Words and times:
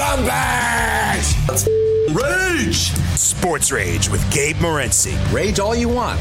Scumbags! 0.00 1.36
Let's 1.46 1.68
rage! 2.14 2.90
Sports 3.18 3.70
Rage 3.70 4.08
with 4.08 4.32
Gabe 4.32 4.56
Morency. 4.56 5.14
Rage 5.30 5.60
all 5.60 5.76
you 5.76 5.90
want. 5.90 6.18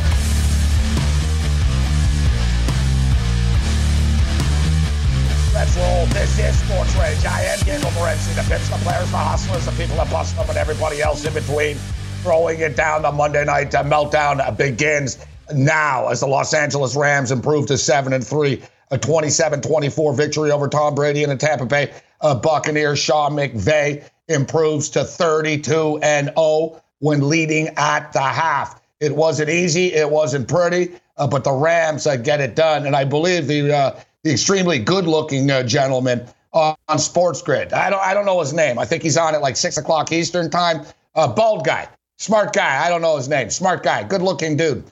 Let's 5.54 5.78
roll. 5.78 6.06
This 6.08 6.38
is 6.40 6.60
Sports 6.60 6.94
Rage. 6.98 7.24
I 7.24 7.44
am 7.44 7.60
Gabe 7.60 7.80
Morency, 7.94 8.36
the 8.36 8.44
pimps, 8.50 8.68
the 8.68 8.76
players, 8.84 9.10
the 9.12 9.18
hustlers, 9.18 9.66
the 9.66 9.72
people 9.72 9.96
that 9.96 10.12
bust 10.12 10.38
up, 10.38 10.50
and 10.50 10.58
everybody 10.58 11.02
else 11.02 11.24
in 11.24 11.34
between. 11.34 11.78
Throwing 12.24 12.60
it 12.60 12.76
down. 12.76 13.04
The 13.04 13.14
Monday 13.14 13.46
night 13.46 13.74
uh, 13.74 13.86
meltdown 13.86 14.58
begins 14.58 15.26
now 15.54 16.10
as 16.10 16.20
the 16.20 16.28
Los 16.28 16.54
Angeles 16.54 16.98
Rams 16.98 17.32
improve 17.32 17.68
to 17.68 17.78
7 17.78 18.12
and 18.12 18.28
3. 18.28 18.62
A 18.92 18.98
27 18.98 19.62
24 19.62 20.14
victory 20.16 20.52
over 20.52 20.68
Tom 20.68 20.96
Brady 20.96 21.24
and 21.24 21.32
the 21.32 21.38
Tampa 21.38 21.66
Bay 21.66 21.94
uh, 22.22 22.36
Buccaneers. 22.36 23.00
Sean 23.00 23.34
McVay 23.34 24.08
improves 24.28 24.90
to 24.90 25.04
32 25.04 26.00
and 26.02 26.28
0 26.28 26.82
when 27.00 27.28
leading 27.28 27.70
at 27.78 28.12
the 28.14 28.22
half. 28.22 28.82
It 29.00 29.16
wasn't 29.16 29.50
easy, 29.50 29.94
it 29.94 30.10
wasn't 30.10 30.48
pretty, 30.48 30.92
uh, 31.18 31.28
but 31.28 31.44
the 31.44 31.52
Rams 31.52 32.06
uh, 32.06 32.18
get 32.18 32.42
it 32.42 32.56
done. 32.56 32.86
And 32.86 32.96
I 32.96 33.06
believe 33.06 33.48
the 33.48 33.74
uh, 33.74 34.00
the 34.24 34.32
extremely 34.32 34.80
good-looking 34.80 35.50
uh, 35.50 35.64
gentleman 35.64 36.28
on 36.52 36.76
Sports 36.98 37.42
Grid. 37.42 37.74
I 37.74 37.90
don't 37.90 38.02
I 38.02 38.14
don't 38.14 38.26
know 38.26 38.40
his 38.40 38.54
name. 38.54 38.78
I 38.78 38.86
think 38.86 39.04
he's 39.04 39.18
on 39.18 39.36
at 39.36 39.42
like 39.42 39.56
six 39.56 39.78
o'clock 39.78 40.12
Eastern 40.12 40.50
time. 40.50 40.86
Uh, 41.16 41.28
bald 41.28 41.66
guy, 41.66 41.88
smart 42.18 42.54
guy. 42.54 42.84
I 42.86 42.90
don't 42.90 43.02
know 43.02 43.16
his 43.16 43.30
name. 43.30 43.50
Smart 43.50 43.84
guy, 43.84 44.04
good-looking 44.04 44.58
dude. 44.58 44.84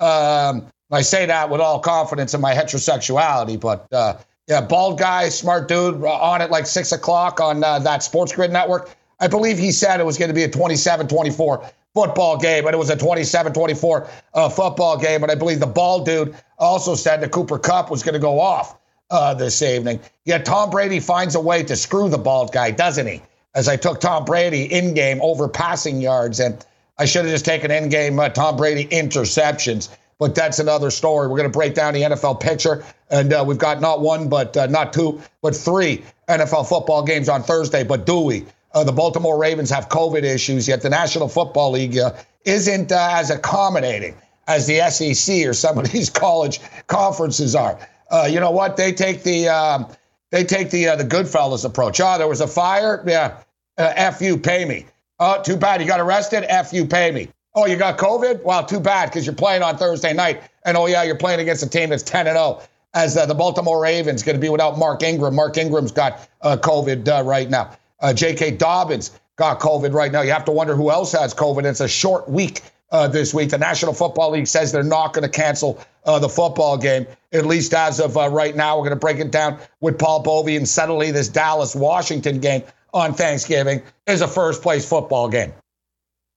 Um, 0.00 0.66
I 0.90 1.02
say 1.02 1.26
that 1.26 1.50
with 1.50 1.60
all 1.60 1.80
confidence 1.80 2.34
in 2.34 2.40
my 2.40 2.54
heterosexuality, 2.54 3.58
but 3.58 3.90
uh, 3.92 4.18
yeah, 4.46 4.60
bald 4.60 4.98
guy, 4.98 5.28
smart 5.28 5.68
dude, 5.68 6.02
on 6.04 6.42
at 6.42 6.50
like 6.50 6.66
six 6.66 6.92
o'clock 6.92 7.40
on 7.40 7.64
uh, 7.64 7.78
that 7.78 8.02
Sports 8.02 8.32
Grid 8.32 8.52
network. 8.52 8.90
I 9.20 9.28
believe 9.28 9.58
he 9.58 9.72
said 9.72 10.00
it 10.00 10.06
was 10.06 10.18
going 10.18 10.28
to 10.28 10.34
be 10.34 10.42
a 10.42 10.50
27 10.50 11.08
24 11.08 11.70
football 11.94 12.36
game, 12.36 12.64
but 12.64 12.74
it 12.74 12.76
was 12.76 12.90
a 12.90 12.96
27 12.96 13.52
24 13.52 14.08
uh, 14.34 14.48
football 14.48 14.98
game. 14.98 15.22
And 15.22 15.32
I 15.32 15.34
believe 15.34 15.60
the 15.60 15.66
bald 15.66 16.04
dude 16.04 16.34
also 16.58 16.94
said 16.94 17.20
the 17.20 17.28
Cooper 17.28 17.58
Kupp 17.58 17.90
was 17.90 18.02
going 18.02 18.14
to 18.14 18.20
go 18.20 18.38
off 18.38 18.76
uh, 19.10 19.32
this 19.32 19.62
evening. 19.62 20.00
Yet 20.24 20.44
Tom 20.44 20.70
Brady 20.70 21.00
finds 21.00 21.34
a 21.34 21.40
way 21.40 21.62
to 21.62 21.76
screw 21.76 22.08
the 22.08 22.18
bald 22.18 22.52
guy, 22.52 22.70
doesn't 22.70 23.06
he? 23.06 23.22
As 23.54 23.68
I 23.68 23.76
took 23.76 24.00
Tom 24.00 24.24
Brady 24.24 24.64
in 24.64 24.94
game 24.94 25.20
over 25.22 25.48
passing 25.48 26.00
yards, 26.00 26.40
and 26.40 26.64
I 26.98 27.04
should 27.04 27.22
have 27.24 27.30
just 27.32 27.44
taken 27.44 27.70
in 27.70 27.88
game 27.88 28.18
uh, 28.18 28.28
Tom 28.28 28.56
Brady 28.56 28.86
interceptions 28.86 29.88
but 30.18 30.34
that's 30.34 30.58
another 30.58 30.90
story. 30.90 31.28
We're 31.28 31.36
going 31.36 31.50
to 31.50 31.56
break 31.56 31.74
down 31.74 31.94
the 31.94 32.02
NFL 32.02 32.40
picture, 32.40 32.84
and 33.10 33.32
uh, 33.32 33.44
we've 33.46 33.58
got 33.58 33.80
not 33.80 34.00
one, 34.00 34.28
but 34.28 34.56
uh, 34.56 34.66
not 34.66 34.92
two, 34.92 35.20
but 35.42 35.54
three 35.54 36.04
NFL 36.28 36.68
football 36.68 37.02
games 37.02 37.28
on 37.28 37.42
Thursday. 37.42 37.84
But 37.84 38.06
do 38.06 38.20
we? 38.20 38.44
Uh, 38.72 38.84
the 38.84 38.92
Baltimore 38.92 39.38
Ravens 39.38 39.70
have 39.70 39.88
COVID 39.88 40.24
issues, 40.24 40.66
yet 40.66 40.82
the 40.82 40.90
National 40.90 41.28
Football 41.28 41.72
League 41.72 41.96
uh, 41.96 42.12
isn't 42.44 42.90
uh, 42.90 43.08
as 43.12 43.30
accommodating 43.30 44.16
as 44.48 44.66
the 44.66 44.80
SEC 44.90 45.46
or 45.46 45.52
some 45.52 45.78
of 45.78 45.88
these 45.92 46.10
college 46.10 46.60
conferences 46.86 47.54
are. 47.54 47.78
Uh, 48.10 48.28
you 48.30 48.40
know 48.40 48.50
what? 48.50 48.76
They 48.76 48.92
take 48.92 49.22
the 49.22 49.48
um, 49.48 49.86
they 50.30 50.44
take 50.44 50.70
the 50.70 50.84
the 50.96 51.04
Goodfellas 51.04 51.64
approach. 51.64 52.00
Oh, 52.00 52.18
there 52.18 52.28
was 52.28 52.40
a 52.40 52.48
fire. 52.48 53.02
Yeah, 53.06 53.38
f 53.78 54.20
you, 54.20 54.38
pay 54.38 54.64
me. 54.64 54.86
Oh, 55.18 55.40
too 55.42 55.56
bad 55.56 55.80
you 55.80 55.86
got 55.86 56.00
arrested. 56.00 56.44
F 56.48 56.72
you, 56.72 56.86
pay 56.86 57.10
me. 57.10 57.28
Oh, 57.56 57.66
you 57.66 57.76
got 57.76 57.98
COVID? 57.98 58.42
Well, 58.42 58.64
too 58.64 58.80
bad 58.80 59.06
because 59.06 59.26
you're 59.26 59.34
playing 59.34 59.62
on 59.62 59.76
Thursday 59.76 60.12
night. 60.12 60.42
And 60.64 60.76
oh, 60.76 60.86
yeah, 60.86 61.04
you're 61.04 61.14
playing 61.14 61.38
against 61.38 61.62
a 61.62 61.68
team 61.68 61.90
that's 61.90 62.02
10 62.02 62.26
and 62.26 62.36
0, 62.36 62.60
as 62.94 63.16
uh, 63.16 63.26
the 63.26 63.34
Baltimore 63.34 63.80
Ravens 63.80 64.24
going 64.24 64.34
to 64.34 64.40
be 64.40 64.48
without 64.48 64.76
Mark 64.76 65.04
Ingram. 65.04 65.36
Mark 65.36 65.56
Ingram's 65.56 65.92
got 65.92 66.28
uh, 66.42 66.56
COVID 66.56 67.06
uh, 67.08 67.22
right 67.22 67.48
now. 67.48 67.76
Uh, 68.00 68.12
J.K. 68.12 68.52
Dobbins 68.52 69.12
got 69.36 69.60
COVID 69.60 69.92
right 69.94 70.10
now. 70.10 70.22
You 70.22 70.32
have 70.32 70.44
to 70.46 70.52
wonder 70.52 70.74
who 70.74 70.90
else 70.90 71.12
has 71.12 71.32
COVID. 71.32 71.64
It's 71.64 71.80
a 71.80 71.88
short 71.88 72.28
week 72.28 72.62
uh, 72.90 73.06
this 73.06 73.32
week. 73.32 73.50
The 73.50 73.58
National 73.58 73.92
Football 73.92 74.32
League 74.32 74.48
says 74.48 74.72
they're 74.72 74.82
not 74.82 75.12
going 75.12 75.22
to 75.22 75.28
cancel 75.28 75.78
uh, 76.04 76.18
the 76.18 76.28
football 76.28 76.76
game, 76.76 77.06
at 77.32 77.46
least 77.46 77.72
as 77.72 78.00
of 78.00 78.16
right 78.16 78.56
now. 78.56 78.76
We're 78.76 78.84
going 78.88 78.90
to 78.90 78.96
break 78.96 79.18
it 79.20 79.30
down 79.30 79.58
with 79.80 79.96
Paul 79.96 80.24
Bovi. 80.24 80.56
And 80.56 80.68
suddenly, 80.68 81.12
this 81.12 81.28
Dallas 81.28 81.76
Washington 81.76 82.40
game 82.40 82.64
on 82.92 83.14
Thanksgiving 83.14 83.80
is 84.08 84.22
a 84.22 84.28
first 84.28 84.60
place 84.60 84.88
football 84.88 85.28
game 85.28 85.52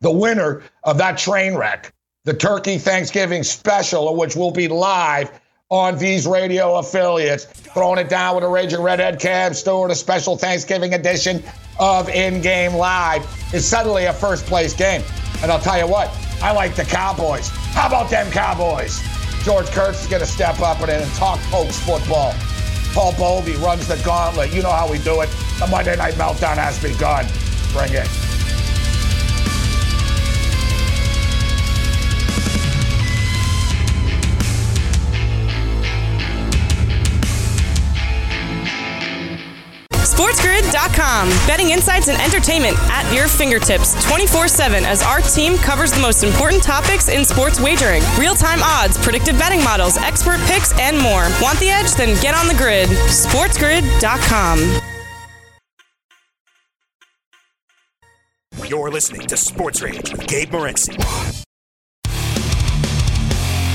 the 0.02 0.12
winner 0.12 0.64
of 0.84 0.98
that 0.98 1.18
train 1.18 1.56
wreck, 1.56 1.94
the 2.24 2.34
Turkey 2.34 2.78
Thanksgiving 2.78 3.44
special, 3.44 4.16
which 4.16 4.36
will 4.36 4.52
be 4.52 4.68
live 4.68 5.32
on 5.70 5.98
these 5.98 6.26
radio 6.26 6.76
affiliates. 6.76 7.46
Throwing 7.46 8.00
it 8.00 8.10
down 8.10 8.36
with 8.36 8.44
a 8.44 8.48
Raging 8.48 8.82
Redhead 8.82 9.20
Cam 9.20 9.54
Stewart, 9.54 9.92
a 9.92 9.96
special 9.96 10.38
Thanksgiving 10.38 10.94
edition 10.94 11.44
of 11.80 12.10
In 12.10 12.42
Game 12.42 12.74
Live 12.74 13.26
is 13.54 13.66
suddenly 13.68 14.06
a 14.06 14.14
first 14.14 14.46
place 14.46 14.74
game. 14.74 15.04
And 15.42 15.52
I'll 15.52 15.60
tell 15.60 15.78
you 15.78 15.88
what, 15.88 16.10
I 16.42 16.52
like 16.52 16.76
the 16.76 16.84
Cowboys. 16.84 17.50
How 17.50 17.88
about 17.88 18.10
them 18.10 18.32
Cowboys? 18.32 19.02
George 19.44 19.68
Kurtz 19.68 20.02
is 20.02 20.08
going 20.08 20.22
to 20.22 20.28
step 20.28 20.60
up 20.60 20.82
and, 20.82 20.90
and 20.90 21.12
talk 21.14 21.40
Pokes 21.52 21.80
football. 21.80 22.34
Paul 22.94 23.14
Bovi 23.14 23.62
runs 23.62 23.88
the 23.88 24.02
gauntlet. 24.04 24.52
You 24.52 24.64
know 24.64 24.72
how 24.72 24.90
we 24.90 24.98
do 25.00 25.22
it. 25.22 25.30
The 25.60 25.68
Monday 25.68 25.96
Night 25.96 26.16
Meltdown 26.16 26.56
has 26.56 26.82
begun. 26.82 27.26
Bring 27.74 27.94
it. 27.94 28.27
SportsGrid.com. 40.98 41.30
Betting 41.48 41.70
insights 41.70 42.08
and 42.08 42.20
entertainment 42.22 42.78
at 42.90 43.12
your 43.14 43.28
fingertips 43.28 43.94
24 44.06 44.48
7 44.48 44.84
as 44.84 45.04
our 45.04 45.22
team 45.22 45.58
covers 45.58 45.92
the 45.92 46.02
most 46.02 46.24
important 46.24 46.64
topics 46.64 47.10
in 47.10 47.24
sports 47.24 47.60
wagering 47.60 48.04
real 48.20 48.36
time 48.36 48.60
odds, 48.62 48.98
predictive 48.98 49.38
betting 49.38 49.64
models, 49.64 49.98
expert 49.98 50.40
picks, 50.42 50.78
and 50.80 50.98
more. 50.98 51.28
Want 51.42 51.60
the 51.60 51.70
edge? 51.70 51.94
Then 51.94 52.20
get 52.22 52.36
on 52.36 52.48
the 52.48 52.56
grid. 52.56 52.90
SportsGrid.com. 52.90 54.82
You're 58.68 58.92
listening 58.92 59.28
to 59.28 59.38
Sports 59.38 59.82
Rage 59.82 60.12
with 60.12 60.28
Gabe 60.28 60.50
Morency. 60.50 60.98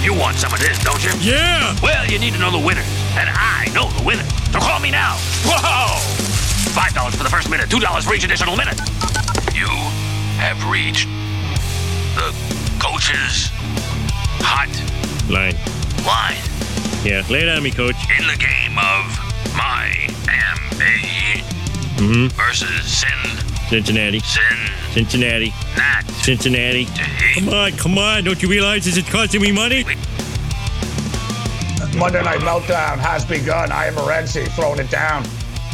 You 0.04 0.12
want 0.12 0.36
some 0.36 0.52
of 0.52 0.58
this, 0.58 0.82
don't 0.82 1.02
you? 1.02 1.12
Yeah! 1.20 1.76
Well, 1.82 2.04
you 2.10 2.18
need 2.18 2.34
to 2.34 2.38
know 2.40 2.50
the 2.50 2.58
winners, 2.58 2.84
and 3.16 3.30
I 3.32 3.70
know 3.72 3.88
the 3.90 4.04
winner. 4.04 4.24
So 4.50 4.58
call 4.58 4.80
me 4.80 4.90
now. 4.90 5.14
Whoa! 5.46 6.31
$5 6.72 7.16
for 7.16 7.22
the 7.22 7.28
first 7.28 7.50
minute, 7.50 7.68
$2 7.68 8.02
for 8.02 8.14
each 8.14 8.24
additional 8.24 8.56
minute. 8.56 8.78
You 9.54 9.68
have 10.40 10.56
reached 10.70 11.06
the 12.16 12.32
coach's 12.80 13.50
hot 14.40 14.72
line. 15.28 15.54
Line. 16.08 16.40
Yeah, 17.04 17.22
lay 17.28 17.42
it 17.42 17.48
on 17.48 17.62
me, 17.62 17.70
coach. 17.70 17.96
In 18.18 18.26
the 18.26 18.38
game 18.38 18.78
of 18.78 19.04
Miami 19.54 21.44
mm-hmm. 22.00 22.26
versus 22.28 22.86
Sin. 22.86 23.08
Cincinnati. 23.68 24.20
Sin. 24.20 24.42
Cincinnati. 24.92 25.52
Nat. 25.76 26.02
Cincinnati. 26.22 26.86
Come 27.34 27.48
on, 27.50 27.72
come 27.72 27.98
on. 27.98 28.24
Don't 28.24 28.42
you 28.42 28.48
realize 28.48 28.84
this 28.84 28.96
is 28.96 29.08
costing 29.08 29.42
me 29.42 29.52
money? 29.52 29.84
Monday 31.96 32.22
Night 32.22 32.40
Meltdown 32.40 32.98
has 32.98 33.24
begun. 33.24 33.70
I 33.70 33.86
am 33.86 33.94
Morency 33.94 34.48
throwing 34.52 34.80
it 34.80 34.90
down. 34.90 35.24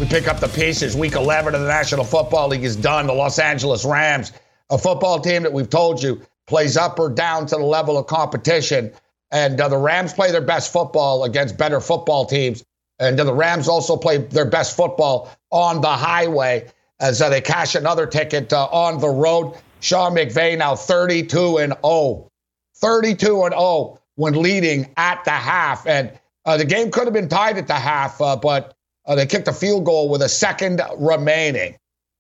We 0.01 0.07
pick 0.07 0.29
up 0.29 0.39
the 0.39 0.47
pieces. 0.47 0.97
Week 0.97 1.15
11 1.15 1.57
of 1.57 1.61
the 1.61 1.67
National 1.67 2.05
Football 2.05 2.49
League 2.49 2.63
is 2.63 2.77
done. 2.77 3.09
The 3.09 3.13
Los 3.13 3.41
Angeles 3.41 3.85
Rams, 3.85 4.31
a 4.71 4.79
football 4.79 5.19
team 5.19 5.43
that 5.43 5.53
we've 5.53 5.69
told 5.69 6.01
you 6.01 6.23
plays 6.47 6.77
up 6.77 7.01
or 7.01 7.11
down 7.11 7.47
to 7.47 7.57
the 7.57 7.65
level 7.65 7.99
of 7.99 8.07
competition. 8.07 8.93
And 9.33 9.61
uh, 9.61 9.69
the 9.69 9.77
Rams 9.77 10.13
play 10.13 10.31
their 10.31 10.41
best 10.41 10.73
football 10.73 11.25
against 11.25 11.59
better 11.59 11.81
football 11.81 12.27
teams. 12.27 12.65
And 13.01 13.19
uh, 13.19 13.25
the 13.25 13.35
Rams 13.35 13.67
also 13.67 13.97
play 13.97 14.19
their 14.19 14.45
best 14.45 14.77
football 14.77 15.33
on 15.51 15.81
the 15.81 15.89
highway 15.89 16.71
as 17.01 17.21
uh, 17.21 17.29
they 17.29 17.41
cash 17.41 17.75
another 17.75 18.07
ticket 18.07 18.53
uh, 18.53 18.67
on 18.67 19.01
the 19.01 19.09
road. 19.09 19.57
Sean 19.81 20.15
McVay 20.15 20.57
now 20.57 20.77
32 20.77 21.59
and 21.59 21.75
0. 21.85 22.31
32 22.77 23.43
and 23.43 23.53
0 23.53 23.99
when 24.15 24.35
leading 24.35 24.95
at 24.97 25.25
the 25.25 25.33
half. 25.33 25.89
And 25.89 26.13
uh, 26.45 26.57
the 26.57 26.65
game 26.65 26.93
could 26.93 27.07
have 27.07 27.15
been 27.15 27.29
tied 27.29 27.59
at 27.59 27.67
the 27.67 27.75
half, 27.75 28.21
uh, 28.21 28.37
but 28.37 28.77
uh, 29.09 29.15
they 29.15 29.27
kicked 29.27 29.49
a 29.49 29.53
field 29.53 29.85
goal 29.85 30.09
with 30.09 30.23
a 30.23 30.29
second 30.29 30.81
remaining. 30.99 31.75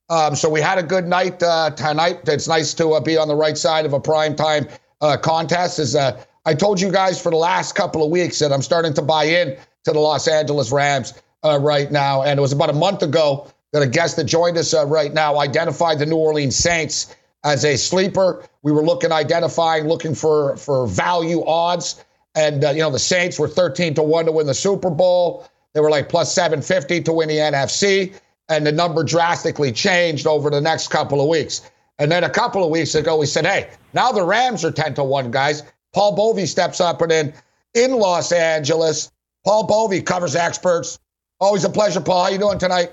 Um, 0.09 0.35
so 0.35 0.49
we 0.49 0.61
had 0.61 0.79
a 0.79 0.83
good 0.83 1.07
night 1.07 1.43
uh, 1.43 1.71
tonight. 1.71 2.21
It's 2.27 2.49
nice 2.49 2.73
to 2.75 2.95
uh, 2.95 3.01
be 3.01 3.19
on 3.19 3.29
the 3.29 3.35
right 3.35 3.59
side 3.59 3.85
of 3.85 3.93
a 3.93 4.01
prime 4.01 4.35
time 4.35 4.67
uh, 5.03 5.19
contest. 5.19 5.79
As 5.79 5.95
uh, 5.95 6.19
I 6.47 6.55
told 6.55 6.81
you 6.81 6.91
guys 6.91 7.21
for 7.23 7.31
the 7.31 7.37
last 7.37 7.75
couple 7.75 8.03
of 8.03 8.11
weeks 8.11 8.39
that 8.39 8.53
I'm 8.53 8.63
starting 8.63 8.95
to 8.95 9.03
buy 9.03 9.25
in 9.25 9.57
to 9.85 9.93
the 9.93 10.01
Los 10.01 10.27
Angeles 10.27 10.73
Rams 10.73 11.13
uh, 11.45 11.59
right 11.61 11.93
now. 11.93 12.23
And 12.23 12.39
it 12.39 12.41
was 12.41 12.53
about 12.53 12.71
a 12.71 12.75
month 12.75 13.03
ago 13.03 13.53
that 13.73 13.83
a 13.83 13.87
guest 13.87 14.17
that 14.17 14.25
joined 14.25 14.57
us 14.57 14.75
right 14.87 15.13
now 15.13 15.39
identified 15.39 15.99
the 15.99 16.07
New 16.07 16.17
Orleans 16.17 16.57
Saints 16.57 17.15
as 17.45 17.67
a 17.67 17.77
sleeper. 17.77 18.49
We 18.63 18.73
were 18.73 18.83
looking, 18.83 19.13
identifying, 19.13 19.89
looking 19.89 20.15
for 20.15 20.57
for 20.57 20.87
value 20.87 21.45
odds, 21.45 22.03
and 22.35 22.63
you 22.63 22.81
know 22.81 22.91
the 22.91 22.99
Saints 22.99 23.39
were 23.39 23.47
13 23.47 23.93
to 23.95 24.03
one 24.03 24.25
to 24.25 24.33
win 24.33 24.47
the 24.47 24.55
Super 24.55 24.89
Bowl. 24.89 25.47
They 25.79 25.83
were 25.83 25.91
like 25.91 26.09
plus 26.09 26.35
750 26.35 27.03
to 27.03 27.13
win 27.13 27.29
the 27.29 27.37
NFC. 27.37 28.13
and 28.49 28.67
the 28.67 28.73
number 28.73 29.05
drastically 29.05 29.71
changed 29.71 30.27
over 30.27 30.51
the 30.51 30.61
next 30.61 30.89
couple 30.89 31.21
of 31.21 31.29
weeks. 31.29 31.71
And 32.01 32.11
then 32.11 32.25
a 32.25 32.31
couple 32.31 32.65
of 32.65 32.71
weeks 32.71 32.97
ago, 32.97 33.17
we 33.17 33.27
said, 33.27 33.47
hey, 33.47 33.71
now 33.93 34.11
the 34.11 34.25
Rams 34.25 34.65
are 34.65 34.73
10 34.73 34.95
to 34.95 35.05
1, 35.05 35.31
guys. 35.31 35.63
Paul 35.95 36.17
Bovi 36.17 36.49
steps 36.49 36.81
up 36.81 37.01
and 37.01 37.13
in 37.13 37.33
in 37.75 37.93
Los 37.93 38.33
Angeles. 38.33 39.13
Paul 39.45 39.69
Bovi 39.69 40.05
covers 40.05 40.35
experts. 40.35 40.99
Always 41.39 41.63
a 41.63 41.71
pleasure, 41.71 42.01
Paul. 42.01 42.25
How 42.25 42.31
you 42.31 42.39
doing 42.39 42.59
tonight? 42.59 42.91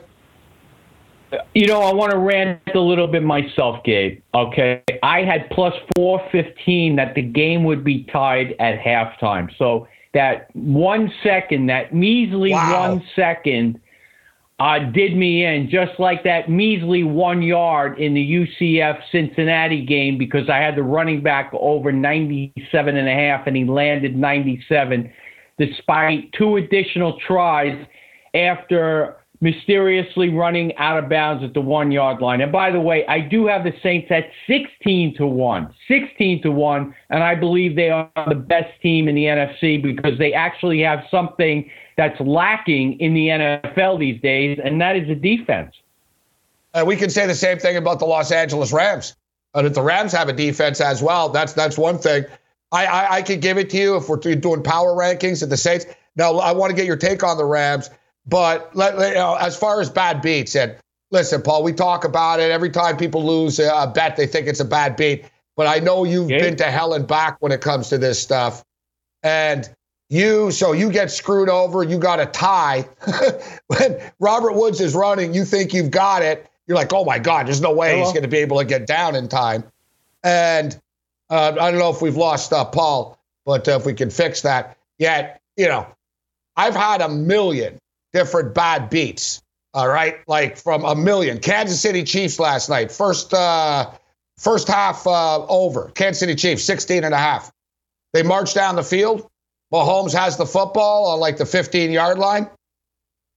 You 1.56 1.66
know, 1.66 1.82
I 1.82 1.92
want 1.92 2.12
to 2.12 2.20
rant 2.20 2.62
a 2.76 2.80
little 2.80 3.08
bit 3.08 3.24
myself, 3.24 3.84
Gabe. 3.84 4.22
Okay. 4.36 4.84
I 5.02 5.24
had 5.24 5.50
plus 5.50 5.74
415 5.96 6.98
that 6.98 7.16
the 7.16 7.24
game 7.24 7.64
would 7.64 7.84
be 7.84 8.04
tied 8.04 8.54
at 8.60 8.78
halftime. 8.80 9.50
So 9.58 9.88
that 10.16 10.48
one 10.56 11.12
second, 11.22 11.68
that 11.68 11.94
measly 11.94 12.52
wow. 12.52 12.90
one 12.90 13.04
second, 13.16 13.80
uh, 14.60 14.80
did 14.80 15.16
me 15.16 15.46
in, 15.46 15.70
just 15.70 16.00
like 16.00 16.24
that 16.24 16.50
measly 16.50 17.04
one 17.04 17.42
yard 17.42 18.00
in 18.00 18.14
the 18.14 18.22
UCF 18.22 18.98
Cincinnati 19.12 19.86
game 19.86 20.18
because 20.18 20.50
I 20.50 20.58
had 20.58 20.78
the 20.78 20.84
running 20.84 21.22
back 21.22 21.52
over 21.54 21.92
97 21.92 22.96
and 22.96 23.08
a 23.08 23.12
half 23.12 23.46
and 23.46 23.56
he 23.56 23.66
landed 23.66 24.16
97 24.16 25.12
despite 25.58 26.32
two 26.32 26.56
additional 26.56 27.20
tries 27.28 27.86
after 28.34 29.18
mysteriously 29.46 30.30
running 30.30 30.76
out 30.78 31.02
of 31.02 31.08
bounds 31.08 31.44
at 31.44 31.54
the 31.54 31.62
one 31.62 31.92
yard 31.92 32.20
line. 32.20 32.42
And 32.42 32.52
by 32.52 32.72
the 32.72 32.80
way, 32.80 33.06
I 33.06 33.20
do 33.20 33.46
have 33.46 33.64
the 33.64 33.74
Saints 33.84 34.08
at 34.10 34.26
16 34.48 35.16
to 35.18 35.28
1. 35.28 35.74
16 35.88 36.42
to 36.42 36.52
1. 36.52 36.96
And 37.12 37.24
I 37.24 37.36
believe 37.36 37.76
they 37.76 37.92
are 37.92 38.10
the 38.28 38.34
best 38.34 38.82
team 38.82 39.08
in 39.08 39.14
the 39.14 39.26
NFC 39.26 39.82
because 39.82 40.18
they 40.18 40.34
actually 40.34 40.82
have 40.82 41.04
something 41.12 41.70
that's 41.96 42.20
lacking 42.20 43.00
in 43.00 43.14
the 43.14 43.28
NFL 43.28 44.00
these 44.00 44.20
days, 44.20 44.60
and 44.62 44.82
that 44.82 44.96
is 44.98 45.08
a 45.10 45.16
defense. 45.16 45.76
And 46.74 46.88
we 46.88 46.96
can 46.96 47.12
say 47.12 47.28
the 47.28 47.36
same 47.36 47.60
thing 47.60 47.78
about 47.78 48.00
the 48.00 48.06
Los 48.06 48.32
Angeles 48.32 48.74
Rams. 48.74 49.16
Uh, 49.54 49.60
and 49.60 49.68
if 49.68 49.74
the 49.76 49.82
Rams 49.84 50.12
have 50.12 50.28
a 50.28 50.34
defense 50.34 50.82
as 50.82 51.02
well. 51.04 51.30
That's 51.30 51.54
that's 51.54 51.78
one 51.78 52.00
thing. 52.00 52.26
I, 52.72 52.86
I, 52.86 53.16
I 53.18 53.22
could 53.22 53.42
give 53.42 53.58
it 53.60 53.70
to 53.70 53.78
you 53.78 53.96
if 53.96 54.10
we're 54.10 54.18
doing 54.18 54.64
power 54.64 54.94
rankings 54.94 55.44
at 55.44 55.50
the 55.50 55.56
Saints. 55.56 55.86
Now 56.18 56.40
I 56.40 56.52
want 56.52 56.72
to 56.72 56.76
get 56.76 56.86
your 56.86 56.98
take 56.98 57.24
on 57.24 57.38
the 57.38 57.46
Rams. 57.46 57.90
But 58.28 58.76
let, 58.76 58.94
you 58.96 59.16
know, 59.16 59.36
as 59.36 59.58
far 59.58 59.82
as 59.82 59.90
bad 59.90 60.22
beats, 60.22 60.56
and 60.56 60.76
listen, 61.12 61.42
Paul, 61.42 61.64
we 61.64 61.74
talk 61.74 62.06
about 62.06 62.40
it 62.40 62.52
every 62.52 62.70
time 62.70 62.98
people 62.98 63.24
lose 63.26 63.60
a 63.60 63.92
bet, 63.94 64.16
they 64.16 64.28
think 64.28 64.48
it's 64.48 64.60
a 64.60 64.66
bad 64.66 64.96
beat. 64.96 65.26
But 65.56 65.68
I 65.68 65.80
know 65.80 66.04
you've 66.04 66.30
yeah. 66.30 66.40
been 66.40 66.56
to 66.58 66.66
hell 66.66 66.94
and 66.94 67.08
back 67.08 67.38
when 67.40 67.52
it 67.52 67.62
comes 67.62 67.90
to 67.90 67.98
this 67.98 68.22
stuff. 68.22 68.64
And 69.24 69.70
you, 70.10 70.52
so 70.52 70.74
you 70.74 70.92
get 70.92 71.10
screwed 71.12 71.50
over, 71.50 71.84
you 71.84 71.98
got 71.98 72.20
a 72.20 72.26
tie. 72.26 72.88
when 73.68 74.00
Robert 74.20 74.54
Woods 74.54 74.82
is 74.82 74.94
running, 74.94 75.34
you 75.34 75.46
think 75.46 75.74
you've 75.74 75.92
got 75.92 76.22
it. 76.22 76.50
You're 76.68 76.78
like, 76.78 76.94
oh 76.94 77.06
my 77.06 77.20
God, 77.20 77.48
there's 77.48 77.62
no 77.62 77.74
way 77.74 77.92
Hello? 77.92 78.04
he's 78.04 78.12
going 78.12 78.24
to 78.24 78.30
be 78.30 78.38
able 78.38 78.58
to 78.58 78.66
get 78.66 78.88
down 78.88 79.16
in 79.16 79.28
time. 79.28 79.64
And 80.24 80.80
uh, 81.30 81.56
I 81.60 81.72
don't 81.72 81.80
know 81.80 81.90
if 81.90 82.02
we've 82.02 82.18
lost 82.18 82.52
uh, 82.52 82.66
Paul, 82.66 83.20
but 83.46 83.68
uh, 83.68 83.74
if 83.74 83.86
we 83.86 83.94
can 83.94 84.10
fix 84.10 84.42
that. 84.42 84.78
Yet, 84.98 85.42
you 85.58 85.68
know, 85.68 85.88
I've 86.56 86.76
had 86.76 87.02
a 87.02 87.10
million 87.10 87.80
different 88.16 88.56
bad 88.56 88.90
beats. 88.90 89.44
All 89.74 89.90
right, 89.90 90.20
like 90.28 90.58
from 90.58 90.86
a 90.86 90.96
million. 90.96 91.38
Kansas 91.38 91.82
City 91.82 92.04
Chiefs 92.04 92.40
last 92.40 92.70
night, 92.70 92.94
first 92.94 93.34
uh, 93.34 93.92
first 94.38 94.70
half 94.70 95.06
uh, 95.06 95.46
over. 95.48 95.92
Kansas 95.96 96.22
City 96.22 96.34
Chiefs, 96.34 96.64
16 96.64 97.04
and 97.04 97.14
a 97.14 97.18
half. 97.18 97.52
They 98.14 98.24
march 98.24 98.54
down 98.54 98.78
the 98.78 98.84
field. 98.84 99.30
Mahomes 99.74 100.14
has 100.14 100.38
the 100.38 100.46
football 100.46 101.08
on 101.08 101.20
like 101.20 101.36
the 101.36 101.46
15 101.46 101.92
yard 101.92 102.18
line. 102.18 102.50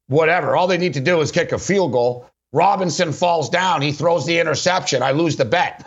Whatever. 0.06 0.56
All 0.56 0.68
they 0.68 0.78
need 0.78 0.94
to 0.94 1.00
do 1.00 1.20
is 1.20 1.32
kick 1.32 1.50
a 1.50 1.58
field 1.58 1.90
goal. 1.90 2.30
Robinson 2.52 3.12
falls 3.12 3.50
down. 3.50 3.82
He 3.82 3.90
throws 3.90 4.24
the 4.24 4.38
interception. 4.38 5.02
I 5.02 5.10
lose 5.10 5.36
the 5.36 5.44
bet. 5.44 5.84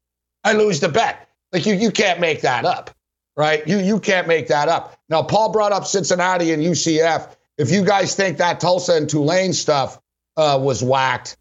I 0.44 0.52
lose 0.52 0.78
the 0.78 0.88
bet. 0.88 1.28
Like 1.52 1.66
you, 1.66 1.74
you 1.74 1.90
can't 1.90 2.20
make 2.20 2.42
that 2.42 2.64
up, 2.64 2.90
right? 3.36 3.66
You, 3.66 3.78
you 3.78 3.98
can't 3.98 4.28
make 4.28 4.46
that 4.46 4.68
up. 4.68 4.96
Now, 5.08 5.24
Paul 5.24 5.50
brought 5.50 5.72
up 5.72 5.86
Cincinnati 5.86 6.52
and 6.52 6.62
UCF 6.62 7.34
if 7.58 7.70
you 7.70 7.84
guys 7.84 8.14
think 8.14 8.38
that 8.38 8.60
Tulsa 8.60 8.94
and 8.94 9.08
Tulane 9.08 9.52
stuff 9.52 9.98
uh, 10.36 10.58
was 10.60 10.82
whacked, 10.82 11.36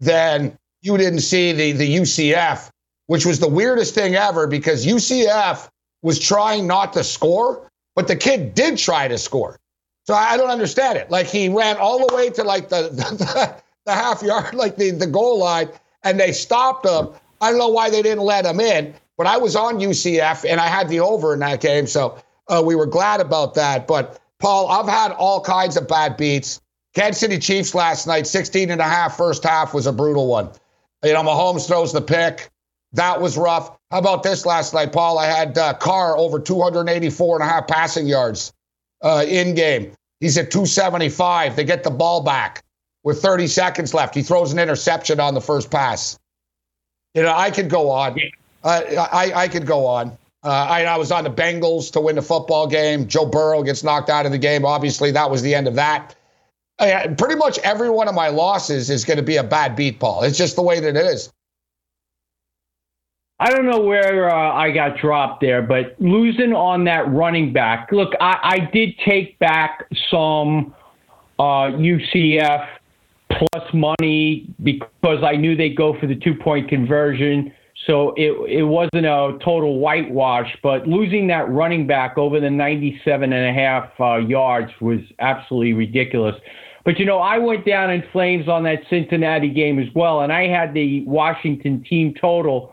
then 0.00 0.58
you 0.82 0.96
didn't 0.98 1.20
see 1.20 1.52
the, 1.52 1.72
the 1.72 1.96
UCF, 1.96 2.68
which 3.06 3.24
was 3.24 3.38
the 3.38 3.48
weirdest 3.48 3.94
thing 3.94 4.16
ever 4.16 4.48
because 4.48 4.84
UCF 4.84 5.68
was 6.02 6.18
trying 6.18 6.66
not 6.66 6.92
to 6.94 7.04
score, 7.04 7.70
but 7.94 8.08
the 8.08 8.16
kid 8.16 8.54
did 8.54 8.76
try 8.76 9.06
to 9.06 9.16
score. 9.16 9.58
So 10.04 10.14
I 10.14 10.36
don't 10.36 10.50
understand 10.50 10.98
it. 10.98 11.10
Like 11.10 11.26
he 11.26 11.48
ran 11.48 11.76
all 11.76 12.04
the 12.04 12.12
way 12.14 12.28
to 12.30 12.42
like 12.42 12.68
the, 12.68 12.82
the, 12.92 13.56
the 13.86 13.92
half 13.92 14.22
yard, 14.22 14.54
like 14.54 14.76
the, 14.76 14.90
the 14.90 15.06
goal 15.06 15.38
line, 15.38 15.68
and 16.02 16.18
they 16.18 16.32
stopped 16.32 16.84
him. 16.84 17.08
I 17.40 17.50
don't 17.50 17.58
know 17.58 17.68
why 17.68 17.88
they 17.88 18.02
didn't 18.02 18.24
let 18.24 18.44
him 18.44 18.58
in, 18.58 18.94
but 19.16 19.28
I 19.28 19.36
was 19.36 19.54
on 19.54 19.78
UCF 19.78 20.44
and 20.48 20.60
I 20.60 20.66
had 20.66 20.88
the 20.88 20.98
over 20.98 21.32
in 21.32 21.40
that 21.40 21.60
game. 21.60 21.86
So 21.86 22.20
uh, 22.48 22.62
we 22.64 22.74
were 22.74 22.86
glad 22.86 23.20
about 23.20 23.54
that. 23.54 23.86
But 23.86 24.20
Paul, 24.42 24.68
I've 24.68 24.88
had 24.88 25.12
all 25.12 25.40
kinds 25.40 25.76
of 25.76 25.86
bad 25.86 26.16
beats. 26.16 26.60
Kansas 26.94 27.20
City 27.20 27.38
Chiefs 27.38 27.76
last 27.76 28.08
night, 28.08 28.26
16 28.26 28.72
and 28.72 28.80
a 28.80 28.84
half 28.84 29.16
first 29.16 29.44
half 29.44 29.72
was 29.72 29.86
a 29.86 29.92
brutal 29.92 30.26
one. 30.26 30.50
You 31.04 31.12
know, 31.12 31.22
Mahomes 31.22 31.68
throws 31.68 31.92
the 31.92 32.00
pick. 32.00 32.50
That 32.92 33.20
was 33.20 33.38
rough. 33.38 33.70
How 33.92 33.98
about 33.98 34.24
this 34.24 34.44
last 34.44 34.74
night, 34.74 34.92
Paul? 34.92 35.16
I 35.16 35.26
had 35.26 35.56
uh, 35.56 35.74
Carr 35.74 36.18
over 36.18 36.40
284 36.40 37.36
and 37.40 37.48
a 37.48 37.52
half 37.52 37.68
passing 37.68 38.06
yards 38.06 38.52
uh, 39.02 39.24
in 39.26 39.54
game. 39.54 39.92
He's 40.18 40.36
at 40.36 40.50
275. 40.50 41.54
They 41.54 41.64
get 41.64 41.84
the 41.84 41.90
ball 41.90 42.22
back 42.22 42.64
with 43.04 43.22
30 43.22 43.46
seconds 43.46 43.94
left. 43.94 44.12
He 44.12 44.22
throws 44.22 44.52
an 44.52 44.58
interception 44.58 45.20
on 45.20 45.34
the 45.34 45.40
first 45.40 45.70
pass. 45.70 46.18
You 47.14 47.22
know, 47.22 47.32
I 47.32 47.52
could 47.52 47.70
go 47.70 47.90
on. 47.90 48.20
Uh, 48.64 48.82
I, 49.12 49.32
I 49.34 49.48
could 49.48 49.66
go 49.66 49.86
on. 49.86 50.18
Uh, 50.44 50.48
I, 50.48 50.84
I, 50.84 50.96
was 50.96 51.12
on 51.12 51.22
the 51.22 51.30
Bengals 51.30 51.92
to 51.92 52.00
win 52.00 52.16
the 52.16 52.22
football 52.22 52.66
game. 52.66 53.06
Joe 53.06 53.26
Burrow 53.26 53.62
gets 53.62 53.84
knocked 53.84 54.10
out 54.10 54.26
of 54.26 54.32
the 54.32 54.38
game. 54.38 54.64
Obviously, 54.64 55.12
that 55.12 55.30
was 55.30 55.40
the 55.40 55.54
end 55.54 55.68
of 55.68 55.76
that. 55.76 56.16
Uh, 56.80 57.14
pretty 57.16 57.36
much 57.36 57.58
every 57.60 57.88
one 57.88 58.08
of 58.08 58.14
my 58.14 58.28
losses 58.28 58.90
is 58.90 59.04
going 59.04 59.18
to 59.18 59.22
be 59.22 59.36
a 59.36 59.44
bad 59.44 59.76
beat, 59.76 60.00
Paul. 60.00 60.24
It's 60.24 60.36
just 60.36 60.56
the 60.56 60.62
way 60.62 60.80
that 60.80 60.96
it 60.96 61.06
is. 61.06 61.32
I 63.38 63.50
don't 63.50 63.66
know 63.66 63.80
where 63.80 64.30
uh, 64.30 64.52
I 64.52 64.70
got 64.70 64.98
dropped 64.98 65.40
there, 65.40 65.62
but 65.62 65.96
losing 66.00 66.52
on 66.52 66.84
that 66.84 67.08
running 67.12 67.52
back. 67.52 67.90
Look, 67.92 68.12
I, 68.20 68.38
I 68.42 68.70
did 68.72 68.94
take 69.04 69.38
back 69.38 69.86
some 70.10 70.74
UCF 71.38 72.42
uh, 72.42 72.66
plus 73.30 73.74
money 73.74 74.48
because 74.62 75.24
I 75.24 75.36
knew 75.36 75.56
they'd 75.56 75.76
go 75.76 75.98
for 75.98 76.06
the 76.06 76.14
two 76.14 76.34
point 76.34 76.68
conversion. 76.68 77.52
So 77.86 78.14
it 78.16 78.32
it 78.48 78.62
wasn't 78.62 79.06
a 79.06 79.38
total 79.44 79.78
whitewash, 79.78 80.56
but 80.62 80.86
losing 80.86 81.26
that 81.28 81.50
running 81.50 81.86
back 81.86 82.16
over 82.16 82.38
the 82.38 82.50
97 82.50 83.32
and 83.32 83.46
a 83.48 83.52
half 83.52 83.90
uh, 83.98 84.18
yards 84.18 84.70
was 84.80 85.00
absolutely 85.18 85.72
ridiculous. 85.72 86.36
But 86.84 86.98
you 86.98 87.06
know, 87.06 87.18
I 87.18 87.38
went 87.38 87.66
down 87.66 87.90
in 87.90 88.04
flames 88.12 88.48
on 88.48 88.62
that 88.64 88.80
Cincinnati 88.88 89.48
game 89.48 89.80
as 89.80 89.88
well, 89.94 90.20
and 90.20 90.32
I 90.32 90.46
had 90.46 90.74
the 90.74 91.04
Washington 91.06 91.84
team 91.88 92.14
total 92.20 92.72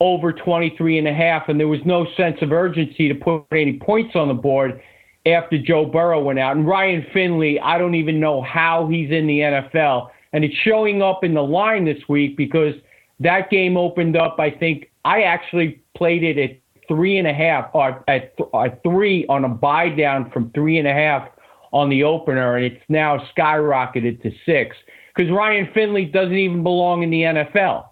over 0.00 0.32
23 0.32 0.98
and 0.98 1.08
a 1.08 1.14
half, 1.14 1.48
and 1.48 1.58
there 1.58 1.68
was 1.68 1.80
no 1.86 2.06
sense 2.16 2.36
of 2.42 2.52
urgency 2.52 3.08
to 3.08 3.14
put 3.14 3.44
any 3.52 3.78
points 3.78 4.14
on 4.14 4.28
the 4.28 4.34
board 4.34 4.82
after 5.24 5.56
Joe 5.58 5.86
Burrow 5.86 6.22
went 6.22 6.38
out. 6.38 6.56
And 6.56 6.66
Ryan 6.66 7.06
Finley, 7.14 7.58
I 7.60 7.78
don't 7.78 7.94
even 7.94 8.20
know 8.20 8.42
how 8.42 8.86
he's 8.90 9.10
in 9.10 9.26
the 9.26 9.38
NFL, 9.38 10.10
and 10.34 10.44
it's 10.44 10.54
showing 10.56 11.00
up 11.00 11.24
in 11.24 11.32
the 11.32 11.42
line 11.42 11.86
this 11.86 12.02
week 12.06 12.36
because– 12.36 12.74
that 13.20 13.50
game 13.50 13.76
opened 13.76 14.16
up. 14.16 14.36
I 14.38 14.50
think 14.50 14.90
I 15.04 15.22
actually 15.22 15.82
played 15.96 16.22
it 16.22 16.38
at 16.38 16.58
three 16.88 17.18
and 17.18 17.26
a 17.26 17.32
half, 17.32 17.70
or 17.72 18.04
at, 18.08 18.36
th- 18.36 18.72
three 18.82 19.26
on 19.28 19.44
a 19.44 19.48
buy 19.48 19.88
down 19.88 20.30
from 20.30 20.50
three 20.50 20.78
and 20.78 20.86
a 20.86 20.92
half 20.92 21.28
on 21.72 21.88
the 21.88 22.04
opener, 22.04 22.56
and 22.56 22.64
it's 22.64 22.82
now 22.88 23.18
skyrocketed 23.36 24.22
to 24.22 24.30
six 24.44 24.76
because 25.14 25.30
Ryan 25.30 25.68
Finley 25.74 26.04
doesn't 26.04 26.36
even 26.36 26.62
belong 26.62 27.02
in 27.02 27.10
the 27.10 27.22
NFL. 27.22 27.88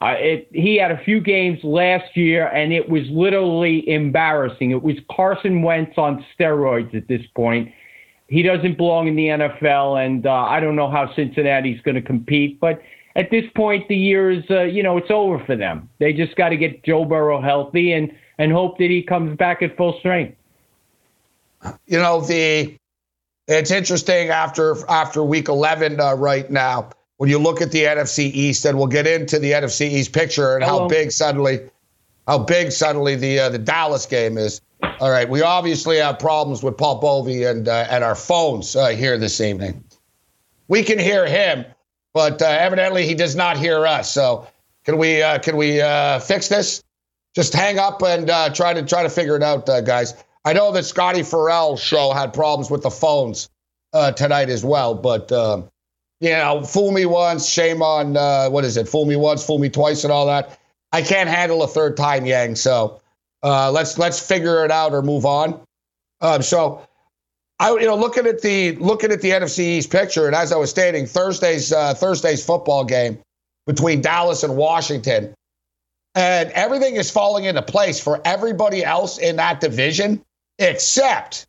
Uh, 0.00 0.14
it, 0.18 0.48
he 0.52 0.76
had 0.76 0.90
a 0.90 1.02
few 1.04 1.20
games 1.20 1.58
last 1.62 2.16
year, 2.16 2.48
and 2.48 2.72
it 2.72 2.88
was 2.88 3.04
literally 3.10 3.88
embarrassing. 3.88 4.72
It 4.72 4.82
was 4.82 4.96
Carson 5.10 5.62
Wentz 5.62 5.96
on 5.96 6.24
steroids 6.38 6.94
at 6.94 7.08
this 7.08 7.22
point. 7.34 7.72
He 8.26 8.42
doesn't 8.42 8.76
belong 8.76 9.06
in 9.06 9.16
the 9.16 9.28
NFL, 9.28 10.04
and 10.04 10.26
uh, 10.26 10.32
I 10.32 10.60
don't 10.60 10.76
know 10.76 10.90
how 10.90 11.14
Cincinnati's 11.14 11.80
going 11.82 11.94
to 11.94 12.02
compete, 12.02 12.58
but 12.60 12.82
at 13.16 13.30
this 13.30 13.44
point, 13.54 13.86
the 13.88 13.96
year 13.96 14.30
is, 14.30 14.44
uh, 14.50 14.62
you 14.62 14.82
know, 14.82 14.96
it's 14.96 15.10
over 15.10 15.38
for 15.44 15.56
them. 15.56 15.88
They 15.98 16.12
just 16.12 16.34
got 16.36 16.48
to 16.48 16.56
get 16.56 16.82
Joe 16.84 17.04
Burrow 17.04 17.40
healthy 17.40 17.92
and 17.92 18.12
and 18.38 18.50
hope 18.52 18.78
that 18.78 18.90
he 18.90 19.02
comes 19.02 19.36
back 19.36 19.62
at 19.62 19.76
full 19.76 19.96
strength. 20.00 20.36
You 21.86 21.98
know, 21.98 22.20
the 22.20 22.76
it's 23.46 23.70
interesting 23.70 24.30
after 24.30 24.76
after 24.88 25.22
week 25.22 25.48
11 25.48 26.00
uh, 26.00 26.14
right 26.14 26.50
now 26.50 26.90
when 27.18 27.30
you 27.30 27.38
look 27.38 27.60
at 27.62 27.70
the 27.70 27.84
NFC 27.84 28.30
East, 28.32 28.64
and 28.64 28.76
we'll 28.76 28.88
get 28.88 29.06
into 29.06 29.38
the 29.38 29.52
NFC 29.52 29.88
East 29.88 30.12
picture 30.12 30.56
and 30.56 30.64
Hello. 30.64 30.80
how 30.80 30.88
big 30.88 31.12
suddenly 31.12 31.60
how 32.26 32.38
big 32.38 32.72
suddenly 32.72 33.14
the 33.14 33.38
uh, 33.38 33.48
the 33.48 33.58
Dallas 33.58 34.06
game 34.06 34.38
is. 34.38 34.60
All 35.00 35.10
right, 35.10 35.28
we 35.28 35.40
obviously 35.40 35.98
have 35.98 36.18
problems 36.18 36.62
with 36.62 36.76
Paul 36.76 37.00
Bovi 37.00 37.48
and 37.48 37.68
uh, 37.68 37.86
and 37.90 38.02
our 38.02 38.14
phones 38.14 38.74
uh, 38.74 38.88
here 38.88 39.16
this 39.18 39.40
evening. 39.40 39.84
We 40.66 40.82
can 40.82 40.98
hear 40.98 41.26
him 41.26 41.64
but 42.14 42.40
uh, 42.40 42.46
evidently 42.46 43.06
he 43.06 43.14
does 43.14 43.36
not 43.36 43.58
hear 43.58 43.86
us. 43.86 44.10
So 44.10 44.46
can 44.84 44.96
we 44.96 45.20
uh, 45.22 45.40
can 45.40 45.56
we 45.56 45.80
uh, 45.80 46.20
fix 46.20 46.48
this? 46.48 46.82
Just 47.34 47.52
hang 47.52 47.78
up 47.78 48.00
and 48.02 48.30
uh, 48.30 48.50
try 48.50 48.72
to 48.72 48.82
try 48.84 49.02
to 49.02 49.10
figure 49.10 49.36
it 49.36 49.42
out, 49.42 49.68
uh, 49.68 49.80
guys. 49.80 50.14
I 50.44 50.52
know 50.52 50.72
that 50.72 50.84
Scotty 50.84 51.22
Farrell's 51.22 51.82
show 51.82 52.12
had 52.12 52.32
problems 52.32 52.70
with 52.70 52.82
the 52.82 52.90
phones 52.90 53.50
uh, 53.92 54.12
tonight 54.12 54.50
as 54.50 54.64
well, 54.64 54.94
but 54.94 55.32
um, 55.32 55.68
you 56.20 56.30
know, 56.30 56.62
fool 56.62 56.92
me 56.92 57.06
once, 57.06 57.48
shame 57.48 57.82
on 57.82 58.14
what 58.52 58.64
is 58.64 58.76
it? 58.76 58.88
Fool 58.88 59.04
me 59.04 59.16
once, 59.16 59.44
fool 59.44 59.58
me 59.58 59.68
twice, 59.68 60.04
and 60.04 60.12
all 60.12 60.26
that. 60.26 60.58
I 60.92 61.02
can't 61.02 61.28
handle 61.28 61.62
a 61.64 61.66
third 61.66 61.96
time, 61.96 62.24
Yang. 62.24 62.56
So 62.56 63.00
let's 63.42 63.98
let's 63.98 64.24
figure 64.24 64.64
it 64.64 64.70
out 64.70 64.92
or 64.92 65.02
move 65.02 65.26
on. 65.26 65.60
Um, 66.20 66.42
so 66.42 66.86
I, 67.60 67.70
you 67.70 67.86
know, 67.86 67.96
looking 67.96 68.26
at 68.26 68.40
the 68.40 68.76
looking 68.76 69.12
at 69.12 69.20
the 69.20 69.30
NFC 69.30 69.60
East 69.60 69.90
picture, 69.90 70.26
and 70.26 70.34
as 70.34 70.52
I 70.52 70.56
was 70.56 70.70
stating, 70.70 71.06
Thursday's 71.06 71.72
uh, 71.72 71.94
Thursday's 71.94 72.44
football 72.44 72.84
game 72.84 73.18
between 73.66 74.00
Dallas 74.00 74.42
and 74.42 74.56
Washington, 74.56 75.34
and 76.14 76.50
everything 76.50 76.96
is 76.96 77.10
falling 77.10 77.44
into 77.44 77.62
place 77.62 78.00
for 78.00 78.20
everybody 78.24 78.84
else 78.84 79.18
in 79.18 79.36
that 79.36 79.60
division, 79.60 80.20
except 80.58 81.46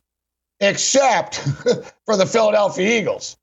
except 0.60 1.36
for 2.06 2.16
the 2.16 2.26
Philadelphia 2.26 3.00
Eagles. 3.00 3.36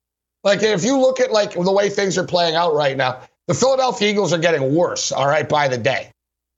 Like 0.43 0.63
if 0.63 0.83
you 0.83 0.97
look 0.97 1.19
at 1.19 1.31
like 1.31 1.53
the 1.53 1.71
way 1.71 1.89
things 1.89 2.17
are 2.17 2.25
playing 2.25 2.55
out 2.55 2.73
right 2.73 2.95
now, 2.95 3.21
the 3.47 3.53
Philadelphia 3.53 4.09
Eagles 4.09 4.31
are 4.31 4.39
getting 4.39 4.73
worse. 4.73 5.11
All 5.11 5.27
right, 5.27 5.47
by 5.47 5.67
the 5.67 5.77
day, 5.77 6.11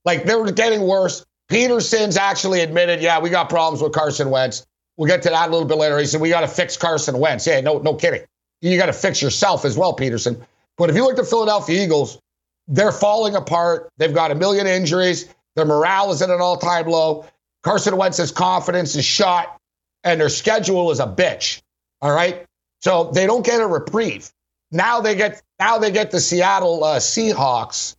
like 0.05 0.23
they're 0.23 0.51
getting 0.51 0.81
worse. 0.81 1.25
Pederson's 1.51 2.17
actually 2.17 2.61
admitted, 2.61 3.01
yeah, 3.01 3.19
we 3.19 3.29
got 3.29 3.49
problems 3.49 3.81
with 3.81 3.93
Carson 3.93 4.29
Wentz. 4.31 4.65
We'll 4.97 5.07
get 5.07 5.21
to 5.23 5.29
that 5.29 5.49
a 5.49 5.51
little 5.51 5.67
bit 5.67 5.77
later. 5.77 5.97
He 5.97 6.05
said, 6.05 6.21
we 6.21 6.29
got 6.29 6.41
to 6.41 6.47
fix 6.47 6.77
Carson 6.77 7.19
Wentz. 7.19 7.45
Yeah, 7.45 7.59
no, 7.61 7.79
no 7.79 7.95
kidding. 7.95 8.21
You 8.61 8.77
got 8.77 8.85
to 8.87 8.93
fix 8.93 9.21
yourself 9.21 9.65
as 9.65 9.77
well, 9.77 9.95
Pederson. 9.95 10.41
But 10.77 10.89
if 10.89 10.95
you 10.95 11.03
look 11.03 11.11
at 11.11 11.17
the 11.17 11.23
Philadelphia 11.23 11.83
Eagles, 11.83 12.19
they're 12.67 12.91
falling 12.91 13.35
apart. 13.35 13.89
They've 13.97 14.13
got 14.13 14.31
a 14.31 14.35
million 14.35 14.67
injuries. 14.67 15.33
Their 15.55 15.65
morale 15.65 16.11
is 16.11 16.21
at 16.21 16.29
an 16.29 16.41
all 16.41 16.57
time 16.57 16.87
low. 16.87 17.25
Carson 17.63 17.97
Wentz's 17.97 18.31
confidence 18.31 18.95
is 18.95 19.05
shot, 19.05 19.59
and 20.03 20.19
their 20.19 20.29
schedule 20.29 20.91
is 20.91 20.99
a 20.99 21.07
bitch. 21.07 21.61
All 22.01 22.13
right. 22.13 22.45
So 22.81 23.11
they 23.13 23.25
don't 23.25 23.45
get 23.45 23.61
a 23.61 23.67
reprieve. 23.67 24.31
Now 24.71 25.01
they 25.01 25.15
get 25.15 25.41
now 25.59 25.77
they 25.77 25.91
get 25.91 26.11
the 26.11 26.19
Seattle 26.19 26.83
uh, 26.83 26.99
Seahawks. 26.99 27.95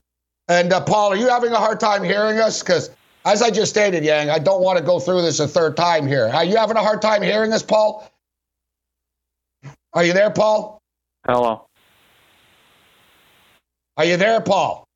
And 0.48 0.72
uh, 0.72 0.80
Paul, 0.82 1.12
are 1.12 1.16
you 1.16 1.28
having 1.28 1.52
a 1.52 1.56
hard 1.56 1.80
time 1.80 2.04
hearing 2.04 2.38
us? 2.38 2.62
Because 2.62 2.90
as 3.26 3.42
I 3.42 3.50
just 3.50 3.70
stated, 3.70 4.04
Yang, 4.04 4.30
I 4.30 4.38
don't 4.38 4.62
want 4.62 4.78
to 4.78 4.84
go 4.84 5.00
through 5.00 5.22
this 5.22 5.40
a 5.40 5.48
third 5.48 5.76
time 5.76 6.06
here. 6.06 6.30
Are 6.32 6.44
you 6.44 6.56
having 6.56 6.76
a 6.76 6.82
hard 6.82 7.02
time 7.02 7.22
hearing 7.22 7.52
us, 7.52 7.62
Paul? 7.62 8.08
Are 9.92 10.04
you 10.04 10.12
there, 10.12 10.30
Paul? 10.30 10.80
Hello. 11.26 11.66
Are 13.96 14.04
you 14.04 14.16
there, 14.16 14.40
Paul? 14.40 14.86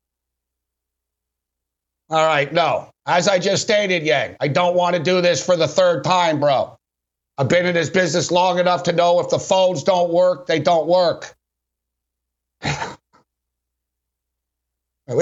All 2.09 2.25
right, 2.25 2.51
no. 2.53 2.89
As 3.05 3.27
I 3.27 3.37
just 3.37 3.63
stated, 3.63 4.03
Yang, 4.03 4.37
I 4.39 4.47
don't 4.47 4.77
want 4.77 4.95
to 4.95 5.03
do 5.03 5.19
this 5.21 5.45
for 5.45 5.57
the 5.57 5.67
third 5.67 6.05
time, 6.05 6.39
bro. 6.39 6.77
I've 7.37 7.49
been 7.49 7.65
in 7.65 7.73
this 7.73 7.89
business 7.89 8.31
long 8.31 8.59
enough 8.59 8.83
to 8.83 8.93
know 8.93 9.19
if 9.19 9.29
the 9.29 9.39
phones 9.39 9.83
don't 9.83 10.09
work, 10.11 10.47
they 10.47 10.59
don't 10.59 10.87
work. 10.87 11.35
we 12.61 12.67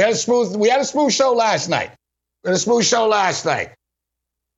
had 0.01 0.11
a 0.11 0.15
smooth 0.15 0.55
we 0.55 0.69
had 0.69 0.81
a 0.81 0.85
smooth 0.85 1.13
show 1.13 1.33
last 1.33 1.69
night 1.69 1.91
a 2.43 2.57
smooth 2.57 2.85
show 2.85 3.07
last 3.07 3.45
night. 3.45 3.69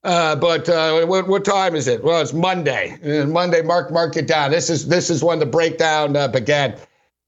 Uh, 0.03 0.35
but 0.35 0.67
uh, 0.67 1.05
what, 1.05 1.27
what, 1.27 1.45
time 1.45 1.75
is 1.75 1.87
it? 1.87 2.03
Well, 2.03 2.21
it's 2.21 2.33
Monday. 2.33 2.97
Monday, 3.25 3.61
mark 3.61 3.91
mark 3.91 4.17
it 4.17 4.27
down. 4.27 4.49
This 4.49 4.69
is 4.69 4.87
this 4.87 5.11
is 5.11 5.23
when 5.23 5.37
the 5.37 5.45
breakdown 5.45 6.15
uh, 6.15 6.27
began. 6.27 6.75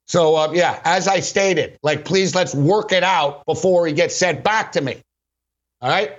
So 0.07 0.35
uh, 0.35 0.51
yeah, 0.53 0.81
as 0.83 1.07
I 1.07 1.19
stated, 1.19 1.77
like 1.83 2.03
please 2.03 2.33
let's 2.33 2.55
work 2.55 2.91
it 2.91 3.03
out 3.03 3.45
before 3.45 3.85
he 3.85 3.93
gets 3.93 4.15
sent 4.15 4.43
back 4.43 4.71
to 4.71 4.81
me. 4.81 4.97
All 5.81 5.89
right. 5.89 6.17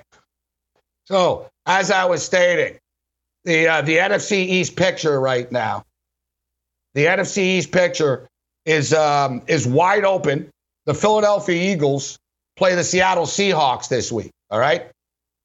So 1.07 1.49
as 1.67 1.91
I 1.91 2.05
was 2.05 2.25
stating, 2.25 2.79
the 3.45 3.69
uh, 3.69 3.83
the 3.83 3.97
NFC 3.97 4.33
East 4.33 4.76
picture 4.76 5.21
right 5.21 5.50
now, 5.50 5.85
the 6.95 7.07
NFC 7.07 7.38
East 7.38 7.73
picture 7.73 8.29
is 8.64 8.95
um, 8.95 9.43
is 9.49 9.67
wide 9.67 10.05
open. 10.05 10.50
The 10.87 10.95
Philadelphia 10.95 11.73
Eagles 11.73 12.19
play 12.57 12.75
the 12.75 12.85
Seattle 12.85 13.27
Seahawks 13.27 13.89
this 13.89 14.11
week. 14.13 14.31
All 14.51 14.59
right. 14.59 14.91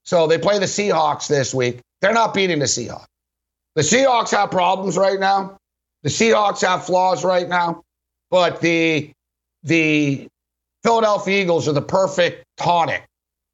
So 0.04 0.28
they 0.28 0.38
play 0.38 0.60
the 0.60 0.66
Seahawks 0.66 1.28
this 1.28 1.54
week. 1.54 1.80
They're 2.02 2.14
not 2.14 2.34
beating 2.34 2.60
the 2.60 2.66
Seahawks. 2.66 3.06
The 3.76 3.82
Seahawks 3.82 4.32
have 4.32 4.52
problems 4.52 4.98
right 4.98 5.20
now. 5.20 5.58
The 6.04 6.10
Seahawks 6.10 6.62
have 6.66 6.86
flaws 6.86 7.24
right 7.24 7.48
now. 7.48 7.84
But 8.32 8.62
the 8.62 9.12
the 9.64 10.28
Philadelphia 10.84 11.42
Eagles 11.42 11.68
are 11.68 11.74
the 11.74 11.82
perfect 11.82 12.46
tonic 12.58 13.04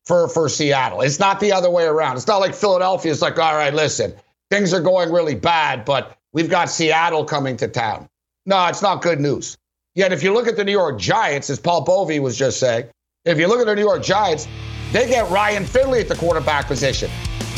for, 0.06 0.28
for 0.28 0.50
Seattle. 0.50 1.02
It's 1.02 1.20
not 1.20 1.40
the 1.40 1.52
other 1.52 1.70
way 1.70 1.86
around. 1.86 2.18
It's 2.18 2.28
not 2.28 2.38
like 2.38 2.54
Philadelphia 2.54 3.12
is 3.12 3.22
like, 3.22 3.40
all 3.40 3.56
right, 3.56 3.74
listen, 3.74 4.14
things 4.52 4.74
are 4.74 4.82
going 4.82 5.12
really 5.12 5.36
bad, 5.36 5.86
but 5.86 6.16
we've 6.34 6.50
got 6.50 6.70
Seattle 6.70 7.26
coming 7.26 7.58
to 7.58 7.68
town. 7.68 8.08
No, 8.46 8.68
it's 8.68 8.82
not 8.82 9.02
good 9.02 9.20
news. 9.20 9.58
Yet 9.96 10.14
if 10.14 10.22
you 10.22 10.34
look 10.34 10.48
at 10.48 10.56
the 10.56 10.64
New 10.64 10.72
York 10.72 11.00
Giants, 11.00 11.50
as 11.50 11.60
Paul 11.60 11.86
Bovi 11.86 12.20
was 12.20 12.38
just 12.38 12.60
saying, 12.60 12.90
if 13.26 13.40
you 13.40 13.48
look 13.48 13.60
at 13.60 13.66
the 13.66 13.76
New 13.76 13.82
York 13.82 14.04
Giants, 14.04 14.48
they 14.92 15.08
get 15.08 15.30
Ryan 15.32 15.66
Finley 15.66 16.00
at 16.00 16.08
the 16.08 16.16
quarterback 16.16 16.68
position. 16.68 17.10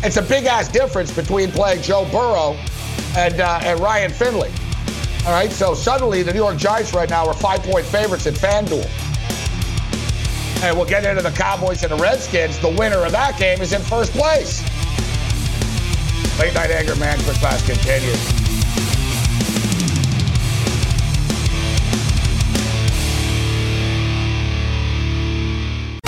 It's 0.01 0.15
a 0.15 0.21
big 0.21 0.45
ass 0.45 0.69
difference 0.69 1.13
between 1.13 1.51
playing 1.51 1.81
Joe 1.81 2.07
Burrow 2.09 2.57
and, 3.17 3.41
uh, 3.41 3.59
and 3.61 3.77
Ryan 3.81 4.11
Finley. 4.11 4.49
All 5.25 5.33
right, 5.33 5.51
so 5.51 5.73
suddenly 5.73 6.23
the 6.23 6.31
New 6.31 6.39
York 6.39 6.55
Giants 6.55 6.93
right 6.93 7.09
now 7.09 7.27
are 7.27 7.33
five 7.33 7.61
point 7.63 7.85
favorites 7.85 8.25
at 8.27 8.35
FanDuel. 8.35 8.87
And 10.63 10.75
we'll 10.75 10.87
get 10.87 11.03
into 11.03 11.21
the 11.21 11.31
Cowboys 11.31 11.83
and 11.83 11.91
the 11.91 12.01
Redskins. 12.01 12.57
The 12.59 12.69
winner 12.69 13.03
of 13.05 13.11
that 13.11 13.37
game 13.37 13.61
is 13.61 13.73
in 13.73 13.81
first 13.81 14.13
place. 14.13 14.61
Late 16.39 16.53
night 16.53 16.71
anger 16.71 16.95
management 16.95 17.37
class 17.39 17.65
continues. 17.65 18.46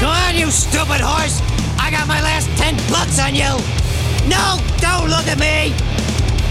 Go 0.00 0.08
on, 0.08 0.34
you 0.34 0.50
stupid 0.50 1.00
horse! 1.04 1.42
I 1.78 1.90
got 1.90 2.08
my 2.08 2.22
last 2.22 2.48
ten 2.56 2.74
bucks 2.88 3.20
on 3.20 3.34
you! 3.34 3.52
No, 4.28 4.58
don't 4.80 5.10
look 5.10 5.28
at 5.28 5.38
me! 5.38 5.74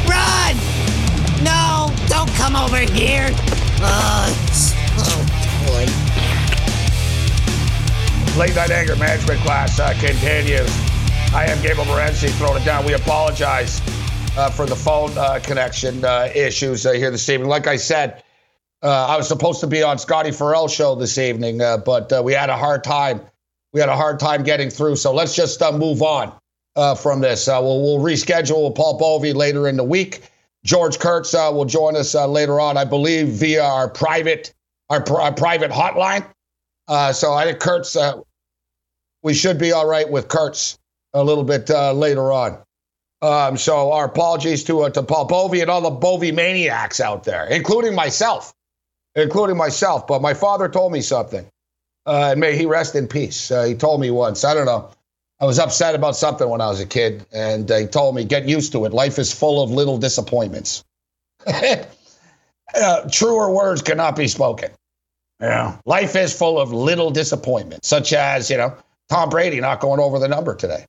Run! 0.05 0.55
No, 1.43 1.89
don't 2.07 2.29
come 2.35 2.55
over 2.55 2.77
here! 2.77 3.33
Uh, 3.81 4.29
oh, 4.99 5.25
boy. 5.65 5.85
Late 8.39 8.55
night 8.55 8.69
anger 8.69 8.95
management 8.95 9.39
class 9.41 9.79
uh, 9.79 9.93
continues. 9.99 10.69
I 11.33 11.45
am 11.47 11.59
Gabriel 11.63 11.85
Morency 11.85 12.29
throwing 12.37 12.61
it 12.61 12.65
down. 12.65 12.85
We 12.85 12.93
apologize 12.93 13.81
uh, 14.37 14.51
for 14.51 14.67
the 14.67 14.75
phone 14.75 15.17
uh, 15.17 15.39
connection 15.41 16.05
uh, 16.05 16.31
issues 16.35 16.85
uh, 16.85 16.91
here 16.91 17.09
this 17.09 17.27
evening. 17.29 17.49
Like 17.49 17.65
I 17.65 17.77
said, 17.77 18.23
uh, 18.83 19.07
I 19.07 19.17
was 19.17 19.27
supposed 19.27 19.59
to 19.61 19.67
be 19.67 19.81
on 19.81 19.97
Scotty 19.97 20.31
Farrell's 20.31 20.71
show 20.71 20.93
this 20.93 21.17
evening, 21.17 21.57
but 21.57 22.23
we 22.23 22.33
had 22.33 22.49
a 22.49 22.55
hard 22.55 22.83
time 22.83 23.21
we 23.73 23.79
had 23.79 23.89
a 23.89 23.95
hard 23.95 24.19
time 24.19 24.43
getting 24.43 24.69
through. 24.69 24.95
So 24.95 25.13
let's 25.13 25.35
just 25.35 25.61
uh, 25.61 25.71
move 25.71 26.01
on 26.01 26.33
uh, 26.75 26.95
from 26.95 27.21
this. 27.21 27.47
Uh, 27.47 27.59
we'll, 27.61 27.81
we'll 27.81 27.99
reschedule 27.99 28.67
with 28.67 28.75
Paul 28.75 28.99
Bovi 28.99 29.33
later 29.33 29.67
in 29.67 29.77
the 29.77 29.83
week. 29.83 30.21
George 30.65 30.99
Kurtz 30.99 31.33
uh, 31.33 31.49
will 31.53 31.65
join 31.65 31.95
us 31.95 32.15
uh, 32.15 32.27
later 32.27 32.59
on, 32.59 32.77
I 32.77 32.85
believe, 32.85 33.27
via 33.29 33.63
our 33.63 33.89
private 33.89 34.53
our, 34.89 35.01
pr- 35.01 35.21
our 35.21 35.33
private 35.33 35.71
hotline. 35.71 36.25
Uh, 36.87 37.13
so 37.13 37.31
I 37.31 37.45
think 37.45 37.59
Kurtz, 37.59 37.95
we 39.21 39.35
should 39.35 39.59
be 39.59 39.71
all 39.71 39.87
right 39.87 40.09
with 40.09 40.27
Kurtz 40.27 40.79
a 41.13 41.23
little 41.23 41.43
bit 41.43 41.69
later 41.69 42.31
on. 42.31 42.57
Um, 43.21 43.57
so 43.57 43.91
our 43.91 44.05
apologies 44.05 44.63
to 44.63 44.89
to 44.89 45.03
Paul 45.03 45.27
Bovi 45.27 45.61
and 45.61 45.69
all 45.69 45.81
the 45.81 45.91
Bovi 45.91 46.33
maniacs 46.33 46.99
out 46.99 47.25
there, 47.25 47.45
including 47.45 47.93
myself, 47.93 48.53
including 49.13 49.57
myself. 49.57 50.07
But 50.07 50.21
my 50.21 50.33
father 50.33 50.69
told 50.69 50.93
me 50.93 51.01
something 51.01 51.45
uh, 52.09 52.31
and 52.31 52.39
may 52.39 52.57
he 52.57 52.65
rest 52.65 52.95
in 52.95 53.07
peace. 53.07 53.51
Uh, 53.51 53.63
he 53.65 53.75
told 53.75 54.01
me 54.01 54.09
once, 54.09 54.43
I 54.43 54.55
don't 54.55 54.65
know, 54.65 54.89
I 55.39 55.45
was 55.45 55.59
upset 55.59 55.93
about 55.93 56.15
something 56.15 56.49
when 56.49 56.59
I 56.59 56.67
was 56.67 56.79
a 56.79 56.85
kid, 56.85 57.23
and 57.31 57.69
uh, 57.69 57.77
he 57.77 57.85
told 57.85 58.15
me, 58.15 58.25
get 58.25 58.49
used 58.49 58.71
to 58.71 58.85
it. 58.85 58.93
Life 58.93 59.19
is 59.19 59.31
full 59.31 59.61
of 59.61 59.69
little 59.69 59.99
disappointments. 59.99 60.83
uh, 61.47 63.09
truer 63.11 63.51
words 63.51 63.83
cannot 63.83 64.15
be 64.15 64.27
spoken. 64.27 64.71
Yeah. 65.39 65.77
Life 65.85 66.15
is 66.15 66.35
full 66.35 66.59
of 66.59 66.73
little 66.73 67.11
disappointments, 67.11 67.87
such 67.87 68.11
as, 68.11 68.49
you 68.49 68.57
know, 68.57 68.75
Tom 69.09 69.29
Brady 69.29 69.59
not 69.61 69.79
going 69.79 69.99
over 69.99 70.17
the 70.17 70.27
number 70.27 70.55
today 70.55 70.85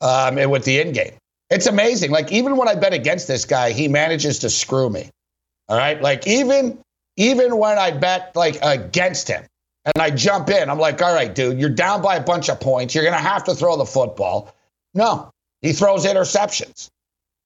um, 0.00 0.34
with 0.50 0.64
the 0.64 0.80
in 0.80 0.92
game. 0.92 1.12
It's 1.50 1.66
amazing. 1.66 2.10
Like, 2.10 2.32
even 2.32 2.56
when 2.56 2.66
I 2.66 2.74
bet 2.74 2.92
against 2.92 3.28
this 3.28 3.44
guy, 3.44 3.70
he 3.70 3.86
manages 3.86 4.40
to 4.40 4.50
screw 4.50 4.90
me. 4.90 5.08
All 5.68 5.78
right. 5.78 6.02
Like, 6.02 6.26
even 6.26 6.78
even 7.16 7.58
when 7.58 7.78
I 7.78 7.92
bet 7.92 8.36
like 8.36 8.58
against 8.62 9.28
him 9.28 9.44
and 9.94 10.02
I 10.02 10.10
jump 10.10 10.50
in, 10.50 10.68
I'm 10.68 10.78
like, 10.78 11.00
all 11.02 11.14
right, 11.14 11.34
dude, 11.34 11.58
you're 11.58 11.70
down 11.70 12.02
by 12.02 12.16
a 12.16 12.22
bunch 12.22 12.48
of 12.48 12.60
points. 12.60 12.94
You're 12.94 13.04
going 13.04 13.16
to 13.16 13.20
have 13.20 13.44
to 13.44 13.54
throw 13.54 13.76
the 13.76 13.86
football. 13.86 14.54
No, 14.94 15.30
he 15.62 15.72
throws 15.72 16.04
interceptions. 16.04 16.88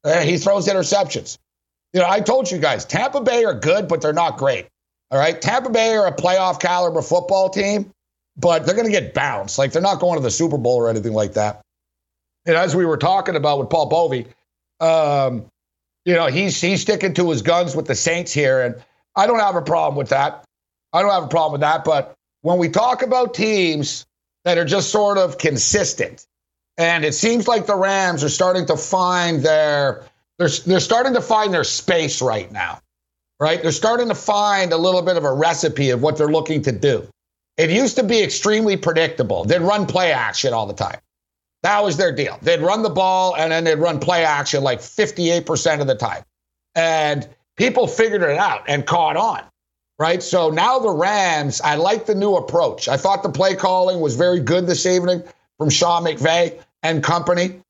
Uh, 0.05 0.21
he 0.21 0.39
throws 0.39 0.67
interceptions. 0.67 1.39
You 1.93 2.01
know, 2.01 2.09
I 2.09 2.21
told 2.21 2.51
you 2.51 2.59
guys, 2.59 2.85
Tampa 2.85 3.21
Bay 3.21 3.45
are 3.45 3.55
good, 3.55 3.89
but 3.89 4.01
they're 4.01 4.13
not 4.13 4.39
great. 4.39 4.67
All 5.11 5.19
right. 5.19 5.41
Tampa 5.41 5.71
Bay 5.71 5.95
are 5.95 6.07
a 6.07 6.13
playoff 6.13 6.59
caliber 6.59 7.03
football 7.03 7.51
team, 7.51 7.91
but 8.37 8.65
they're 8.65 8.75
going 8.75 8.87
to 8.87 8.93
get 8.93 9.13
bounced. 9.13 9.59
Like 9.59 9.73
they're 9.73 9.83
not 9.83 10.01
going 10.01 10.19
to 10.19 10.23
the 10.23 10.31
Super 10.31 10.57
Bowl 10.57 10.77
or 10.77 10.89
anything 10.89 11.13
like 11.13 11.35
that. 11.35 11.61
And 12.47 12.57
as 12.57 12.75
we 12.75 12.87
were 12.87 12.97
talking 12.97 13.37
about 13.37 13.59
with 13.59 13.69
Paul 13.69 13.91
Bovi, 13.91 14.27
um, 14.85 15.45
you 16.05 16.15
know, 16.15 16.27
he's 16.27 16.61
he's 16.61 16.81
sticking 16.81 17.15
to 17.15 17.31
his 17.31 17.43
guns 17.43 17.77
with 17.77 17.87
the 17.87 17.95
Saints 17.95 18.33
here, 18.33 18.63
and 18.63 18.83
I 19.15 19.27
don't 19.27 19.39
have 19.39 19.55
a 19.55 19.63
problem 19.63 19.97
with 19.97 20.09
that. 20.09 20.45
I 20.93 21.03
don't 21.03 21.13
have 21.13 21.25
a 21.25 21.29
problem 21.29 21.53
with 21.53 21.61
that. 21.61 21.85
But 21.85 22.15
when 22.43 22.59
we 22.59 22.69
talk 22.69 23.03
about 23.03 23.35
teams 23.35 24.07
that 24.45 24.59
are 24.59 24.65
just 24.65 24.91
sort 24.91 25.19
of 25.19 25.39
consistent, 25.39 26.27
and 26.79 27.05
it 27.05 27.15
seems 27.15 27.49
like 27.49 27.67
the 27.67 27.77
Rams 27.77 28.25
are 28.25 28.29
starting 28.29 28.67
to 28.67 28.77
find 28.77 29.43
their 29.43 30.05
they're 30.39 30.49
they're 30.67 30.81
starting 30.81 31.15
to 31.15 31.23
find 31.23 31.55
their 31.55 31.65
space 31.65 32.23
right 32.23 32.51
now 32.53 32.81
right? 33.43 33.61
They're 33.61 33.73
starting 33.73 34.09
to 34.09 34.15
find 34.15 34.73
a 34.73 34.77
little 34.77 35.03
bit 35.03 35.17
of 35.17 35.25
a 35.25 35.33
recipe 35.33 35.91
of 35.91 36.01
what 36.01 36.17
they're 36.17 36.29
looking 36.29 36.63
to 36.63 36.71
do. 36.71 37.09
It 37.57 37.71
used 37.71 37.97
to 37.97 38.05
be 38.05 38.23
extremely 38.23 38.77
predictable. 38.77 39.45
They'd 39.45 39.61
run 39.61 39.87
play 39.87 40.13
action 40.13 40.55
all 40.55 40.67
the 40.67 40.75
time. 40.75 41.01
That 41.65 41.83
was 41.83 41.97
their 41.97 42.15
deal. 42.15 42.39
They'd 42.41 42.61
run 42.61 42.83
the 42.83 42.91
ball 42.91 43.35
and 43.37 43.51
then 43.51 43.65
they'd 43.65 43.81
run 43.81 43.99
play 43.99 44.25
action 44.25 44.63
like 44.63 44.79
58% 44.79 45.81
of 45.81 45.89
the 45.89 45.97
time. 45.97 46.23
And 46.77 47.29
people 47.57 47.89
figured 47.89 48.23
it 48.23 48.39
out 48.39 48.63
and 48.69 48.87
caught 48.87 49.17
on, 49.17 49.43
right? 49.99 50.23
So 50.23 50.51
now 50.51 50.79
the 50.79 50.91
Rams, 50.91 51.61
I 51.61 51.77
like 51.77 52.07
the 52.07 52.15
new 52.15 52.37
approach. 52.37 52.89
I 52.89 52.97
thought 52.97 53.23
the 53.23 53.31
play 53.31 53.55
calling 53.55 54.01
was 54.01 54.17
very 54.17 54.41
good 54.41 54.67
this 54.67 54.87
evening 54.87 55.23
from 55.59 55.71
Sean 55.71 56.05
McVay 56.05 56.61
and 56.83 57.03
company. 57.03 57.61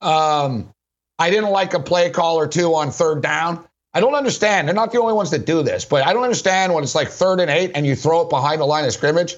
Um, 0.00 0.72
I 1.18 1.30
didn't 1.30 1.50
like 1.50 1.74
a 1.74 1.80
play 1.80 2.10
call 2.10 2.38
or 2.38 2.48
two 2.48 2.74
on 2.74 2.90
third 2.90 3.22
down. 3.22 3.64
I 3.94 4.00
don't 4.00 4.14
understand. 4.14 4.66
They're 4.66 4.74
not 4.74 4.90
the 4.90 5.00
only 5.00 5.12
ones 5.12 5.30
that 5.30 5.44
do 5.44 5.62
this, 5.62 5.84
but 5.84 6.06
I 6.06 6.12
don't 6.12 6.22
understand 6.22 6.72
when 6.72 6.82
it's 6.82 6.94
like 6.94 7.08
third 7.08 7.40
and 7.40 7.50
eight 7.50 7.72
and 7.74 7.86
you 7.86 7.94
throw 7.94 8.22
it 8.22 8.30
behind 8.30 8.60
the 8.60 8.64
line 8.64 8.84
of 8.84 8.92
scrimmage. 8.92 9.36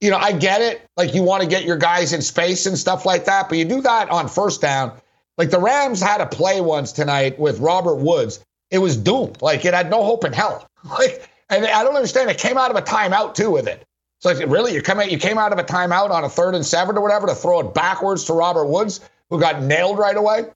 You 0.00 0.10
know, 0.10 0.18
I 0.18 0.32
get 0.32 0.60
it. 0.60 0.82
Like 0.96 1.14
you 1.14 1.22
want 1.22 1.42
to 1.42 1.48
get 1.48 1.64
your 1.64 1.76
guys 1.76 2.12
in 2.12 2.20
space 2.20 2.66
and 2.66 2.76
stuff 2.76 3.06
like 3.06 3.24
that, 3.26 3.48
but 3.48 3.58
you 3.58 3.64
do 3.64 3.80
that 3.82 4.10
on 4.10 4.28
first 4.28 4.60
down. 4.60 4.92
Like 5.38 5.50
the 5.50 5.60
Rams 5.60 6.00
had 6.00 6.20
a 6.20 6.26
play 6.26 6.60
once 6.60 6.92
tonight 6.92 7.38
with 7.38 7.60
Robert 7.60 7.96
Woods. 7.96 8.44
It 8.70 8.78
was 8.78 8.96
doomed. 8.96 9.40
Like 9.40 9.64
it 9.64 9.72
had 9.72 9.88
no 9.88 10.02
hope 10.02 10.24
in 10.24 10.32
hell. 10.32 10.66
Like, 10.86 11.28
and 11.48 11.64
I 11.66 11.84
don't 11.84 11.96
understand. 11.96 12.30
It 12.30 12.38
came 12.38 12.58
out 12.58 12.70
of 12.70 12.76
a 12.76 12.82
timeout 12.82 13.34
too 13.34 13.50
with 13.50 13.68
it. 13.68 13.84
So 14.20 14.32
like, 14.32 14.48
really, 14.48 14.74
you 14.74 14.82
come 14.82 14.98
out, 14.98 15.10
you 15.10 15.18
came 15.18 15.38
out 15.38 15.52
of 15.52 15.58
a 15.58 15.64
timeout 15.64 16.10
on 16.10 16.24
a 16.24 16.28
third 16.28 16.54
and 16.54 16.64
seven 16.64 16.96
or 16.96 17.02
whatever 17.02 17.26
to 17.26 17.34
throw 17.34 17.60
it 17.60 17.74
backwards 17.74 18.24
to 18.24 18.32
Robert 18.32 18.66
Woods, 18.66 19.00
who 19.30 19.38
got 19.38 19.62
nailed 19.62 19.98
right 19.98 20.16
away. 20.16 20.46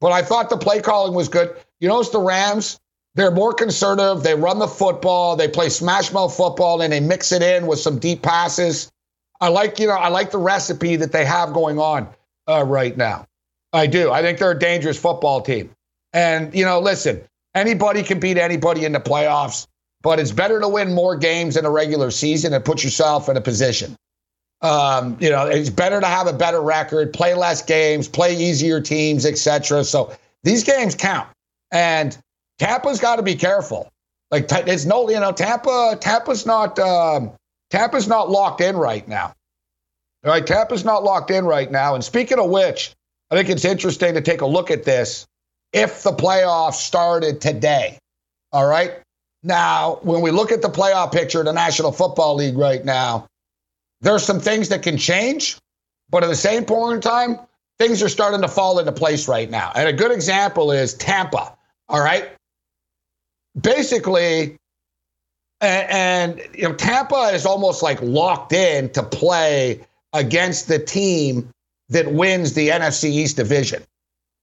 But 0.00 0.12
I 0.12 0.22
thought 0.22 0.50
the 0.50 0.56
play 0.56 0.80
calling 0.80 1.14
was 1.14 1.28
good. 1.28 1.56
You 1.80 1.88
notice 1.88 2.10
the 2.10 2.20
Rams, 2.20 2.78
they're 3.14 3.30
more 3.30 3.52
conservative. 3.52 4.22
They 4.22 4.34
run 4.34 4.58
the 4.58 4.68
football. 4.68 5.36
They 5.36 5.48
play 5.48 5.68
smash 5.70 6.12
mouth 6.12 6.36
football 6.36 6.82
and 6.82 6.92
they 6.92 7.00
mix 7.00 7.32
it 7.32 7.42
in 7.42 7.66
with 7.66 7.80
some 7.80 7.98
deep 7.98 8.22
passes. 8.22 8.90
I 9.40 9.48
like, 9.48 9.78
you 9.78 9.86
know, 9.86 9.94
I 9.94 10.08
like 10.08 10.30
the 10.30 10.38
recipe 10.38 10.96
that 10.96 11.12
they 11.12 11.24
have 11.24 11.52
going 11.52 11.78
on 11.78 12.08
uh, 12.48 12.64
right 12.64 12.96
now. 12.96 13.26
I 13.72 13.86
do. 13.86 14.10
I 14.10 14.22
think 14.22 14.38
they're 14.38 14.52
a 14.52 14.58
dangerous 14.58 14.98
football 14.98 15.40
team. 15.40 15.70
And, 16.12 16.54
you 16.54 16.64
know, 16.64 16.80
listen, 16.80 17.22
anybody 17.54 18.02
can 18.02 18.18
beat 18.18 18.38
anybody 18.38 18.84
in 18.84 18.92
the 18.92 19.00
playoffs, 19.00 19.66
but 20.02 20.18
it's 20.18 20.32
better 20.32 20.60
to 20.60 20.68
win 20.68 20.94
more 20.94 21.16
games 21.16 21.56
in 21.56 21.64
a 21.64 21.70
regular 21.70 22.10
season 22.10 22.52
and 22.52 22.64
put 22.64 22.84
yourself 22.84 23.28
in 23.28 23.36
a 23.36 23.40
position. 23.40 23.96
Um, 24.60 25.16
you 25.20 25.30
know, 25.30 25.46
it's 25.46 25.70
better 25.70 26.00
to 26.00 26.06
have 26.06 26.26
a 26.26 26.32
better 26.32 26.60
record, 26.60 27.12
play 27.12 27.34
less 27.34 27.62
games, 27.62 28.08
play 28.08 28.36
easier 28.36 28.80
teams, 28.80 29.24
etc. 29.24 29.84
So 29.84 30.16
these 30.42 30.64
games 30.64 30.94
count. 30.94 31.28
And 31.70 32.16
Tampa's 32.58 32.98
got 32.98 33.16
to 33.16 33.22
be 33.22 33.34
careful. 33.34 33.88
Like 34.30 34.46
it's 34.50 34.84
no, 34.84 35.08
you 35.08 35.20
know, 35.20 35.32
Tampa, 35.32 35.96
Tampa's 36.00 36.44
not, 36.44 36.78
um, 36.78 37.32
Tampa's 37.70 38.08
not 38.08 38.30
locked 38.30 38.60
in 38.60 38.76
right 38.76 39.06
now. 39.06 39.32
All 40.24 40.32
right, 40.32 40.44
Tampa's 40.44 40.84
not 40.84 41.04
locked 41.04 41.30
in 41.30 41.44
right 41.44 41.70
now. 41.70 41.94
And 41.94 42.02
speaking 42.02 42.38
of 42.38 42.50
which, 42.50 42.92
I 43.30 43.36
think 43.36 43.48
it's 43.48 43.64
interesting 43.64 44.14
to 44.14 44.20
take 44.20 44.40
a 44.40 44.46
look 44.46 44.70
at 44.70 44.84
this. 44.84 45.26
If 45.72 46.02
the 46.02 46.12
playoffs 46.12 46.74
started 46.74 47.40
today, 47.40 47.98
all 48.52 48.66
right. 48.66 49.00
Now, 49.42 49.98
when 50.02 50.20
we 50.20 50.30
look 50.30 50.50
at 50.50 50.62
the 50.62 50.68
playoff 50.68 51.12
picture 51.12 51.42
the 51.42 51.52
National 51.52 51.92
Football 51.92 52.36
League 52.36 52.58
right 52.58 52.84
now, 52.84 53.26
there's 54.00 54.24
some 54.24 54.40
things 54.40 54.68
that 54.70 54.82
can 54.82 54.96
change, 54.96 55.58
but 56.10 56.22
at 56.22 56.28
the 56.28 56.36
same 56.36 56.64
point 56.64 56.96
in 56.96 57.00
time, 57.00 57.38
things 57.78 58.02
are 58.02 58.08
starting 58.08 58.42
to 58.42 58.48
fall 58.48 58.78
into 58.78 58.92
place 58.92 59.28
right 59.28 59.48
now. 59.48 59.72
And 59.74 59.88
a 59.88 59.92
good 59.92 60.10
example 60.10 60.72
is 60.72 60.94
Tampa. 60.94 61.56
All 61.88 62.00
right. 62.00 62.28
Basically, 63.60 64.56
and, 65.60 66.38
and, 66.38 66.48
you 66.54 66.68
know, 66.68 66.74
Tampa 66.74 67.30
is 67.32 67.46
almost 67.46 67.82
like 67.82 68.00
locked 68.02 68.52
in 68.52 68.90
to 68.90 69.02
play 69.02 69.80
against 70.12 70.68
the 70.68 70.78
team 70.78 71.50
that 71.88 72.12
wins 72.12 72.54
the 72.54 72.68
NFC 72.68 73.04
East 73.10 73.36
division. 73.36 73.82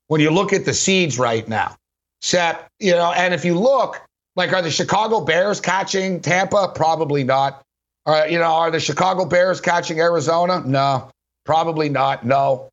When 0.07 0.21
you 0.21 0.31
look 0.31 0.53
at 0.53 0.65
the 0.65 0.73
seeds 0.73 1.17
right 1.17 1.47
now, 1.47 1.75
Sep, 2.21 2.67
you 2.79 2.91
know, 2.91 3.11
and 3.11 3.33
if 3.33 3.45
you 3.45 3.57
look, 3.57 4.01
like, 4.35 4.53
are 4.53 4.61
the 4.61 4.71
Chicago 4.71 5.21
Bears 5.21 5.61
catching 5.61 6.21
Tampa? 6.21 6.71
Probably 6.75 7.23
not. 7.23 7.63
Are, 8.05 8.27
you 8.27 8.37
know, 8.37 8.45
are 8.45 8.71
the 8.71 8.79
Chicago 8.79 9.25
Bears 9.25 9.61
catching 9.61 9.99
Arizona? 9.99 10.61
No, 10.65 11.09
probably 11.45 11.89
not. 11.89 12.25
No. 12.25 12.69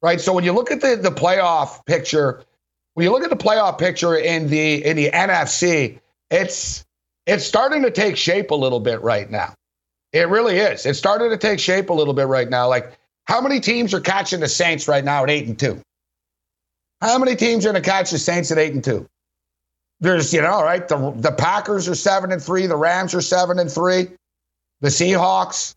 Right. 0.00 0.20
So 0.20 0.32
when 0.32 0.44
you 0.44 0.52
look 0.52 0.70
at 0.72 0.80
the, 0.80 0.96
the 0.96 1.10
playoff 1.10 1.84
picture, 1.86 2.42
when 2.94 3.04
you 3.04 3.12
look 3.12 3.22
at 3.22 3.30
the 3.30 3.36
playoff 3.36 3.78
picture 3.78 4.16
in 4.16 4.48
the 4.48 4.84
in 4.84 4.96
the 4.96 5.10
NFC, 5.10 6.00
it's 6.30 6.84
it's 7.26 7.44
starting 7.44 7.82
to 7.82 7.90
take 7.90 8.16
shape 8.16 8.50
a 8.50 8.54
little 8.54 8.80
bit 8.80 9.00
right 9.02 9.30
now. 9.30 9.54
It 10.12 10.28
really 10.28 10.56
is. 10.56 10.84
It's 10.84 10.98
starting 10.98 11.30
to 11.30 11.36
take 11.36 11.60
shape 11.60 11.88
a 11.90 11.94
little 11.94 12.14
bit 12.14 12.26
right 12.26 12.50
now. 12.50 12.68
Like 12.68 12.98
how 13.24 13.40
many 13.40 13.60
teams 13.60 13.94
are 13.94 14.00
catching 14.00 14.40
the 14.40 14.48
Saints 14.48 14.88
right 14.88 15.04
now 15.04 15.22
at 15.22 15.30
eight 15.30 15.46
and 15.46 15.58
two? 15.58 15.80
How 17.00 17.18
many 17.18 17.36
teams 17.36 17.64
are 17.64 17.72
going 17.72 17.82
to 17.82 17.88
catch 17.88 18.10
the 18.10 18.18
Saints 18.18 18.50
at 18.50 18.58
eight 18.58 18.74
and 18.74 18.82
two? 18.82 19.06
There's, 20.02 20.34
you 20.34 20.42
know, 20.42 20.62
right. 20.62 20.86
The 20.86 21.12
the 21.16 21.32
Packers 21.32 21.88
are 21.88 21.94
seven 21.94 22.32
and 22.32 22.42
three. 22.42 22.66
The 22.66 22.76
Rams 22.76 23.14
are 23.14 23.22
seven 23.22 23.58
and 23.58 23.70
three. 23.70 24.08
The 24.80 24.88
Seahawks 24.88 25.74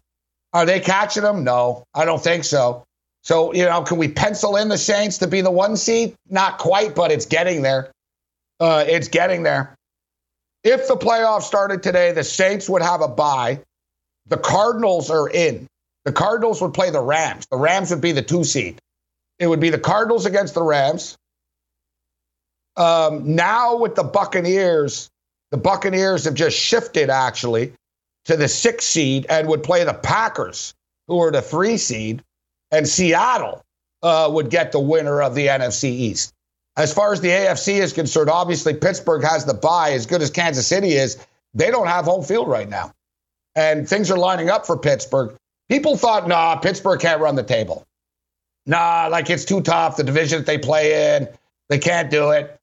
are 0.51 0.65
they 0.65 0.79
catching 0.79 1.23
them? 1.23 1.43
No, 1.43 1.83
I 1.93 2.05
don't 2.05 2.23
think 2.23 2.43
so. 2.43 2.85
So, 3.23 3.53
you 3.53 3.65
know, 3.65 3.81
can 3.83 3.97
we 3.97 4.07
pencil 4.07 4.55
in 4.55 4.69
the 4.69 4.77
Saints 4.77 5.19
to 5.19 5.27
be 5.27 5.41
the 5.41 5.51
one 5.51 5.77
seed? 5.77 6.15
Not 6.29 6.57
quite, 6.57 6.95
but 6.95 7.11
it's 7.11 7.25
getting 7.25 7.61
there. 7.61 7.91
Uh, 8.59 8.83
it's 8.87 9.07
getting 9.09 9.43
there. 9.43 9.75
If 10.63 10.87
the 10.87 10.95
playoffs 10.95 11.43
started 11.43 11.83
today, 11.83 12.13
the 12.13 12.23
Saints 12.23 12.69
would 12.69 12.81
have 12.81 13.01
a 13.01 13.07
bye. 13.07 13.59
The 14.27 14.37
Cardinals 14.37 15.11
are 15.11 15.29
in. 15.29 15.67
The 16.05 16.11
Cardinals 16.11 16.61
would 16.61 16.73
play 16.73 16.89
the 16.89 17.01
Rams. 17.01 17.45
The 17.51 17.57
Rams 17.57 17.91
would 17.91 18.01
be 18.01 18.11
the 18.11 18.23
two 18.23 18.43
seed. 18.43 18.79
It 19.37 19.47
would 19.47 19.59
be 19.59 19.69
the 19.69 19.77
Cardinals 19.77 20.25
against 20.25 20.53
the 20.53 20.63
Rams. 20.63 21.15
Um, 22.77 23.35
now 23.35 23.77
with 23.77 23.95
the 23.95 24.03
Buccaneers, 24.03 25.09
the 25.51 25.57
Buccaneers 25.57 26.25
have 26.25 26.33
just 26.33 26.57
shifted 26.57 27.09
actually 27.09 27.73
to 28.25 28.35
the 28.35 28.47
six 28.47 28.85
seed 28.85 29.25
and 29.29 29.47
would 29.47 29.63
play 29.63 29.83
the 29.83 29.93
Packers, 29.93 30.73
who 31.07 31.19
are 31.21 31.31
the 31.31 31.41
three 31.41 31.77
seed 31.77 32.23
and 32.71 32.87
Seattle 32.87 33.63
uh, 34.03 34.29
would 34.31 34.49
get 34.49 34.71
the 34.71 34.79
winner 34.79 35.21
of 35.21 35.35
the 35.35 35.47
NFC 35.47 35.85
East. 35.85 36.33
As 36.77 36.93
far 36.93 37.13
as 37.13 37.21
the 37.21 37.29
AFC 37.29 37.75
is 37.81 37.93
concerned, 37.93 38.29
obviously 38.29 38.73
Pittsburgh 38.73 39.23
has 39.23 39.45
the 39.45 39.53
bye. 39.53 39.91
As 39.91 40.05
good 40.05 40.21
as 40.21 40.29
Kansas 40.29 40.67
City 40.67 40.93
is, 40.93 41.17
they 41.53 41.71
don't 41.71 41.87
have 41.87 42.05
home 42.05 42.23
field 42.23 42.49
right 42.49 42.67
now. 42.67 42.91
And 43.55 43.87
things 43.87 44.11
are 44.11 44.17
lining 44.17 44.49
up 44.49 44.65
for 44.65 44.77
Pittsburgh. 44.77 45.35
People 45.69 45.95
thought, 45.95 46.27
nah, 46.27 46.57
Pittsburgh 46.57 46.99
can't 46.99 47.21
run 47.21 47.35
the 47.35 47.43
table. 47.43 47.85
Nah, 48.65 49.07
like 49.09 49.29
it's 49.29 49.45
too 49.45 49.61
tough. 49.61 49.95
The 49.95 50.03
division 50.03 50.39
that 50.39 50.45
they 50.45 50.57
play 50.57 51.15
in, 51.15 51.29
they 51.69 51.79
can't 51.79 52.11
do 52.11 52.31
it. 52.31 52.59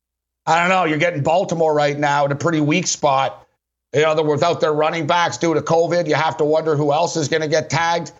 I 0.46 0.60
don't 0.60 0.68
know. 0.68 0.84
You're 0.84 0.98
getting 0.98 1.22
Baltimore 1.22 1.74
right 1.74 1.98
now 1.98 2.24
in 2.24 2.32
a 2.32 2.36
pretty 2.36 2.60
weak 2.60 2.86
spot. 2.86 3.46
You 3.94 4.02
know, 4.02 4.22
without 4.22 4.60
their 4.60 4.72
running 4.72 5.06
backs 5.06 5.36
due 5.36 5.54
to 5.54 5.60
COVID, 5.60 6.08
you 6.08 6.14
have 6.14 6.38
to 6.38 6.44
wonder 6.44 6.76
who 6.76 6.92
else 6.92 7.16
is 7.16 7.28
going 7.28 7.42
to 7.42 7.48
get 7.48 7.68
tagged 7.68 8.10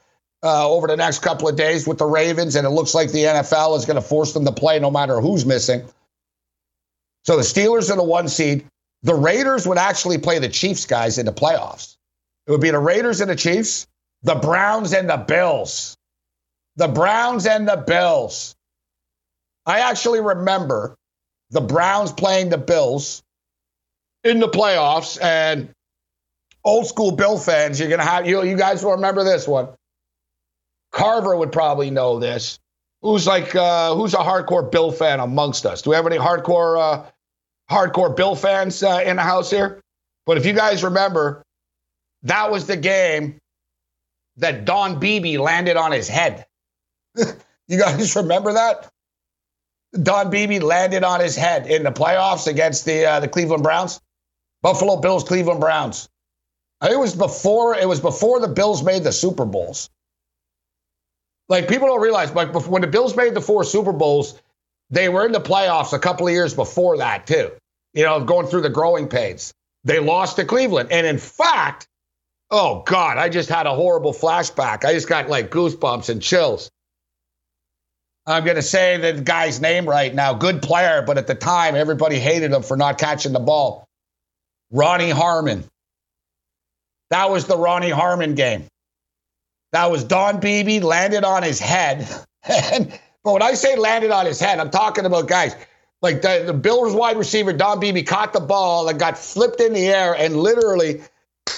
uh, 0.43 0.69
over 0.69 0.87
the 0.87 0.97
next 0.97 1.21
couple 1.21 1.49
of 1.49 1.57
days 1.57 1.87
with 1.87 1.99
the 1.99 2.05
Ravens, 2.05 2.57
and 2.57 2.67
it 2.67 2.71
looks 2.71 2.95
like 2.95 3.11
the 3.11 3.25
NFL 3.25 3.79
is 3.79 3.87
going 3.87 3.97
to 3.97 4.03
force 4.03 4.33
them 4.35 4.45
to 4.45 4.53
play 4.53 4.79
no 4.79 4.91
matter 4.91 5.21
who's 5.21 5.47
missing. 5.47 5.83
So 7.25 7.37
the 7.37 7.43
Steelers 7.43 7.91
are 7.91 7.97
the 7.97 8.03
one 8.03 8.29
seed. 8.29 8.67
The 9.03 9.15
Raiders 9.15 9.67
would 9.67 9.79
actually 9.79 10.19
play 10.19 10.39
the 10.39 10.49
Chiefs 10.49 10.87
guys 10.87 11.19
in 11.19 11.27
the 11.27 11.33
playoffs. 11.33 11.97
It 12.47 12.51
would 12.51 12.61
be 12.61 12.71
the 12.71 12.79
Raiders 12.79 13.21
and 13.21 13.31
the 13.31 13.37
Chiefs, 13.37 13.87
the 14.23 14.35
Browns 14.35 14.93
and 14.93 15.09
the 15.09 15.17
Bills. 15.17 15.97
The 16.77 16.89
Browns 16.89 17.47
and 17.47 17.69
the 17.69 17.77
Bills. 17.77 18.55
I 19.65 19.81
actually 19.81 20.21
remember 20.21 20.97
the 21.53 21.61
Browns 21.61 22.12
playing 22.12 22.49
the 22.49 22.59
Bills 22.59 23.23
in 24.25 24.41
the 24.41 24.49
playoffs, 24.49 25.23
and 25.23 25.71
old 26.65 26.87
school 26.87 27.12
Bill 27.12 27.38
fans, 27.38 27.79
you're 27.79 27.91
gonna 27.91 28.05
have 28.05 28.27
you. 28.27 28.43
You 28.43 28.57
guys 28.57 28.83
will 28.85 28.93
remember 28.93 29.23
this 29.23 29.47
one. 29.47 29.69
Carver 30.91 31.37
would 31.37 31.53
probably 31.53 31.91
know 31.91 32.19
this. 32.19 32.59
Who's 33.03 33.27
like 33.27 33.55
uh, 33.55 33.95
who's 33.95 34.15
a 34.15 34.19
hardcore 34.19 34.71
Bill 34.71 34.91
fan 34.91 35.21
amongst 35.21 35.67
us? 35.67 35.83
Do 35.83 35.91
we 35.91 35.97
have 35.97 36.07
any 36.07 36.19
hardcore 36.19 36.79
uh, 36.79 37.05
hardcore 37.71 38.17
Bill 38.17 38.35
fans 38.35 38.83
uh, 38.83 39.03
in 39.05 39.17
the 39.17 39.23
house 39.23 39.51
here? 39.51 39.81
But 40.25 40.38
if 40.38 40.47
you 40.47 40.53
guys 40.53 40.85
remember, 40.85 41.43
that 42.23 42.51
was 42.51 42.67
the 42.67 42.77
game 42.77 43.38
that 44.37 44.65
Don 44.65 45.01
Beebe 45.01 45.37
landed 45.38 45.77
on 45.77 45.93
his 45.93 46.09
head. 46.09 46.47
you 47.17 47.79
guys 47.79 48.17
remember 48.17 48.55
that? 48.55 48.88
Don 50.01 50.31
Beebe 50.31 50.61
landed 50.61 51.05
on 51.05 51.21
his 51.21 51.37
head 51.37 51.67
in 51.67 51.83
the 51.83 51.93
playoffs 51.93 52.47
against 52.47 52.85
the 52.85 53.05
uh, 53.05 53.21
the 53.21 53.29
Cleveland 53.29 53.63
Browns, 53.63 54.01
Buffalo 54.63 54.97
Bills, 54.97 55.25
Cleveland 55.25 55.61
Browns. 55.61 56.09
It 56.83 56.99
was 56.99 57.15
before 57.15 57.77
it 57.77 57.87
was 57.87 58.01
before 58.01 58.41
the 58.41 58.49
Bills 58.49 58.83
made 58.83 59.05
the 59.05 59.13
Super 59.13 59.45
Bowls. 59.45 59.91
Like 61.49 61.69
people 61.69 61.89
don't 61.89 62.01
realize, 62.01 62.33
like 62.33 62.55
when 62.69 62.81
the 62.81 62.89
Bills 62.89 63.15
made 63.15 63.35
the 63.35 63.41
four 63.41 63.65
Super 63.65 63.93
Bowls, 63.93 64.41
they 64.91 65.09
were 65.09 65.27
in 65.27 65.33
the 65.33 65.41
playoffs 65.41 65.93
a 65.93 65.99
couple 65.99 66.27
of 66.27 66.33
years 66.33 66.55
before 66.55 66.97
that 66.99 67.27
too. 67.27 67.51
You 67.93 68.05
know, 68.05 68.25
going 68.25 68.47
through 68.47 68.63
the 68.63 68.71
growing 68.71 69.09
pains. 69.09 69.53
They 69.85 69.99
lost 69.99 70.37
to 70.37 70.45
Cleveland, 70.45 70.91
and 70.93 71.07
in 71.07 71.19
fact, 71.19 71.87
oh 72.51 72.83
God, 72.87 73.19
I 73.19 73.29
just 73.29 73.49
had 73.51 73.67
a 73.67 73.75
horrible 73.75 74.13
flashback. 74.13 74.85
I 74.85 74.95
just 74.95 75.09
got 75.09 75.29
like 75.29 75.51
goosebumps 75.51 76.09
and 76.09 76.23
chills. 76.23 76.71
I'm 78.27 78.45
going 78.45 78.57
to 78.57 78.63
say 78.63 78.99
the 78.99 79.21
guy's 79.21 79.61
name 79.61 79.89
right 79.89 80.15
now. 80.15 80.35
Good 80.35 80.63
player, 80.63 81.03
but 81.03 81.19
at 81.19 81.27
the 81.27 81.35
time, 81.35 81.75
everybody 81.75 82.19
hated 82.19 82.53
him 82.53 82.63
for 82.63 82.77
not 82.77 82.99
catching 82.99 83.33
the 83.33 83.41
ball. 83.41 83.89
Ronnie 84.71 85.11
Harmon. 85.11 85.65
That 87.11 87.31
was 87.31 87.47
the 87.47 87.59
Ronnie 87.59 87.91
Harmon 87.91 88.35
game. 88.35 88.67
That 89.73 89.91
was 89.91 90.05
Don 90.05 90.41
Beebe 90.41 90.81
landed 90.81 91.25
on 91.25 91.43
his 91.43 91.59
head. 91.59 92.09
and, 92.73 92.99
but 93.25 93.33
when 93.33 93.43
I 93.43 93.55
say 93.55 93.77
landed 93.77 94.11
on 94.11 94.27
his 94.27 94.39
head, 94.39 94.59
I'm 94.59 94.71
talking 94.71 95.05
about 95.05 95.29
guys 95.29 95.57
like 96.01 96.23
the, 96.23 96.45
the 96.47 96.55
Bills 96.55 96.95
wide 96.95 97.17
receiver 97.17 97.53
Don 97.53 97.81
Beebe 97.81 98.03
caught 98.03 98.33
the 98.33 98.41
ball 98.41 98.89
and 98.89 98.99
got 98.99 99.17
flipped 99.17 99.61
in 99.61 99.73
the 99.73 99.87
air 99.87 100.15
and 100.15 100.37
literally 100.37 101.01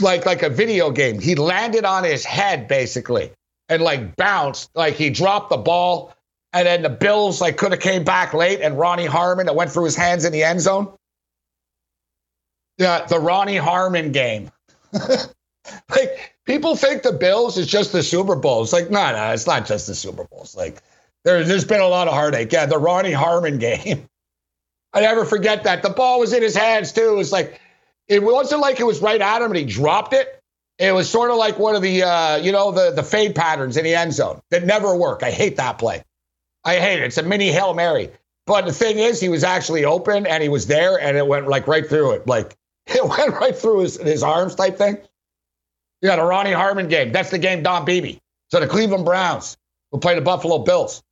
like 0.01 0.27
like 0.27 0.43
a 0.43 0.51
video 0.51 0.91
game. 0.91 1.21
He 1.21 1.35
landed 1.35 1.85
on 1.85 2.05
his 2.05 2.25
head 2.25 2.69
basically 2.69 3.33
and 3.69 3.83
like 3.83 4.17
bounced 4.17 4.71
like 4.75 4.95
he 4.95 5.11
dropped 5.11 5.51
the 5.51 5.57
ball 5.57 6.14
and 6.55 6.67
then 6.67 6.83
the 6.83 6.89
Bills 6.89 7.41
like 7.41 7.57
could 7.57 7.73
have 7.73 7.81
came 7.81 8.05
back 8.05 8.33
late, 8.33 8.61
and 8.61 8.79
Ronnie 8.79 9.07
Harmon 9.07 9.47
that 9.47 9.57
went 9.57 9.73
through 9.73 9.85
his 9.85 9.97
hands 9.97 10.25
in 10.25 10.33
the 10.33 10.45
end 10.45 10.61
zone. 10.61 10.93
Yeah, 12.79 13.05
the 13.07 13.19
Ronnie 13.19 13.57
Harmon 13.57 14.13
game. 14.13 14.51
like 14.93 16.35
people 16.47 16.77
think 16.77 17.03
the 17.03 17.13
Bills 17.13 17.59
is 17.59 17.67
just 17.67 17.93
the 17.93 18.03
Super 18.03 18.37
Bowl. 18.37 18.63
It's 18.63 18.73
like, 18.73 18.91
no, 18.91 19.13
no, 19.13 19.33
it's 19.33 19.47
not 19.47 19.67
just 19.67 19.89
the 19.89 19.95
Super 19.95 20.25
Bowls. 20.25 20.57
Like 20.57 20.81
there, 21.25 21.43
there's 21.43 21.65
been 21.65 21.81
a 21.81 21.89
lot 21.89 22.07
of 22.07 22.15
heartache. 22.15 22.53
Yeah, 22.53 22.67
the 22.67 22.79
Ronnie 22.79 23.13
Harmon 23.13 23.59
game. 23.59 24.09
I 24.93 25.01
never 25.01 25.25
forget 25.25 25.65
that. 25.65 25.83
The 25.83 25.91
ball 25.91 26.21
was 26.21 26.33
in 26.33 26.43
his 26.43 26.57
hands 26.57 26.93
too. 26.93 27.11
It 27.11 27.17
was 27.17 27.33
like 27.33 27.61
it 28.07 28.23
wasn't 28.23 28.61
like 28.61 28.79
it 28.79 28.85
was 28.85 29.01
right 29.01 29.21
at 29.21 29.43
him 29.43 29.51
and 29.51 29.57
he 29.57 29.65
dropped 29.65 30.13
it. 30.13 30.41
It 30.79 30.93
was 30.93 31.09
sort 31.11 31.31
of 31.31 31.37
like 31.37 31.59
one 31.59 31.75
of 31.75 31.83
the 31.83 32.05
uh, 32.05 32.37
you 32.37 32.53
know, 32.53 32.71
the 32.71 32.93
the 32.93 33.03
fade 33.03 33.35
patterns 33.35 33.77
in 33.77 33.83
the 33.83 33.95
end 33.95 34.13
zone 34.13 34.41
that 34.51 34.65
never 34.65 34.95
work. 34.95 35.25
I 35.25 35.33
hate 35.33 35.57
that 35.57 35.79
play. 35.79 36.05
I 36.65 36.77
hate 36.77 37.01
it. 37.01 37.05
It's 37.05 37.19
a 37.19 37.23
mini 37.23 37.49
Hail 37.49 37.75
Mary. 37.75 38.11
But 38.47 38.67
the 38.67 38.73
thing 38.73 38.99
is, 38.99 39.21
he 39.21 39.29
was 39.29 39.45
actually 39.45 39.85
open 39.85 40.27
and 40.27 40.43
he 40.43 40.49
was 40.49 40.67
there 40.67 40.99
and 41.01 41.17
it 41.17 41.27
went 41.27 41.49
like 41.49 41.67
right 41.67 41.87
through 41.87 42.13
it. 42.13 42.27
Like 42.27 42.57
it 42.87 43.05
went 43.07 43.35
right 43.35 43.57
through 43.57 43.81
his, 43.81 43.97
his 43.97 44.23
arms 44.23 44.55
type 44.55 44.77
thing. 44.77 44.99
Yeah, 46.03 46.17
the 46.17 46.23
Ronnie 46.25 46.53
Harmon 46.53 46.89
game. 46.89 47.13
That's 47.13 47.31
the 47.31 47.39
game 47.39 47.63
Don 47.63 47.85
Beebe. 47.85 48.19
So 48.51 48.61
the 48.61 48.67
Cleveland 48.67 49.05
Browns 49.05 49.57
will 49.91 50.01
play 50.01 50.15
the 50.15 50.21
Buffalo 50.21 50.59
Bills. 50.59 51.03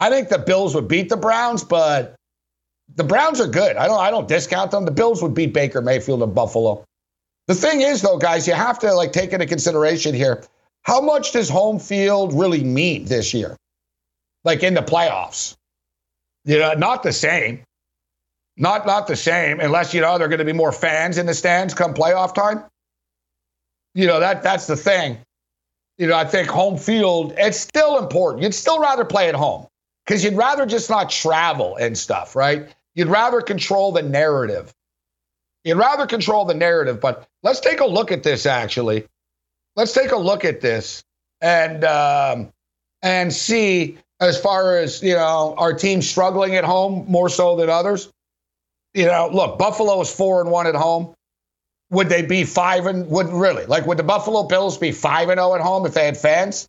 I 0.00 0.10
think 0.10 0.28
the 0.28 0.38
Bills 0.38 0.74
would 0.74 0.88
beat 0.88 1.08
the 1.08 1.16
Browns, 1.16 1.62
but 1.62 2.16
the 2.96 3.04
Browns 3.04 3.40
are 3.40 3.46
good. 3.46 3.76
I 3.76 3.86
don't 3.86 4.00
I 4.00 4.10
don't 4.10 4.26
discount 4.26 4.72
them. 4.72 4.84
The 4.84 4.90
Bills 4.90 5.22
would 5.22 5.34
beat 5.34 5.54
Baker 5.54 5.80
Mayfield 5.80 6.22
and 6.22 6.34
Buffalo. 6.34 6.84
The 7.46 7.54
thing 7.54 7.82
is 7.82 8.02
though, 8.02 8.18
guys, 8.18 8.48
you 8.48 8.54
have 8.54 8.78
to 8.80 8.92
like 8.94 9.12
take 9.12 9.32
into 9.32 9.46
consideration 9.46 10.14
here. 10.14 10.42
How 10.82 11.00
much 11.00 11.32
does 11.32 11.48
home 11.48 11.78
field 11.78 12.32
really 12.32 12.64
mean 12.64 13.04
this 13.04 13.34
year? 13.34 13.56
Like 14.44 14.62
in 14.62 14.74
the 14.74 14.82
playoffs. 14.82 15.56
You 16.44 16.58
know, 16.58 16.72
not 16.74 17.02
the 17.02 17.12
same. 17.12 17.62
Not 18.56 18.86
not 18.86 19.06
the 19.06 19.16
same, 19.16 19.60
unless 19.60 19.94
you 19.94 20.00
know 20.00 20.18
there 20.18 20.26
are 20.26 20.28
going 20.28 20.38
to 20.38 20.44
be 20.44 20.52
more 20.52 20.72
fans 20.72 21.18
in 21.18 21.26
the 21.26 21.34
stands 21.34 21.72
come 21.72 21.94
playoff 21.94 22.34
time. 22.34 22.64
You 23.94 24.06
know 24.06 24.20
that 24.20 24.42
that's 24.42 24.66
the 24.66 24.76
thing. 24.76 25.18
You 25.96 26.06
know, 26.06 26.16
I 26.16 26.24
think 26.24 26.48
home 26.48 26.76
field 26.76 27.34
it's 27.38 27.58
still 27.58 27.98
important. 27.98 28.42
You'd 28.42 28.54
still 28.54 28.78
rather 28.78 29.04
play 29.04 29.28
at 29.28 29.34
home 29.34 29.66
because 30.04 30.24
you'd 30.24 30.36
rather 30.36 30.66
just 30.66 30.90
not 30.90 31.08
travel 31.08 31.76
and 31.76 31.96
stuff, 31.96 32.36
right? 32.36 32.68
You'd 32.94 33.08
rather 33.08 33.40
control 33.40 33.92
the 33.92 34.02
narrative. 34.02 34.74
You'd 35.64 35.76
rather 35.76 36.06
control 36.06 36.44
the 36.44 36.54
narrative. 36.54 37.00
But 37.00 37.28
let's 37.42 37.60
take 37.60 37.80
a 37.80 37.86
look 37.86 38.12
at 38.12 38.22
this. 38.22 38.44
Actually, 38.44 39.06
let's 39.76 39.92
take 39.92 40.12
a 40.12 40.18
look 40.18 40.44
at 40.44 40.60
this 40.60 41.02
and 41.40 41.84
um, 41.84 42.52
and 43.02 43.32
see 43.32 43.98
as 44.20 44.40
far 44.40 44.76
as 44.76 45.02
you 45.02 45.14
know 45.14 45.54
our 45.56 45.72
team 45.72 46.02
struggling 46.02 46.56
at 46.56 46.64
home 46.64 47.04
more 47.08 47.28
so 47.28 47.56
than 47.56 47.70
others. 47.70 48.10
You 48.94 49.06
know, 49.06 49.30
look, 49.32 49.58
Buffalo 49.58 50.00
is 50.00 50.12
four 50.12 50.40
and 50.40 50.50
one 50.50 50.66
at 50.66 50.74
home. 50.74 51.14
Would 51.90 52.08
they 52.08 52.22
be 52.22 52.44
five 52.44 52.86
and 52.86 53.08
would 53.08 53.28
really 53.28 53.66
like 53.66 53.86
would 53.86 53.98
the 53.98 54.04
Buffalo 54.04 54.44
Bills 54.44 54.78
be 54.78 54.92
five 54.92 55.28
and 55.28 55.38
zero 55.38 55.50
oh 55.50 55.54
at 55.54 55.60
home 55.60 55.86
if 55.86 55.94
they 55.94 56.04
had 56.04 56.16
fans? 56.16 56.68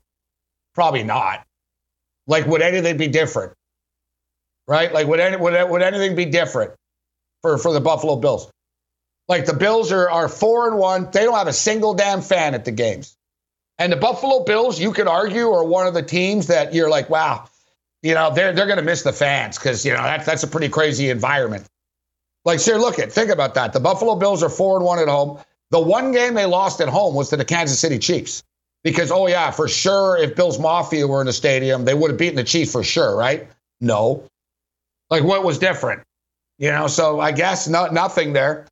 Probably 0.73 1.03
not. 1.03 1.45
Like, 2.27 2.45
would 2.45 2.61
anything 2.61 2.97
be 2.97 3.07
different? 3.07 3.53
Right? 4.67 4.93
Like, 4.93 5.07
would 5.07 5.19
any, 5.19 5.35
would, 5.35 5.69
would 5.69 5.81
anything 5.81 6.15
be 6.15 6.25
different 6.25 6.73
for 7.41 7.57
for 7.57 7.73
the 7.73 7.81
Buffalo 7.81 8.15
Bills? 8.15 8.49
Like 9.27 9.45
the 9.45 9.53
Bills 9.53 9.91
are 9.91 10.09
are 10.09 10.27
four 10.27 10.67
and 10.67 10.77
one. 10.77 11.09
They 11.11 11.23
don't 11.23 11.37
have 11.37 11.47
a 11.47 11.53
single 11.53 11.93
damn 11.93 12.21
fan 12.21 12.53
at 12.53 12.65
the 12.65 12.71
games. 12.71 13.15
And 13.81 13.91
the 13.91 13.97
Buffalo 13.97 14.43
Bills, 14.43 14.79
you 14.79 14.93
could 14.93 15.07
argue, 15.07 15.49
are 15.49 15.63
one 15.63 15.87
of 15.87 15.95
the 15.95 16.03
teams 16.03 16.45
that 16.45 16.71
you're 16.71 16.87
like, 16.87 17.09
wow, 17.09 17.45
you 18.03 18.13
know, 18.13 18.31
they're 18.31 18.53
they're 18.53 18.67
going 18.67 18.77
to 18.77 18.83
miss 18.83 19.01
the 19.01 19.11
fans 19.11 19.57
because 19.57 19.83
you 19.83 19.91
know 19.91 20.03
that's 20.03 20.23
that's 20.23 20.43
a 20.43 20.47
pretty 20.47 20.69
crazy 20.69 21.09
environment. 21.09 21.65
Like, 22.45 22.59
sir, 22.59 22.77
look 22.77 22.99
at 22.99 23.11
think 23.11 23.31
about 23.31 23.55
that. 23.55 23.73
The 23.73 23.79
Buffalo 23.79 24.13
Bills 24.13 24.43
are 24.43 24.49
four 24.49 24.75
and 24.77 24.85
one 24.85 24.99
at 24.99 25.07
home. 25.07 25.39
The 25.71 25.79
one 25.79 26.11
game 26.11 26.35
they 26.35 26.45
lost 26.45 26.79
at 26.79 26.89
home 26.89 27.15
was 27.15 27.29
to 27.29 27.37
the 27.37 27.45
Kansas 27.45 27.79
City 27.79 27.97
Chiefs. 27.97 28.43
Because, 28.83 29.09
oh 29.09 29.25
yeah, 29.25 29.49
for 29.49 29.67
sure, 29.67 30.15
if 30.15 30.35
Bills 30.35 30.59
Mafia 30.59 31.07
were 31.07 31.21
in 31.21 31.25
the 31.25 31.33
stadium, 31.33 31.83
they 31.83 31.95
would 31.95 32.11
have 32.11 32.19
beaten 32.19 32.35
the 32.35 32.43
Chiefs 32.43 32.71
for 32.71 32.83
sure, 32.83 33.17
right? 33.17 33.47
No. 33.79 34.23
Like, 35.09 35.23
what 35.23 35.43
was 35.43 35.57
different? 35.57 36.03
You 36.59 36.69
know, 36.69 36.85
so 36.85 37.19
I 37.19 37.31
guess 37.31 37.67
no, 37.67 37.87
nothing 37.87 38.33
there. 38.33 38.67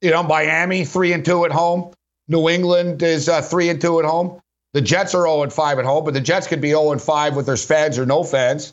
You 0.00 0.12
know, 0.12 0.22
Miami 0.22 0.84
three 0.84 1.12
and 1.12 1.24
two 1.24 1.44
at 1.44 1.50
home. 1.50 1.92
New 2.30 2.48
England 2.48 3.02
is 3.02 3.28
uh, 3.28 3.42
three 3.42 3.68
and 3.68 3.80
two 3.80 3.98
at 3.98 4.04
home. 4.04 4.40
The 4.72 4.80
Jets 4.80 5.16
are 5.16 5.24
0 5.24 5.42
and 5.42 5.52
5 5.52 5.80
at 5.80 5.84
home, 5.84 6.04
but 6.04 6.14
the 6.14 6.20
Jets 6.20 6.46
could 6.46 6.60
be 6.60 6.68
0 6.68 6.92
and 6.92 7.02
5 7.02 7.34
with 7.34 7.46
their 7.46 7.56
fans 7.56 7.98
or 7.98 8.06
no 8.06 8.22
fans. 8.22 8.72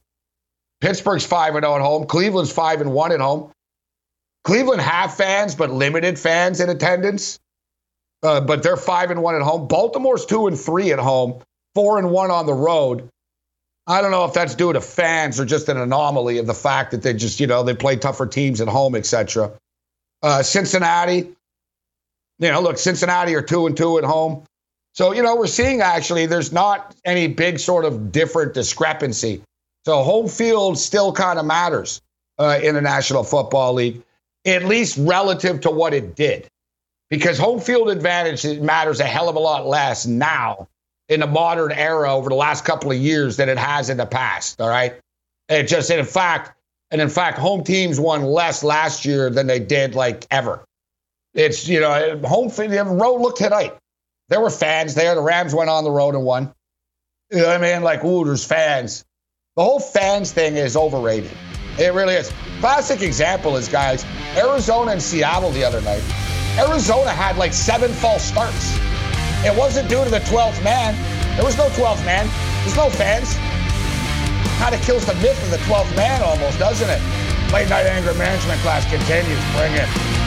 Pittsburgh's 0.80 1.26
5 1.26 1.56
and 1.56 1.66
0 1.66 1.76
at 1.76 1.82
home. 1.82 2.06
Cleveland's 2.06 2.52
5 2.52 2.82
and 2.82 2.94
1 2.94 3.12
at 3.12 3.20
home. 3.20 3.52
Cleveland 4.44 4.82
have 4.82 5.16
fans, 5.16 5.56
but 5.56 5.72
limited 5.72 6.20
fans 6.20 6.62
in 6.62 6.70
attendance. 6.70 7.40
Uh, 8.22 8.42
but 8.42 8.62
they're 8.62 8.78
5 8.78 9.10
and 9.10 9.24
1 9.24 9.36
at 9.36 9.42
home. 9.42 9.68
Baltimore's 9.68 10.28
2 10.28 10.46
and 10.46 10.60
3 10.60 10.92
at 10.92 11.00
home, 11.00 11.42
4 11.74 11.98
and 11.98 12.12
1 12.12 12.30
on 12.30 12.46
the 12.46 12.54
road. 12.54 13.10
I 13.88 14.02
don't 14.02 14.12
know 14.12 14.26
if 14.26 14.34
that's 14.34 14.54
due 14.54 14.72
to 14.72 14.82
fans 14.82 15.40
or 15.40 15.46
just 15.46 15.68
an 15.68 15.78
anomaly 15.78 16.38
of 16.38 16.46
the 16.46 16.54
fact 16.54 16.92
that 16.92 17.02
they 17.02 17.14
just, 17.14 17.40
you 17.40 17.48
know, 17.48 17.64
they 17.64 17.74
play 17.74 17.96
tougher 17.96 18.28
teams 18.28 18.62
at 18.62 18.68
home, 18.68 18.94
etc. 18.94 19.52
Uh, 20.22 20.44
Cincinnati, 20.44 21.37
you 22.40 22.52
know, 22.52 22.62
look, 22.62 22.78
Cincinnati 22.78 23.36
are 23.36 23.42
two 23.42 23.68
and 23.68 23.76
two 23.76 23.98
at 23.98 24.04
home. 24.04 24.44
So, 24.94 25.14
you 25.14 25.22
know, 25.22 25.36
we're 25.36 25.48
seeing 25.48 25.82
actually 25.82 26.26
there's 26.26 26.52
not 26.52 26.96
any 27.06 27.28
big 27.28 27.60
sort 27.60 27.86
of 27.86 28.12
different 28.12 28.54
discrepancy. 28.54 29.42
So 29.86 30.04
home 30.04 30.28
field 30.28 30.78
still 30.78 31.12
kind 31.14 31.40
of 31.40 31.46
matters 31.46 32.02
uh, 32.40 32.60
in 32.62 32.76
the 32.76 32.82
National 32.82 33.24
Football 33.24 33.74
League, 33.74 34.02
at 34.46 34.66
least 34.66 34.98
relative 34.98 35.62
to 35.62 35.72
what 35.72 35.94
it 35.94 36.16
did. 36.16 36.48
Because 37.10 37.38
home 37.38 37.60
field 37.60 37.90
advantage 37.90 38.60
matters 38.60 39.00
a 39.00 39.06
hell 39.06 39.30
of 39.30 39.36
a 39.36 39.40
lot 39.40 39.66
less 39.66 40.06
now 40.06 40.68
in 41.10 41.22
the 41.22 41.28
modern 41.28 41.72
era 41.72 42.14
over 42.14 42.30
the 42.30 42.36
last 42.36 42.66
couple 42.66 42.92
of 42.92 42.98
years 42.98 43.38
than 43.38 43.50
it 43.50 43.58
has 43.58 43.90
in 43.90 43.98
the 43.98 44.06
past. 44.06 44.60
All 44.60 44.68
right. 44.68 44.96
It 45.48 45.64
just, 45.64 45.90
in 45.90 46.04
fact, 46.04 46.58
and 46.92 47.00
in 47.00 47.10
fact, 47.10 47.38
home 47.38 47.64
teams 47.64 48.00
won 48.00 48.24
less 48.24 48.64
last 48.64 49.06
year 49.06 49.30
than 49.30 49.48
they 49.48 49.60
did 49.60 49.96
like 49.96 50.26
ever. 50.32 50.66
It's, 51.38 51.68
you 51.68 51.80
know, 51.80 52.20
home 52.26 52.50
field, 52.50 52.74
road 53.00 53.22
look 53.22 53.38
tonight. 53.38 53.78
There 54.30 54.42
were 54.42 54.50
fans 54.50 54.96
there. 54.96 55.14
The 55.14 55.22
Rams 55.22 55.54
went 55.54 55.70
on 55.70 55.84
the 55.84 55.92
road 55.92 56.16
and 56.16 56.26
won. 56.26 56.52
You 57.32 57.38
know 57.38 57.48
what 57.48 57.64
I 57.64 57.74
mean? 57.74 57.84
Like, 57.84 58.04
ooh, 58.04 58.26
there's 58.26 58.44
fans. 58.44 59.06
The 59.56 59.64
whole 59.64 59.80
fans 59.80 60.32
thing 60.32 60.56
is 60.56 60.76
overrated. 60.76 61.32
It 61.78 61.94
really 61.94 62.16
is. 62.16 62.34
Classic 62.60 63.04
example 63.04 63.56
is, 63.56 63.68
guys, 63.68 64.04
Arizona 64.36 64.92
and 64.92 65.02
Seattle 65.02 65.52
the 65.52 65.64
other 65.64 65.80
night. 65.82 66.02
Arizona 66.58 67.12
had 67.12 67.38
like 67.38 67.54
seven 67.54 67.92
false 67.92 68.24
starts. 68.24 68.76
It 69.46 69.56
wasn't 69.56 69.90
due 69.90 70.04
to 70.04 70.10
the 70.10 70.22
12th 70.22 70.64
man. 70.64 70.96
There 71.36 71.46
was 71.46 71.56
no 71.56 71.68
12th 71.70 72.04
man. 72.04 72.28
There's 72.64 72.76
no 72.76 72.90
fans. 72.90 73.36
Kind 74.58 74.74
of 74.74 74.82
kills 74.82 75.06
the 75.06 75.14
myth 75.16 75.42
of 75.44 75.52
the 75.52 75.64
12th 75.70 75.96
man 75.96 76.24
almost, 76.24 76.58
doesn't 76.58 76.90
it? 76.90 77.02
Late 77.54 77.70
night 77.70 77.86
anger 77.86 78.16
management 78.16 78.60
class 78.62 78.90
continues. 78.90 79.40
Bring 79.54 79.74
it. 79.74 80.27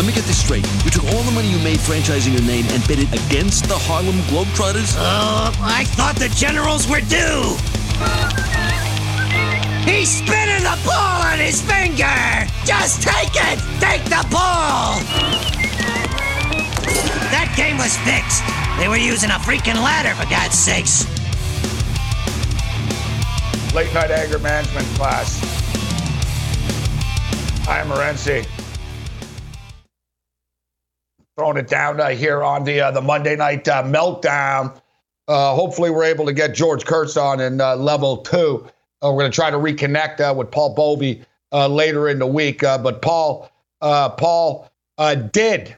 Let 0.00 0.06
me 0.06 0.14
get 0.14 0.24
this 0.24 0.40
straight. 0.40 0.64
You 0.82 0.90
took 0.90 1.04
all 1.12 1.22
the 1.24 1.30
money 1.32 1.48
you 1.50 1.58
made 1.58 1.76
franchising 1.76 2.32
your 2.32 2.40
name 2.48 2.64
and 2.70 2.80
bet 2.88 2.98
it 2.98 3.12
against 3.12 3.68
the 3.68 3.76
Harlem 3.76 4.16
Globetrotters? 4.32 4.96
Oh, 4.96 5.52
I 5.60 5.84
thought 5.84 6.16
the 6.16 6.30
Generals 6.30 6.88
were 6.88 7.04
due. 7.04 7.52
He's 9.84 10.08
spinning 10.08 10.64
the 10.64 10.80
ball 10.88 11.20
on 11.20 11.36
his 11.36 11.60
finger. 11.60 12.16
Just 12.64 13.02
take 13.04 13.36
it. 13.36 13.60
Take 13.76 14.00
the 14.08 14.24
ball. 14.32 14.96
That 17.28 17.52
game 17.54 17.76
was 17.76 17.92
fixed. 18.00 18.40
They 18.80 18.88
were 18.88 18.96
using 18.96 19.28
a 19.28 19.36
freaking 19.44 19.76
ladder, 19.76 20.16
for 20.16 20.24
God's 20.30 20.56
sakes. 20.56 21.04
Late 23.74 23.92
night 23.92 24.10
anger 24.10 24.38
management 24.38 24.86
class. 24.96 25.44
I'm 27.68 27.90
Morency. 27.90 28.48
Throwing 31.40 31.56
it 31.56 31.68
down 31.68 31.98
uh, 31.98 32.10
here 32.10 32.42
on 32.42 32.64
the 32.64 32.82
uh, 32.82 32.90
the 32.90 33.00
Monday 33.00 33.34
night 33.34 33.66
uh, 33.66 33.82
meltdown. 33.82 34.78
Uh, 35.26 35.54
hopefully, 35.54 35.88
we're 35.88 36.04
able 36.04 36.26
to 36.26 36.34
get 36.34 36.54
George 36.54 36.84
Kurtz 36.84 37.16
on 37.16 37.40
in 37.40 37.62
uh, 37.62 37.76
level 37.76 38.18
two. 38.18 38.66
Uh, 39.02 39.10
we're 39.10 39.22
going 39.22 39.30
to 39.30 39.34
try 39.34 39.50
to 39.50 39.56
reconnect 39.56 40.36
with 40.36 40.50
Paul 40.50 40.76
Bovi 40.76 41.24
later 41.50 42.10
in 42.10 42.18
the 42.18 42.26
week. 42.26 42.60
but 42.60 43.00
Paul, 43.00 43.50
Paul 43.80 44.70
did 45.32 45.74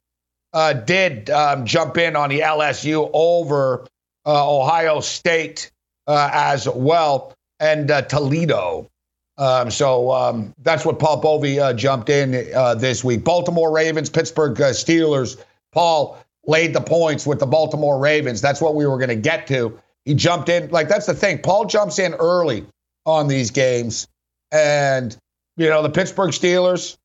did 0.84 1.30
um, 1.30 1.64
jump 1.64 1.96
in 1.96 2.16
on 2.16 2.30
the 2.30 2.40
LSU 2.40 3.08
over 3.12 3.86
Ohio 4.26 4.98
State 4.98 5.70
as 6.08 6.68
well 6.68 7.36
and 7.60 7.86
Toledo. 8.08 8.90
Um, 9.38 9.70
so 9.70 10.12
um, 10.12 10.54
that's 10.58 10.84
what 10.84 10.98
Paul 10.98 11.22
Bovi 11.22 11.58
uh, 11.58 11.72
jumped 11.72 12.10
in 12.10 12.52
uh, 12.54 12.74
this 12.74 13.02
week. 13.02 13.24
Baltimore 13.24 13.72
Ravens, 13.72 14.10
Pittsburgh 14.10 14.60
uh, 14.60 14.70
Steelers. 14.70 15.42
Paul 15.72 16.18
laid 16.46 16.74
the 16.74 16.80
points 16.80 17.26
with 17.26 17.38
the 17.38 17.46
Baltimore 17.46 17.98
Ravens. 17.98 18.40
That's 18.40 18.60
what 18.60 18.74
we 18.74 18.86
were 18.86 18.98
going 18.98 19.08
to 19.08 19.16
get 19.16 19.46
to. 19.48 19.78
He 20.04 20.14
jumped 20.14 20.48
in. 20.48 20.70
Like, 20.70 20.88
that's 20.88 21.06
the 21.06 21.14
thing. 21.14 21.38
Paul 21.38 21.66
jumps 21.66 21.98
in 21.98 22.14
early 22.14 22.66
on 23.06 23.28
these 23.28 23.50
games. 23.50 24.08
And, 24.50 25.16
you 25.56 25.68
know, 25.68 25.82
the 25.82 25.90
Pittsburgh 25.90 26.30
Steelers, 26.30 26.96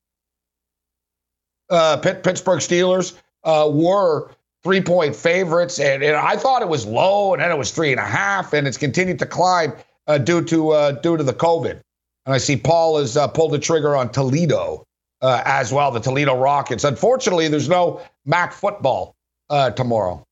uh, 1.70 1.98
Pitt, 1.98 2.22
Pittsburgh 2.22 2.60
Steelers 2.60 3.16
uh, 3.44 3.70
were 3.72 4.30
three 4.62 4.80
point 4.80 5.14
favorites. 5.14 5.78
And, 5.78 6.02
and, 6.02 6.16
I 6.16 6.36
thought 6.36 6.62
it 6.62 6.68
was 6.68 6.84
low, 6.84 7.32
and 7.32 7.42
then 7.42 7.50
it 7.50 7.58
was 7.58 7.70
three 7.70 7.92
and 7.92 8.00
a 8.00 8.04
half, 8.04 8.52
and 8.52 8.66
it's 8.66 8.76
continued 8.76 9.18
to 9.20 9.26
climb 9.26 9.72
uh, 10.06 10.18
due 10.18 10.44
to 10.44 10.70
uh, 10.70 10.92
due 10.92 11.16
to 11.16 11.22
the 11.22 11.32
COVID. 11.32 11.80
And 12.26 12.34
I 12.34 12.38
see 12.38 12.56
Paul 12.56 12.98
has 12.98 13.16
uh, 13.16 13.28
pulled 13.28 13.52
the 13.52 13.58
trigger 13.58 13.96
on 13.96 14.10
Toledo 14.10 14.84
uh, 15.20 15.42
as 15.44 15.72
well, 15.72 15.90
the 15.90 16.00
Toledo 16.00 16.36
Rockets. 16.36 16.84
Unfortunately, 16.84 17.48
there's 17.48 17.68
no 17.68 18.00
MAC 18.24 18.52
football 18.52 19.14
uh, 19.50 19.70
tomorrow. 19.70 20.24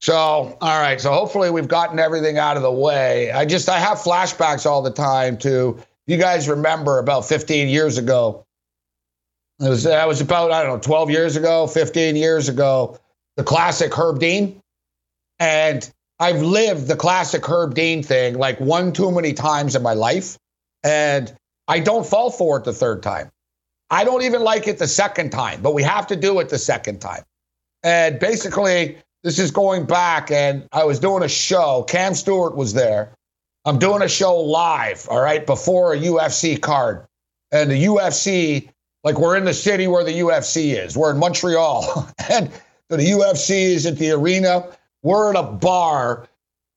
So, 0.00 0.14
all 0.14 0.80
right. 0.80 1.00
So 1.00 1.12
hopefully 1.12 1.50
we've 1.50 1.68
gotten 1.68 1.98
everything 1.98 2.38
out 2.38 2.56
of 2.56 2.62
the 2.62 2.72
way. 2.72 3.32
I 3.32 3.44
just 3.44 3.68
I 3.68 3.78
have 3.78 3.98
flashbacks 3.98 4.64
all 4.64 4.82
the 4.82 4.90
time 4.90 5.36
to 5.38 5.78
you 6.06 6.16
guys 6.16 6.48
remember 6.48 6.98
about 6.98 7.24
15 7.26 7.68
years 7.68 7.98
ago. 7.98 8.44
It 9.60 9.68
was 9.68 9.82
that 9.84 10.06
was 10.06 10.20
about 10.20 10.52
I 10.52 10.62
don't 10.62 10.76
know 10.76 10.80
12 10.80 11.10
years 11.10 11.36
ago, 11.36 11.66
15 11.66 12.14
years 12.14 12.48
ago. 12.48 12.98
The 13.36 13.44
classic 13.44 13.92
Herb 13.96 14.20
Dean, 14.20 14.60
and 15.38 15.88
I've 16.20 16.42
lived 16.42 16.88
the 16.88 16.96
classic 16.96 17.48
Herb 17.48 17.74
Dean 17.74 18.02
thing 18.02 18.38
like 18.38 18.60
one 18.60 18.92
too 18.92 19.10
many 19.10 19.32
times 19.32 19.74
in 19.74 19.82
my 19.82 19.94
life, 19.94 20.38
and 20.84 21.32
I 21.66 21.80
don't 21.80 22.06
fall 22.06 22.30
for 22.30 22.58
it 22.58 22.64
the 22.64 22.72
third 22.72 23.02
time. 23.02 23.30
I 23.90 24.04
don't 24.04 24.22
even 24.22 24.42
like 24.42 24.66
it 24.66 24.78
the 24.78 24.88
second 24.88 25.30
time, 25.30 25.62
but 25.62 25.74
we 25.74 25.82
have 25.82 26.06
to 26.08 26.16
do 26.16 26.40
it 26.40 26.48
the 26.48 26.58
second 26.58 27.00
time. 27.00 27.22
And 27.82 28.18
basically, 28.18 28.98
this 29.22 29.38
is 29.38 29.50
going 29.50 29.86
back, 29.86 30.30
and 30.30 30.66
I 30.72 30.84
was 30.84 30.98
doing 30.98 31.22
a 31.22 31.28
show. 31.28 31.84
Cam 31.88 32.14
Stewart 32.14 32.56
was 32.56 32.74
there. 32.74 33.12
I'm 33.64 33.78
doing 33.78 34.02
a 34.02 34.08
show 34.08 34.36
live, 34.36 35.06
all 35.10 35.20
right, 35.20 35.44
before 35.44 35.92
a 35.92 35.98
UFC 35.98 36.60
card. 36.60 37.06
And 37.52 37.70
the 37.70 37.84
UFC, 37.84 38.68
like 39.04 39.18
we're 39.18 39.36
in 39.36 39.44
the 39.44 39.54
city 39.54 39.86
where 39.86 40.04
the 40.04 40.20
UFC 40.20 40.76
is. 40.76 40.96
We're 40.96 41.10
in 41.10 41.18
Montreal. 41.18 42.08
and 42.30 42.50
the 42.88 42.96
UFC 42.96 43.50
is 43.50 43.86
at 43.86 43.96
the 43.98 44.10
arena. 44.10 44.68
We're 45.02 45.30
at 45.30 45.36
a 45.36 45.42
bar, 45.42 46.28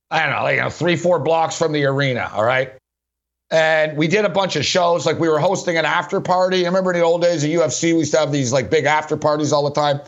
I 0.09 0.21
don't 0.23 0.35
know, 0.35 0.43
like 0.43 0.55
you 0.55 0.61
know, 0.61 0.69
three, 0.69 0.95
four 0.95 1.19
blocks 1.19 1.57
from 1.57 1.71
the 1.71 1.85
arena, 1.85 2.29
all 2.33 2.43
right? 2.43 2.73
And 3.51 3.97
we 3.97 4.07
did 4.07 4.23
a 4.23 4.29
bunch 4.29 4.55
of 4.55 4.65
shows. 4.65 5.05
Like 5.05 5.19
we 5.19 5.27
were 5.27 5.39
hosting 5.39 5.77
an 5.77 5.85
after 5.85 6.21
party. 6.21 6.63
I 6.65 6.69
remember 6.69 6.93
in 6.93 6.99
the 6.99 7.05
old 7.05 7.21
days 7.21 7.43
of 7.43 7.49
UFC, 7.49 7.93
we 7.93 7.99
used 7.99 8.13
to 8.13 8.19
have 8.19 8.31
these 8.31 8.53
like 8.53 8.69
big 8.69 8.85
after 8.85 9.17
parties 9.17 9.51
all 9.51 9.65
the 9.65 9.75
time. 9.75 9.99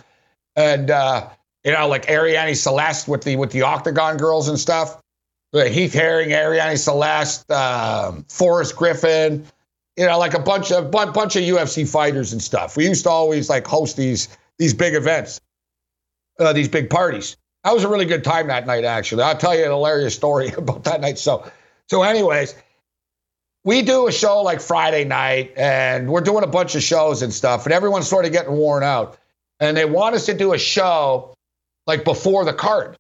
And 0.56 0.90
uh, 0.90 1.30
you 1.64 1.74
know, 1.74 1.88
like 1.88 2.06
Arianny 2.06 2.56
Celeste 2.56 3.08
with 3.08 3.24
the 3.24 3.36
with 3.36 3.52
the 3.52 3.64
Octagon 3.64 4.18
girls 4.18 4.48
and 4.48 4.58
stuff. 4.58 5.00
Heath 5.54 5.94
Herring, 5.94 6.30
Arianny 6.30 6.80
Celeste, 6.80 7.52
uh, 7.52 8.14
Forrest 8.28 8.76
Griffin, 8.76 9.46
you 9.96 10.06
know, 10.06 10.18
like 10.18 10.34
a 10.34 10.40
bunch 10.40 10.72
of 10.72 10.90
bunch 10.90 11.36
of 11.36 11.44
UFC 11.44 11.88
fighters 11.88 12.34
and 12.34 12.42
stuff. 12.42 12.76
We 12.76 12.88
used 12.88 13.04
to 13.04 13.10
always 13.10 13.50
like 13.50 13.68
host 13.68 13.98
these 13.98 14.36
these 14.58 14.74
big 14.74 14.96
events, 14.96 15.40
uh, 16.40 16.54
these 16.54 16.70
big 16.70 16.90
parties. 16.90 17.38
That 17.64 17.74
was 17.74 17.84
a 17.84 17.88
really 17.88 18.06
good 18.06 18.24
time 18.24 18.48
that 18.48 18.66
night, 18.66 18.84
actually. 18.84 19.24
I'll 19.24 19.38
tell 19.38 19.56
you 19.56 19.64
an 19.64 19.70
hilarious 19.70 20.16
story 20.16 20.50
about 20.58 20.84
that 20.86 21.02
night. 21.02 21.18
So, 21.20 21.50
so, 21.88 22.04
anyways, 22.04 22.56
we 23.64 23.82
do 23.82 24.08
a 24.08 24.12
show 24.12 24.42
like 24.42 24.62
Friday 24.62 25.06
night 25.06 25.54
and 25.56 26.10
we're 26.10 26.22
doing 26.22 26.44
a 26.44 26.48
bunch 26.48 26.76
of 26.76 26.84
shows 26.84 27.22
and 27.22 27.34
stuff, 27.34 27.66
and 27.66 27.74
everyone's 27.74 28.08
sort 28.08 28.26
of 28.26 28.32
getting 28.32 28.54
worn 28.54 28.84
out. 28.84 29.18
And 29.60 29.78
they 29.78 29.86
want 29.86 30.16
us 30.16 30.26
to 30.26 30.34
do 30.34 30.54
a 30.54 30.58
show 30.58 31.34
like 31.88 32.04
before 32.04 32.44
the 32.46 32.54
card. 32.54 32.98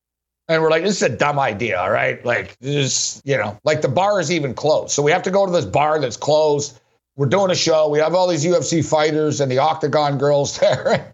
And 0.48 0.62
we're 0.62 0.70
like, 0.70 0.84
this 0.84 0.98
is 0.98 1.02
a 1.02 1.10
dumb 1.10 1.40
idea, 1.40 1.80
all 1.80 1.90
right? 1.90 2.24
Like, 2.26 2.58
this, 2.60 3.22
you 3.24 3.38
know, 3.38 3.58
like 3.64 3.82
the 3.82 3.88
bar 3.88 4.20
is 4.20 4.32
even 4.32 4.54
closed. 4.54 4.92
So 4.92 5.02
we 5.02 5.12
have 5.12 5.24
to 5.24 5.32
go 5.32 5.46
to 5.46 5.52
this 5.52 5.66
bar 5.66 6.00
that's 6.00 6.18
closed. 6.18 6.80
We're 7.16 7.28
doing 7.28 7.50
a 7.52 7.56
show. 7.56 7.88
We 7.90 8.00
have 8.00 8.14
all 8.14 8.28
these 8.28 8.46
UFC 8.46 8.86
fighters 8.86 9.40
and 9.40 9.52
the 9.52 9.60
Octagon 9.60 10.18
girls 10.18 10.60
there. 10.60 11.14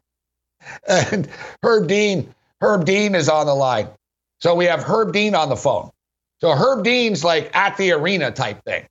and 0.88 1.30
Herb 1.64 1.88
Dean, 1.88 2.34
Herb 2.62 2.86
Dean 2.86 3.16
is 3.16 3.30
on 3.30 3.46
the 3.46 3.54
line. 3.54 3.88
So 4.42 4.56
we 4.56 4.66
have 4.66 4.84
Herb 4.84 5.14
Dean 5.14 5.36
on 5.36 5.50
the 5.50 5.56
phone. 5.56 5.92
So 6.42 6.52
Herb 6.52 6.84
Dean's 6.84 7.24
like 7.24 7.56
at 7.56 7.78
the 7.78 7.92
arena 7.92 8.32
type 8.32 8.64
thing. 8.64 8.88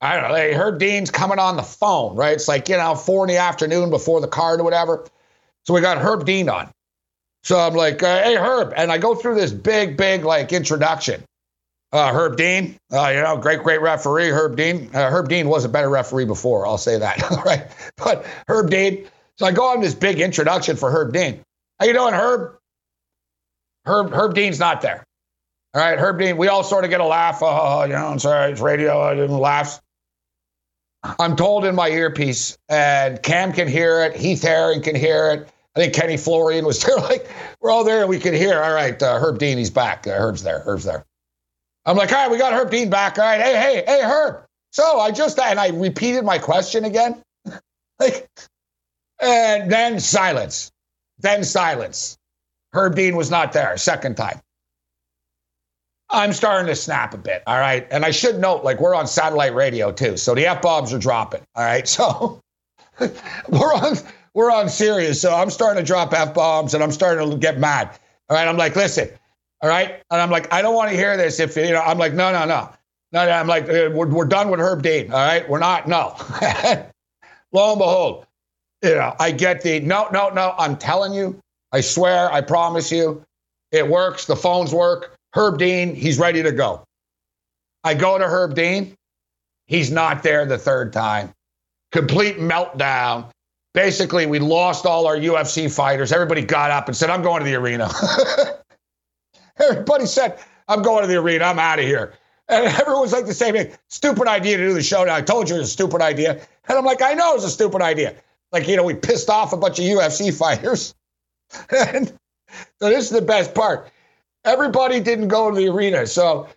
I 0.00 0.14
don't 0.14 0.28
know. 0.28 0.34
They 0.34 0.54
heard 0.54 0.78
Dean's 0.78 1.10
coming 1.10 1.38
on 1.38 1.56
the 1.56 1.62
phone, 1.62 2.16
right? 2.16 2.34
It's 2.34 2.48
like, 2.48 2.68
you 2.68 2.76
know, 2.76 2.94
four 2.94 3.24
in 3.24 3.28
the 3.28 3.38
afternoon 3.38 3.90
before 3.90 4.20
the 4.20 4.28
card 4.28 4.60
or 4.60 4.64
whatever. 4.64 5.06
So 5.66 5.74
we 5.74 5.80
got 5.80 5.98
Herb 5.98 6.24
Dean 6.24 6.48
on. 6.48 6.70
So 7.42 7.58
I'm 7.58 7.74
like, 7.74 8.02
uh, 8.02 8.22
hey, 8.22 8.36
Herb. 8.36 8.72
And 8.76 8.92
I 8.92 8.98
go 8.98 9.14
through 9.14 9.34
this 9.36 9.52
big, 9.52 9.96
big, 9.96 10.24
like, 10.24 10.52
introduction. 10.52 11.22
Uh, 11.90 12.12
Herb 12.12 12.36
Dean, 12.36 12.76
uh, 12.92 13.08
you 13.08 13.22
know, 13.22 13.36
great, 13.38 13.62
great 13.62 13.80
referee, 13.80 14.28
Herb 14.28 14.56
Dean. 14.56 14.90
Uh, 14.94 15.10
Herb 15.10 15.28
Dean 15.28 15.48
was 15.48 15.64
a 15.64 15.68
better 15.68 15.88
referee 15.88 16.26
before, 16.26 16.66
I'll 16.66 16.78
say 16.78 16.98
that, 16.98 17.18
right? 17.44 17.66
But 17.96 18.26
Herb 18.46 18.70
Dean. 18.70 19.06
So 19.36 19.46
I 19.46 19.52
go 19.52 19.66
on 19.66 19.80
this 19.80 19.94
big 19.94 20.20
introduction 20.20 20.76
for 20.76 20.90
Herb 20.90 21.12
Dean. 21.12 21.40
How 21.80 21.86
you 21.86 21.92
doing, 21.92 22.12
Herb? 22.12 22.56
Herb, 23.86 24.12
Herb 24.12 24.34
Dean's 24.34 24.58
not 24.58 24.82
there. 24.82 25.04
All 25.74 25.80
right, 25.80 25.98
Herb 25.98 26.18
Dean, 26.18 26.36
we 26.36 26.48
all 26.48 26.62
sort 26.62 26.84
of 26.84 26.90
get 26.90 27.00
a 27.00 27.04
laugh. 27.04 27.38
Oh, 27.40 27.84
you 27.84 27.92
know, 27.92 28.06
I'm 28.06 28.18
sorry, 28.18 28.52
it's 28.52 28.60
radio, 28.60 29.00
I 29.00 29.14
didn't 29.14 29.38
laugh. 29.38 29.80
I'm 31.02 31.36
told 31.36 31.64
in 31.64 31.74
my 31.74 31.88
earpiece, 31.88 32.58
and 32.68 33.22
Cam 33.22 33.52
can 33.52 33.68
hear 33.68 34.04
it. 34.04 34.16
Heath 34.16 34.42
Herring 34.42 34.82
can 34.82 34.96
hear 34.96 35.30
it. 35.30 35.48
I 35.76 35.80
think 35.80 35.94
Kenny 35.94 36.16
Florian 36.16 36.64
was 36.66 36.82
there. 36.84 36.96
Like 36.96 37.28
we're 37.60 37.70
all 37.70 37.84
there, 37.84 38.00
and 38.00 38.08
we 38.08 38.18
could 38.18 38.34
hear. 38.34 38.62
All 38.62 38.72
right, 38.72 39.00
uh, 39.02 39.18
Herb 39.18 39.38
Dean, 39.38 39.58
he's 39.58 39.70
back. 39.70 40.06
Uh, 40.06 40.12
Herb's 40.12 40.42
there. 40.42 40.60
Herb's 40.60 40.84
there. 40.84 41.04
I'm 41.86 41.96
like, 41.96 42.12
all 42.12 42.18
right, 42.18 42.30
we 42.30 42.38
got 42.38 42.52
Herb 42.52 42.70
Dean 42.70 42.90
back. 42.90 43.18
All 43.18 43.24
right, 43.24 43.40
hey, 43.40 43.56
hey, 43.56 43.84
hey, 43.86 44.02
Herb. 44.02 44.44
So 44.72 45.00
I 45.00 45.10
just 45.10 45.38
and 45.38 45.58
I 45.58 45.68
repeated 45.68 46.24
my 46.24 46.38
question 46.38 46.84
again, 46.84 47.22
like, 48.00 48.28
and 49.20 49.70
then 49.70 50.00
silence. 50.00 50.70
Then 51.20 51.44
silence. 51.44 52.16
Herb 52.72 52.94
Dean 52.94 53.16
was 53.16 53.30
not 53.30 53.52
there. 53.52 53.76
Second 53.76 54.16
time. 54.16 54.40
I'm 56.10 56.32
starting 56.32 56.66
to 56.68 56.74
snap 56.74 57.12
a 57.14 57.18
bit. 57.18 57.42
All 57.46 57.58
right. 57.58 57.86
And 57.90 58.04
I 58.04 58.10
should 58.10 58.38
note, 58.38 58.64
like, 58.64 58.80
we're 58.80 58.94
on 58.94 59.06
satellite 59.06 59.54
radio 59.54 59.92
too. 59.92 60.16
So 60.16 60.34
the 60.34 60.46
F 60.46 60.62
bombs 60.62 60.92
are 60.92 60.98
dropping. 60.98 61.42
All 61.54 61.64
right. 61.64 61.86
So 61.86 62.40
we're 63.00 63.74
on 63.74 63.96
we're 64.34 64.50
on 64.50 64.68
Sirius. 64.68 65.20
So 65.20 65.34
I'm 65.34 65.50
starting 65.50 65.82
to 65.82 65.86
drop 65.86 66.12
F 66.12 66.34
bombs 66.34 66.74
and 66.74 66.82
I'm 66.82 66.92
starting 66.92 67.30
to 67.30 67.36
get 67.36 67.58
mad. 67.58 67.90
All 68.28 68.36
right. 68.36 68.48
I'm 68.48 68.56
like, 68.56 68.76
listen. 68.76 69.08
All 69.62 69.68
right. 69.68 70.02
And 70.10 70.20
I'm 70.20 70.30
like, 70.30 70.52
I 70.52 70.62
don't 70.62 70.74
want 70.74 70.90
to 70.90 70.96
hear 70.96 71.16
this. 71.16 71.40
If 71.40 71.56
you 71.56 71.72
know, 71.72 71.80
I'm 71.80 71.98
like, 71.98 72.14
no, 72.14 72.32
no, 72.32 72.44
no. 72.44 72.70
No, 73.12 73.24
no. 73.24 73.32
I'm 73.32 73.46
like, 73.46 73.64
uh, 73.64 73.90
we're, 73.92 74.08
we're 74.08 74.26
done 74.26 74.50
with 74.50 74.60
Herb 74.60 74.82
Dean. 74.82 75.12
All 75.12 75.18
right. 75.18 75.48
We're 75.48 75.58
not. 75.58 75.88
No. 75.88 76.14
Lo 77.52 77.70
and 77.72 77.78
behold, 77.78 78.26
you 78.82 78.94
know, 78.94 79.14
I 79.18 79.30
get 79.30 79.62
the 79.62 79.80
no, 79.80 80.08
no, 80.12 80.28
no. 80.28 80.54
I'm 80.58 80.76
telling 80.76 81.12
you, 81.12 81.40
I 81.72 81.80
swear, 81.80 82.30
I 82.32 82.40
promise 82.42 82.92
you, 82.92 83.24
it 83.72 83.88
works. 83.88 84.26
The 84.26 84.36
phones 84.36 84.72
work. 84.74 85.17
Herb 85.34 85.58
Dean, 85.58 85.94
he's 85.94 86.18
ready 86.18 86.42
to 86.42 86.52
go. 86.52 86.84
I 87.84 87.94
go 87.94 88.18
to 88.18 88.24
Herb 88.24 88.54
Dean. 88.54 88.94
He's 89.66 89.90
not 89.90 90.22
there 90.22 90.46
the 90.46 90.58
third 90.58 90.92
time. 90.92 91.32
Complete 91.92 92.38
meltdown. 92.38 93.30
Basically, 93.74 94.26
we 94.26 94.38
lost 94.38 94.86
all 94.86 95.06
our 95.06 95.16
UFC 95.16 95.72
fighters. 95.72 96.10
Everybody 96.10 96.42
got 96.42 96.70
up 96.70 96.88
and 96.88 96.96
said, 96.96 97.10
I'm 97.10 97.22
going 97.22 97.40
to 97.40 97.44
the 97.44 97.54
arena. 97.54 97.90
Everybody 99.58 100.06
said, 100.06 100.38
I'm 100.68 100.82
going 100.82 101.02
to 101.02 101.06
the 101.08 101.16
arena. 101.16 101.44
I'm 101.44 101.58
out 101.58 101.78
of 101.78 101.84
here. 101.84 102.14
And 102.48 102.66
everyone's 102.80 103.12
like 103.12 103.26
the 103.26 103.34
same 103.34 103.54
thing. 103.54 103.72
Stupid 103.88 104.26
idea 104.26 104.56
to 104.56 104.66
do 104.68 104.74
the 104.74 104.82
show. 104.82 105.04
Now, 105.04 105.14
I 105.14 105.22
told 105.22 105.48
you 105.48 105.56
it 105.56 105.60
was 105.60 105.68
a 105.68 105.72
stupid 105.72 106.00
idea. 106.00 106.40
And 106.68 106.78
I'm 106.78 106.84
like, 106.84 107.02
I 107.02 107.12
know 107.12 107.34
it's 107.34 107.44
a 107.44 107.50
stupid 107.50 107.82
idea. 107.82 108.14
Like, 108.52 108.66
you 108.66 108.76
know, 108.76 108.84
we 108.84 108.94
pissed 108.94 109.28
off 109.28 109.52
a 109.52 109.56
bunch 109.56 109.78
of 109.78 109.84
UFC 109.84 110.32
fighters. 110.38 110.94
and 111.70 112.08
so 112.80 112.88
this 112.88 113.04
is 113.04 113.10
the 113.10 113.22
best 113.22 113.54
part 113.54 113.90
everybody 114.48 115.00
didn't 115.00 115.28
go 115.28 115.50
to 115.50 115.56
the 115.56 115.68
arena. 115.68 116.06
So 116.06 116.48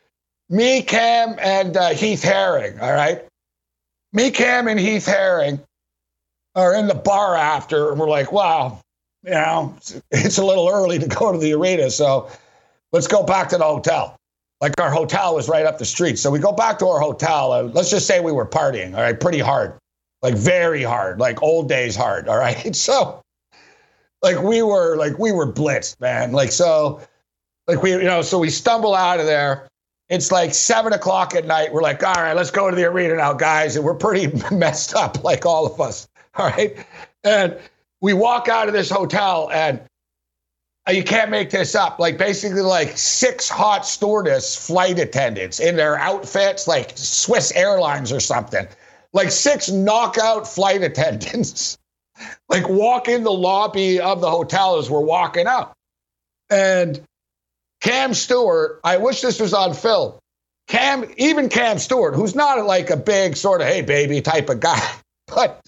me, 0.50 0.82
Cam, 0.82 1.36
and 1.40 1.76
uh, 1.78 1.90
Heath 1.90 2.24
Herring, 2.24 2.80
all 2.80 2.94
right? 2.94 3.26
Me, 4.14 4.32
Cam, 4.32 4.68
and 4.68 4.80
Heath 4.80 5.06
Herring 5.06 5.60
are 6.56 6.76
in 6.76 6.88
the 6.88 6.96
bar 6.96 7.36
after, 7.36 7.92
and 7.92 8.00
we're 8.00 8.10
like, 8.10 8.32
wow, 8.32 8.82
you 9.24 9.32
know, 9.32 9.76
it's 10.12 10.38
a 10.38 10.46
little 10.46 10.68
early 10.68 11.00
to 11.00 11.08
go 11.08 11.32
to 11.32 11.38
the 11.38 11.54
arena. 11.54 11.90
So 11.90 12.30
let's 12.92 13.08
go 13.08 13.24
back 13.24 13.50
to 13.50 13.58
the 13.58 13.64
hotel. 13.64 14.18
Like 14.60 14.80
our 14.80 14.92
hotel 14.92 15.36
was 15.36 15.50
right 15.50 15.66
up 15.66 15.80
the 15.80 15.86
street. 15.86 16.20
So 16.20 16.30
we 16.30 16.40
go 16.40 16.52
back 16.52 16.80
to 16.80 16.88
our 16.88 17.00
hotel. 17.00 17.54
And 17.54 17.74
let's 17.74 17.90
just 17.90 18.06
say 18.06 18.20
we 18.20 18.32
were 18.32 18.46
partying, 18.46 18.96
all 18.96 19.02
right, 19.02 19.20
pretty 19.20 19.40
hard, 19.40 19.78
like 20.22 20.36
very 20.36 20.84
hard, 20.84 21.20
like 21.20 21.42
old 21.42 21.68
days 21.68 21.96
hard, 21.96 22.28
all 22.28 22.38
right? 22.38 22.76
So, 22.76 23.22
like 24.22 24.40
we 24.44 24.62
were, 24.62 24.98
like 24.98 25.18
we 25.18 25.32
were 25.32 25.52
blitzed, 25.52 26.00
man. 26.00 26.32
Like, 26.32 26.52
so 26.52 27.02
like 27.68 27.82
we, 27.82 27.92
you 27.92 28.04
know, 28.04 28.22
so 28.22 28.40
we 28.40 28.50
stumble 28.50 28.96
out 28.96 29.20
of 29.20 29.26
there. 29.26 29.68
It's 30.10 30.32
like 30.32 30.54
seven 30.54 30.92
o'clock 30.92 31.36
at 31.36 31.46
night. 31.46 31.72
We're 31.72 31.82
like, 31.82 32.04
all 32.04 32.14
right, 32.14 32.36
let's 32.36 32.52
go 32.52 32.70
to 32.70 32.76
the 32.76 32.84
arena 32.86 33.16
now, 33.16 33.34
guys. 33.34 33.76
And 33.78 33.86
we're 33.86 33.96
pretty 33.96 34.28
messed 34.56 34.94
up, 34.94 35.24
like 35.24 35.46
all 35.46 35.66
of 35.66 35.80
us. 35.80 36.08
All 36.38 36.48
right. 36.48 36.78
And 37.26 37.58
we 38.00 38.14
walk 38.14 38.48
out 38.48 38.70
of 38.70 38.74
this 38.74 38.90
hotel 38.90 39.50
and 39.52 39.82
uh, 40.88 40.92
you 40.92 41.04
can't 41.04 41.30
make 41.30 41.50
this 41.50 41.76
up. 41.76 42.00
Like 42.00 42.18
basically 42.18 42.62
like 42.62 42.98
six 42.98 43.50
hot 43.50 43.86
stewardess 43.86 44.56
flight 44.56 44.98
attendants 44.98 45.60
in 45.60 45.76
their 45.76 45.98
outfits, 45.98 46.68
like 46.68 46.94
Swiss 46.96 47.52
Airlines 47.52 48.12
or 48.12 48.20
something. 48.20 48.66
Like 49.14 49.30
six 49.30 49.70
knockout 49.70 50.48
flight 50.48 50.82
attendants, 50.84 51.78
like 52.50 52.68
walk 52.68 53.10
in 53.10 53.24
the 53.24 53.32
lobby 53.32 54.00
of 54.00 54.22
the 54.22 54.30
hotel 54.30 54.78
as 54.78 54.90
we're 54.90 55.02
walking 55.02 55.48
out. 55.48 55.74
And 56.50 57.02
Cam 57.82 58.14
Stewart, 58.14 58.80
I 58.84 58.98
wish 58.98 59.22
this 59.22 59.40
was 59.40 59.54
on 59.54 59.74
film. 59.74 60.14
Cam, 60.68 61.12
even 61.18 61.50
Cam 61.50 61.80
Stewart, 61.80 62.16
who's 62.16 62.36
not 62.36 62.64
like 62.66 62.92
a 62.92 62.98
big 62.98 63.36
sort 63.36 63.62
of 63.62 63.68
hey 63.68 63.82
baby 63.82 64.22
type 64.22 64.50
of 64.50 64.60
guy, 64.60 64.80
but 65.28 65.60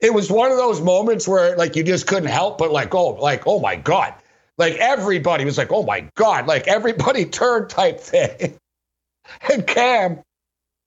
it 0.00 0.12
was 0.12 0.30
one 0.30 0.50
of 0.50 0.58
those 0.58 0.80
moments 0.80 1.26
where 1.26 1.56
like 1.56 1.76
you 1.76 1.84
just 1.84 2.06
couldn't 2.06 2.28
help 2.28 2.58
but 2.58 2.72
like 2.72 2.94
oh 2.94 3.10
like 3.10 3.46
oh 3.46 3.60
my 3.60 3.76
god, 3.76 4.12
like 4.58 4.74
everybody 4.74 5.44
was 5.44 5.56
like 5.56 5.72
oh 5.72 5.84
my 5.84 6.06
god, 6.16 6.46
like 6.46 6.66
everybody 6.66 7.24
turned 7.26 7.70
type 7.70 8.00
thing, 8.00 8.58
and 9.52 9.66
Cam, 9.66 10.20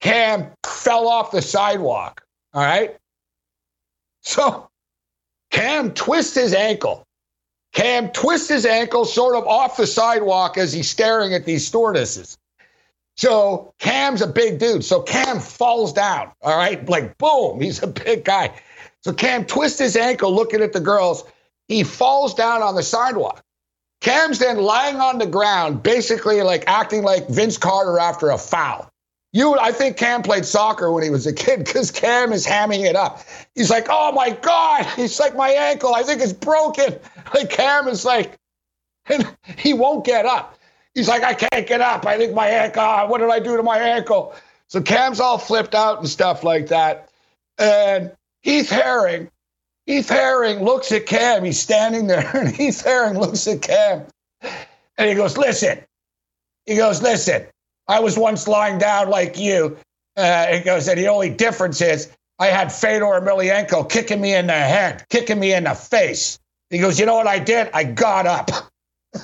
Cam 0.02 0.52
fell 0.66 1.08
off 1.08 1.32
the 1.32 1.42
sidewalk. 1.42 2.22
All 2.54 2.62
right, 2.62 2.98
so 4.22 4.68
Cam 5.52 5.94
twists 5.94 6.36
his 6.36 6.54
ankle 6.54 7.05
Cam 7.76 8.10
twists 8.10 8.48
his 8.48 8.66
ankle 8.66 9.04
sort 9.04 9.36
of 9.36 9.46
off 9.46 9.76
the 9.76 9.86
sidewalk 9.86 10.58
as 10.58 10.72
he's 10.72 10.90
staring 10.90 11.34
at 11.34 11.44
these 11.44 11.68
stewardesses. 11.68 12.38
So 13.18 13.74
Cam's 13.80 14.22
a 14.22 14.28
big 14.28 14.60
dude. 14.60 14.86
So 14.86 15.02
Cam 15.02 15.40
falls 15.42 15.92
down. 15.92 16.32
All 16.42 16.58
right. 16.58 16.88
Like, 16.88 17.18
boom, 17.18 17.60
he's 17.60 17.84
a 17.84 17.88
big 17.88 18.24
guy. 18.24 18.58
So 19.02 19.12
Cam 19.12 19.46
twists 19.46 19.80
his 19.80 19.98
ankle 19.98 20.34
looking 20.34 20.62
at 20.62 20.72
the 20.72 20.80
girls. 20.80 21.26
He 21.68 21.84
falls 21.84 22.34
down 22.34 22.62
on 22.62 22.76
the 22.76 22.84
sidewalk. 22.84 23.44
Cam's 24.00 24.40
then 24.40 24.58
lying 24.58 24.98
on 25.02 25.18
the 25.18 25.26
ground, 25.26 25.84
basically 25.84 26.42
like 26.44 26.64
acting 26.68 27.04
like 27.04 27.28
Vince 27.28 27.58
Carter 27.58 28.00
after 28.00 28.30
a 28.30 28.38
foul. 28.38 28.90
You, 29.36 29.60
I 29.60 29.74
think 29.74 29.98
Cam 29.98 30.22
played 30.22 30.46
soccer 30.46 30.94
when 30.94 31.04
he 31.04 31.10
was 31.10 31.28
a 31.28 31.34
kid 31.34 31.66
because 31.66 31.92
Cam 31.92 32.32
is 32.32 32.48
hamming 32.48 32.86
it 32.86 32.96
up. 32.96 33.20
He's 33.54 33.70
like, 33.70 33.88
oh 33.90 34.14
my 34.14 34.30
God. 34.30 34.86
He's 34.96 35.20
like, 35.20 35.36
my 35.36 35.50
ankle, 35.50 35.94
I 35.94 36.04
think 36.04 36.22
it's 36.22 36.32
broken. 36.32 36.98
Like 37.34 37.50
Cam 37.50 37.88
is 37.90 38.06
like, 38.06 38.38
and 39.08 39.36
he 39.58 39.74
won't 39.74 40.06
get 40.06 40.26
up. 40.26 40.58
He's 40.94 41.10
like, 41.10 41.24
I 41.24 41.34
can't 41.34 41.68
get 41.68 41.82
up. 41.82 42.06
I 42.06 42.18
think 42.18 42.34
my 42.34 42.48
ankle, 42.48 42.84
oh, 42.84 42.86
ah, 42.86 43.08
what 43.08 43.18
did 43.18 43.30
I 43.30 43.40
do 43.40 43.58
to 43.58 43.64
my 43.64 43.78
ankle? 43.78 44.34
So 44.68 44.82
Cam's 44.82 45.20
all 45.20 45.38
flipped 45.38 45.76
out 45.76 46.00
and 46.00 46.08
stuff 46.08 46.44
like 46.46 46.68
that. 46.68 47.10
And 47.58 48.12
Heath 48.44 48.70
Herring, 48.70 49.30
Heath 49.86 50.08
Herring 50.08 50.64
looks 50.64 50.94
at 50.94 51.08
Cam. 51.08 51.44
He's 51.44 51.60
standing 51.60 52.08
there, 52.08 52.30
and 52.34 52.56
Heath 52.56 52.84
Herring 52.84 53.20
looks 53.20 53.48
at 53.48 53.64
Cam. 53.64 54.06
And 54.98 55.10
he 55.10 55.16
goes, 55.16 55.36
Listen. 55.36 55.80
He 56.66 56.76
goes, 56.78 57.02
Listen, 57.02 57.48
I 57.88 58.00
was 58.00 58.18
once 58.18 58.48
lying 58.48 58.78
down 58.78 59.10
like 59.10 59.38
you. 59.38 59.78
Uh, 60.18 60.48
he 60.48 60.60
goes, 60.62 60.88
and 60.88 61.00
the 61.00 61.08
only 61.08 61.30
difference 61.30 61.82
is 61.82 62.12
I 62.40 62.48
had 62.48 62.72
Fedor 62.72 63.06
Emelianenko 63.06 63.90
kicking 63.90 64.22
me 64.22 64.34
in 64.34 64.48
the 64.48 64.54
head, 64.54 65.06
kicking 65.10 65.40
me 65.40 65.54
in 65.54 65.66
the 65.66 65.74
face. 65.74 66.40
He 66.70 66.80
goes, 66.80 67.00
you 67.00 67.06
know 67.06 67.16
what 67.16 67.28
I 67.28 67.40
did? 67.40 67.70
I 67.74 67.84
got 67.84 68.26
up. 68.26 68.50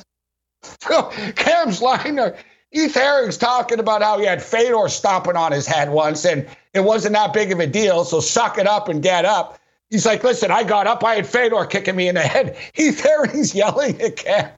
so 0.81 1.11
Cam's 1.35 1.81
lying 1.81 2.15
there. 2.15 2.37
Heath 2.71 2.93
Herring's 2.93 3.37
talking 3.37 3.79
about 3.79 4.01
how 4.01 4.17
he 4.17 4.25
had 4.25 4.41
Fedor 4.41 4.87
stomping 4.87 5.35
on 5.35 5.51
his 5.51 5.67
head 5.67 5.89
once, 5.89 6.23
and 6.25 6.47
it 6.73 6.79
wasn't 6.81 7.13
that 7.13 7.33
big 7.33 7.51
of 7.51 7.59
a 7.59 7.67
deal. 7.67 8.05
So 8.05 8.21
suck 8.21 8.57
it 8.57 8.67
up 8.67 8.87
and 8.87 9.03
get 9.03 9.25
up. 9.25 9.59
He's 9.89 10.05
like, 10.05 10.23
listen, 10.23 10.51
I 10.51 10.63
got 10.63 10.87
up. 10.87 11.03
I 11.03 11.15
had 11.15 11.27
Fedor 11.27 11.65
kicking 11.65 11.97
me 11.97 12.07
in 12.07 12.15
the 12.15 12.21
head. 12.21 12.55
Heath 12.73 13.01
Herring's 13.01 13.53
yelling 13.53 14.01
at 14.01 14.15
Cam. 14.15 14.51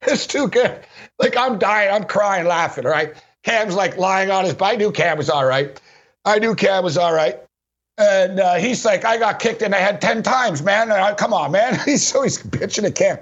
It's 0.06 0.26
too 0.26 0.48
good. 0.48 0.80
Like 1.18 1.36
I'm 1.36 1.58
dying. 1.58 1.92
I'm 1.92 2.04
crying, 2.04 2.46
laughing. 2.46 2.84
Right? 2.84 3.14
Cam's 3.42 3.74
like 3.74 3.96
lying 3.96 4.30
on 4.30 4.44
his. 4.44 4.54
I 4.60 4.76
knew 4.76 4.92
Cam 4.92 5.18
was 5.18 5.28
all 5.28 5.44
right. 5.44 5.80
I 6.24 6.38
knew 6.38 6.54
Cam 6.54 6.84
was 6.84 6.96
all 6.96 7.12
right. 7.12 7.40
And 7.96 8.38
uh, 8.38 8.54
he's 8.54 8.84
like, 8.84 9.04
I 9.04 9.18
got 9.18 9.40
kicked 9.40 9.60
in 9.62 9.72
the 9.72 9.76
head 9.76 10.00
10 10.00 10.22
times, 10.22 10.62
man. 10.62 10.92
I, 10.92 11.14
come 11.14 11.32
on, 11.32 11.50
man. 11.50 11.76
He's 11.84 12.06
so 12.06 12.22
he's 12.22 12.40
bitching 12.40 12.84
at 12.84 12.94
Cam. 12.94 13.18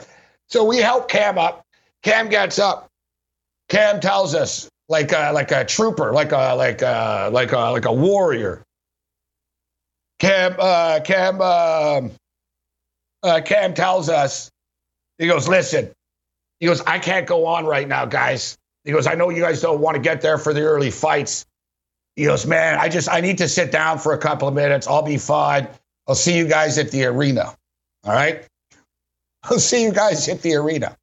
So 0.48 0.64
we 0.64 0.76
help 0.76 1.08
Cam 1.08 1.38
up. 1.38 1.64
Cam 2.02 2.28
gets 2.28 2.58
up. 2.58 2.88
Cam 3.70 4.00
tells 4.00 4.34
us, 4.34 4.68
like 4.88 5.12
a, 5.12 5.32
like 5.32 5.50
a 5.50 5.64
trooper, 5.64 6.12
like 6.12 6.32
a 6.32 6.54
like 6.54 6.82
a 6.82 7.30
like 7.32 7.52
a 7.52 7.58
like 7.58 7.86
a 7.86 7.92
warrior. 7.92 8.62
Cam 10.18 10.54
uh, 10.58 11.00
Cam 11.00 11.38
uh, 11.40 12.02
uh, 13.22 13.40
Cam 13.44 13.74
tells 13.74 14.08
us, 14.08 14.50
he 15.18 15.26
goes, 15.26 15.48
listen, 15.48 15.90
he 16.60 16.66
goes, 16.66 16.80
I 16.82 16.98
can't 16.98 17.26
go 17.26 17.46
on 17.46 17.66
right 17.66 17.86
now, 17.86 18.06
guys. 18.06 18.56
He 18.84 18.92
goes, 18.92 19.06
I 19.06 19.14
know 19.14 19.30
you 19.30 19.42
guys 19.42 19.60
don't 19.60 19.80
want 19.80 19.96
to 19.96 20.00
get 20.00 20.20
there 20.20 20.38
for 20.38 20.54
the 20.54 20.62
early 20.62 20.90
fights. 20.90 21.44
He 22.14 22.24
goes, 22.24 22.46
man, 22.46 22.78
I 22.78 22.88
just 22.88 23.10
I 23.10 23.20
need 23.20 23.38
to 23.38 23.48
sit 23.48 23.70
down 23.70 23.98
for 23.98 24.14
a 24.14 24.18
couple 24.18 24.48
of 24.48 24.54
minutes. 24.54 24.86
I'll 24.86 25.02
be 25.02 25.18
fine. 25.18 25.68
I'll 26.08 26.14
see 26.14 26.36
you 26.36 26.46
guys 26.48 26.78
at 26.78 26.90
the 26.90 27.04
arena. 27.04 27.54
All 28.04 28.12
right. 28.12 28.46
I'll 29.42 29.58
see 29.58 29.82
you 29.82 29.92
guys 29.92 30.28
at 30.28 30.40
the 30.42 30.54
arena. 30.54 30.96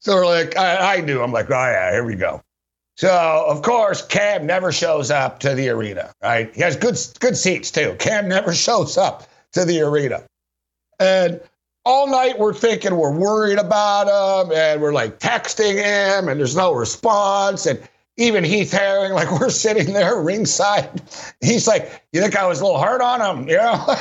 So 0.00 0.14
we're 0.14 0.26
like, 0.26 0.56
I, 0.56 0.96
I 0.96 1.00
knew. 1.00 1.20
I'm 1.20 1.32
like, 1.32 1.50
oh 1.50 1.54
yeah, 1.54 1.90
here 1.90 2.04
we 2.04 2.14
go. 2.14 2.42
So 2.96 3.44
of 3.48 3.62
course, 3.62 4.02
Cam 4.02 4.46
never 4.46 4.70
shows 4.72 5.10
up 5.10 5.40
to 5.40 5.54
the 5.54 5.68
arena. 5.70 6.12
Right? 6.22 6.54
He 6.54 6.62
has 6.62 6.76
good 6.76 6.96
good 7.18 7.36
seats 7.36 7.70
too. 7.70 7.96
Cam 7.98 8.28
never 8.28 8.54
shows 8.66 8.96
up 8.96 9.28
to 9.52 9.64
the 9.64 9.80
arena, 9.80 10.22
and 11.00 11.40
all 11.86 12.08
night 12.08 12.38
we're 12.38 12.52
thinking 12.52 12.96
we're 12.96 13.16
worried 13.16 13.58
about 13.58 14.08
him, 14.08 14.52
and 14.52 14.82
we're 14.82 14.92
like 14.92 15.20
texting 15.20 15.76
him, 15.76 16.28
and 16.28 16.38
there's 16.38 16.56
no 16.56 16.74
response, 16.74 17.64
and 17.64 17.80
even 18.16 18.42
Heath 18.42 18.72
Herring, 18.72 19.12
like 19.12 19.30
we're 19.40 19.50
sitting 19.50 19.94
there 19.94 20.20
ringside. 20.20 21.00
He's 21.40 21.66
like, 21.66 22.04
"You 22.12 22.20
think 22.20 22.36
I 22.36 22.46
was 22.46 22.60
a 22.60 22.64
little 22.64 22.78
hard 22.78 23.00
on 23.00 23.20
him?" 23.22 23.48
You 23.48 23.56
know. 23.56 23.86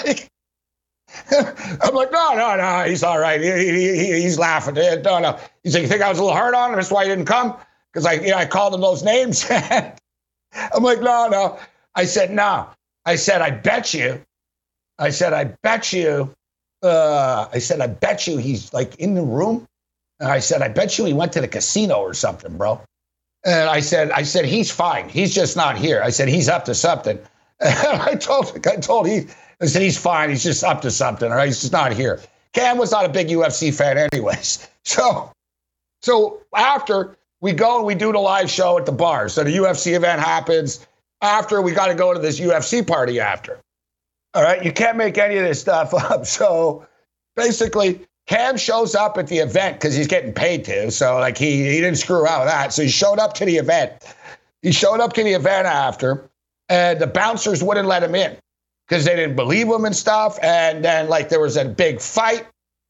I'm 1.31 1.93
like, 1.93 2.11
no, 2.11 2.33
no, 2.33 2.57
no, 2.57 2.83
he's 2.85 3.03
all 3.03 3.19
right. 3.19 3.39
He, 3.39 3.49
he, 3.49 4.21
he's 4.21 4.37
laughing. 4.37 4.73
No, 4.73 5.19
no. 5.19 5.39
He's 5.63 5.73
like, 5.73 5.83
you 5.83 5.87
think 5.87 6.01
I 6.01 6.09
was 6.09 6.19
a 6.19 6.23
little 6.23 6.35
hard 6.35 6.53
on 6.55 6.71
him? 6.71 6.75
That's 6.75 6.91
why 6.91 7.03
he 7.05 7.09
didn't 7.09 7.25
come? 7.25 7.55
Because 7.93 8.05
I, 8.05 8.13
you 8.13 8.31
know, 8.31 8.37
I 8.37 8.45
called 8.45 8.73
him 8.73 8.81
those 8.81 9.01
names. 9.01 9.45
I'm 9.49 10.83
like, 10.83 10.99
no, 10.99 11.29
no. 11.29 11.57
I 11.95 12.03
said, 12.03 12.31
no. 12.31 12.67
I 13.05 13.15
said, 13.15 13.41
I 13.41 13.51
bet 13.51 13.93
you. 13.93 14.21
I 14.99 15.11
said, 15.11 15.31
I 15.31 15.45
bet 15.63 15.93
you. 15.93 16.34
Uh, 16.85 17.49
I 17.51 17.59
said, 17.59 17.81
I 17.81 17.87
bet 17.87 18.27
you 18.27 18.37
he's 18.37 18.73
like 18.73 18.95
in 18.95 19.15
the 19.15 19.23
room. 19.23 19.65
And 20.19 20.29
I 20.29 20.39
said, 20.39 20.61
I 20.61 20.69
bet 20.69 20.97
you 20.97 21.05
he 21.05 21.13
went 21.13 21.33
to 21.33 21.41
the 21.41 21.47
casino 21.47 21.95
or 21.95 22.13
something, 22.13 22.57
bro. 22.57 22.79
And 23.45 23.69
I 23.69 23.79
said, 23.79 24.11
I 24.11 24.23
said, 24.23 24.45
he's 24.45 24.71
fine. 24.71 25.09
He's 25.09 25.33
just 25.33 25.55
not 25.55 25.77
here. 25.77 26.01
I 26.01 26.09
said, 26.09 26.27
he's 26.27 26.49
up 26.49 26.65
to 26.65 26.75
something. 26.75 27.19
And 27.61 28.01
I 28.01 28.15
told, 28.15 28.67
I 28.67 28.75
told 28.75 29.07
he, 29.07 29.27
I 29.61 29.65
said, 29.67 29.81
he's 29.81 29.97
fine. 29.97 30.29
He's 30.29 30.43
just 30.43 30.61
up 30.61 30.81
to 30.81 30.91
something. 30.91 31.31
All 31.31 31.37
right. 31.37 31.45
He's 31.45 31.61
just 31.61 31.71
not 31.71 31.93
here. 31.93 32.19
Cam 32.51 32.77
was 32.77 32.91
not 32.91 33.05
a 33.05 33.09
big 33.09 33.27
UFC 33.27 33.73
fan, 33.73 33.97
anyways. 33.97 34.67
So, 34.87 35.31
so 36.03 36.41
after 36.55 37.17
we 37.41 37.51
go 37.51 37.77
and 37.77 37.87
we 37.87 37.95
do 37.95 38.11
the 38.11 38.19
live 38.19 38.51
show 38.51 38.77
at 38.77 38.85
the 38.85 38.91
bar. 38.91 39.29
So 39.29 39.43
the 39.43 39.49
UFC 39.49 39.95
event 39.95 40.21
happens. 40.21 40.85
After 41.21 41.59
we 41.59 41.71
got 41.71 41.87
to 41.87 41.95
go 41.95 42.13
to 42.13 42.19
this 42.19 42.39
UFC 42.39 42.85
party 42.85 43.19
after. 43.19 43.59
All 44.35 44.43
right. 44.43 44.63
You 44.63 44.73
can't 44.73 44.97
make 44.97 45.17
any 45.17 45.37
of 45.37 45.43
this 45.43 45.61
stuff 45.61 45.93
up. 46.11 46.25
So 46.25 46.85
basically, 47.35 48.01
Cam 48.27 48.57
shows 48.57 48.95
up 48.95 49.17
at 49.17 49.27
the 49.27 49.37
event 49.37 49.79
because 49.79 49.95
he's 49.95 50.07
getting 50.07 50.33
paid 50.33 50.65
to. 50.65 50.91
So 50.91 51.17
like 51.19 51.37
he 51.37 51.63
he 51.63 51.79
didn't 51.79 51.95
screw 51.95 52.27
out 52.27 52.41
of 52.41 52.47
that. 52.47 52.73
So 52.73 52.83
he 52.83 52.89
showed 52.89 53.17
up 53.17 53.33
to 53.35 53.45
the 53.45 53.55
event. 53.57 53.93
He 54.61 54.71
showed 54.71 54.99
up 54.99 55.13
to 55.13 55.23
the 55.23 55.33
event 55.33 55.67
after, 55.67 56.29
and 56.69 56.99
the 56.99 57.07
bouncers 57.07 57.63
wouldn't 57.63 57.87
let 57.87 58.03
him 58.03 58.15
in 58.15 58.35
because 58.87 59.05
they 59.05 59.15
didn't 59.15 59.35
believe 59.35 59.67
him 59.67 59.85
and 59.85 59.95
stuff. 59.95 60.37
And 60.41 60.83
then 60.83 61.07
like 61.07 61.29
there 61.29 61.39
was 61.39 61.55
a 61.55 61.65
big 61.65 62.01
fight, 62.01 62.47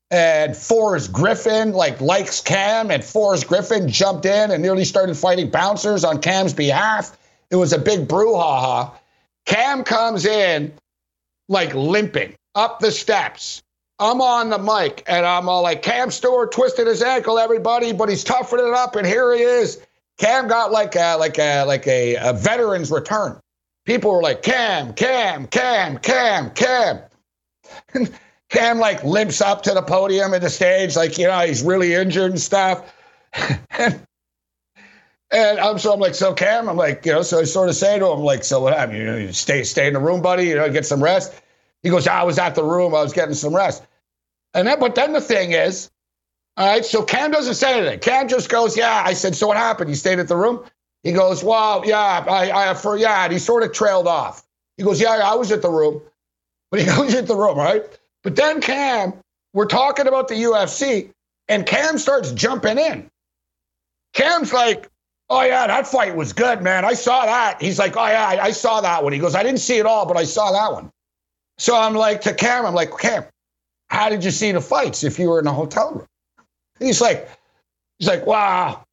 and 0.10 0.56
Forrest 0.56 1.12
Griffin 1.12 1.74
like 1.74 2.00
likes 2.00 2.42
Cam, 2.42 2.90
and 2.90 3.04
Forrest 3.04 3.48
Griffin 3.48 3.90
jumped 3.90 4.26
in 4.26 4.52
and 4.52 4.64
nearly 4.64 4.86
started 4.86 5.16
fighting 5.18 5.52
bouncers 5.52 6.04
on 6.04 6.22
Cam's 6.22 6.54
behalf. 6.54 7.18
It 7.52 7.58
was 7.58 7.74
a 7.74 7.78
big 7.78 8.08
brouhaha. 8.08 8.92
Cam 9.46 9.84
comes 9.84 10.26
in 10.26 10.74
like 11.48 11.74
limping 11.74 12.36
up 12.56 12.80
the 12.80 12.92
steps. 12.92 13.62
I'm 14.00 14.22
on 14.22 14.50
the 14.50 14.58
mic 14.58 15.04
and 15.08 15.26
I'm 15.26 15.48
all 15.48 15.62
like, 15.62 15.82
Cam 15.82 16.12
Stewart 16.12 16.52
twisted 16.52 16.88
his 16.88 17.02
ankle, 17.02 17.40
everybody, 17.40 17.94
but 17.94 18.10
he's 18.10 18.24
toughening 18.24 18.68
it 18.68 18.74
up, 18.74 18.96
and 18.96 19.08
here 19.08 19.34
he 19.34 19.42
is. 19.42 19.82
Cam 20.18 20.48
got 20.48 20.72
like 20.72 20.96
a, 20.96 21.16
like 21.16 21.40
a, 21.40 21.64
like 21.64 21.88
a, 21.88 22.16
a 22.16 22.34
veteran's 22.34 22.92
return. 22.92 23.40
People 23.86 24.12
were 24.12 24.22
like, 24.22 24.42
Cam, 24.42 24.94
Cam, 24.94 25.48
Cam, 25.48 25.98
Cam, 26.00 26.50
Cam. 26.52 27.02
Cam 28.50 28.80
like 28.80 29.04
limps 29.04 29.42
up 29.42 29.64
to 29.64 29.74
the 29.74 29.82
podium 29.82 30.34
at 30.34 30.42
the 30.42 30.50
stage, 30.50 30.96
like, 30.96 31.18
you 31.18 31.28
know, 31.28 31.40
he's 31.40 31.64
really 31.64 31.94
injured 31.94 32.32
and 32.32 32.40
stuff. 32.40 32.94
and 35.32 35.60
I'm 35.60 35.80
so 35.80 35.94
I'm 35.94 36.00
like, 36.00 36.16
so 36.16 36.34
Cam, 36.34 36.70
I'm 36.70 36.78
like, 36.78 37.06
you 37.06 37.12
know, 37.14 37.22
so 37.22 37.40
I 37.40 37.44
sort 37.44 37.70
of 37.70 37.76
say 37.76 38.00
to 38.00 38.08
him, 38.12 38.20
like, 38.20 38.44
so 38.44 38.62
what 38.62 38.74
happened? 38.78 38.98
You 38.98 39.06
know, 39.06 39.18
you 39.18 39.34
stay 39.34 39.64
stay 39.64 39.88
in 39.88 39.94
the 39.94 40.00
room, 40.00 40.22
buddy, 40.22 40.46
you 40.46 40.56
know, 40.56 40.70
get 40.72 40.86
some 40.86 41.04
rest. 41.04 41.34
He 41.84 41.90
goes, 41.90 42.08
I 42.08 42.24
was 42.24 42.40
at 42.40 42.56
the 42.56 42.64
room, 42.64 42.96
I 42.96 43.02
was 43.02 43.14
getting 43.14 43.36
some 43.36 43.56
rest. 43.56 43.84
And 44.54 44.68
then 44.68 44.80
but 44.80 44.96
then 44.96 45.14
the 45.14 45.22
thing 45.22 45.52
is, 45.52 45.90
all 46.58 46.68
right, 46.68 46.86
so 46.86 47.04
Cam 47.04 47.32
doesn't 47.32 47.56
say 47.56 47.78
anything. 47.80 48.00
Cam 48.00 48.28
just 48.30 48.50
goes, 48.50 48.78
Yeah. 48.78 49.04
I 49.06 49.14
said, 49.14 49.36
So 49.36 49.48
what 49.48 49.58
happened? 49.58 49.90
You 49.90 49.96
stayed 49.96 50.20
at 50.20 50.28
the 50.28 50.38
room? 50.38 50.64
He 51.04 51.12
goes, 51.12 51.44
Well, 51.44 51.84
yeah, 51.86 51.98
I, 52.28 52.70
I 52.72 52.74
for 52.76 52.98
yeah, 52.98 53.26
and 53.26 53.34
he 53.34 53.40
sort 53.40 53.64
of 53.64 53.74
trailed 53.74 54.08
off. 54.08 54.44
He 54.78 54.84
goes, 54.84 55.02
Yeah, 55.02 55.20
I 55.24 55.36
was 55.36 55.52
at 55.52 55.62
the 55.62 55.72
room. 55.72 56.02
But 56.72 56.80
he 56.82 56.88
goes 56.88 57.14
at 57.14 57.28
the 57.28 57.36
room, 57.36 57.58
right? 57.58 57.84
But 58.24 58.36
then 58.36 58.60
Cam, 58.60 59.14
we're 59.54 59.68
talking 59.68 60.08
about 60.08 60.28
the 60.28 60.34
UFC, 60.34 61.14
and 61.48 61.66
Cam 61.66 62.00
starts 62.00 62.32
jumping 62.32 62.80
in. 62.80 63.10
Cam's 64.14 64.52
like, 64.52 64.90
Oh 65.30 65.42
yeah, 65.42 65.68
that 65.68 65.88
fight 65.88 66.16
was 66.16 66.34
good, 66.34 66.62
man. 66.62 66.86
I 66.86 66.94
saw 66.94 67.26
that. 67.26 67.62
He's 67.62 67.80
like, 67.80 67.98
Oh 67.98 68.06
yeah, 68.06 68.28
I, 68.28 68.46
I 68.46 68.52
saw 68.52 68.82
that 68.82 69.04
one. 69.04 69.14
He 69.14 69.20
goes, 69.20 69.36
I 69.36 69.44
didn't 69.44 69.60
see 69.60 69.78
it 69.78 69.86
all, 69.86 70.06
but 70.06 70.18
I 70.18 70.24
saw 70.24 70.52
that 70.52 70.72
one. 70.72 70.92
So 71.58 71.76
I'm 71.76 71.94
like 71.96 72.22
to 72.22 72.34
Cam, 72.34 72.66
I'm 72.66 72.76
like, 72.76 72.96
Cam, 72.98 73.26
how 73.88 74.10
did 74.10 74.24
you 74.24 74.32
see 74.32 74.52
the 74.52 74.62
fights 74.62 75.04
if 75.04 75.18
you 75.18 75.30
were 75.30 75.40
in 75.40 75.48
a 75.48 75.54
hotel 75.54 75.92
room? 75.92 76.06
He's 76.80 77.02
like, 77.02 77.30
he's 77.98 78.08
like, 78.08 78.26
wow, 78.26 78.84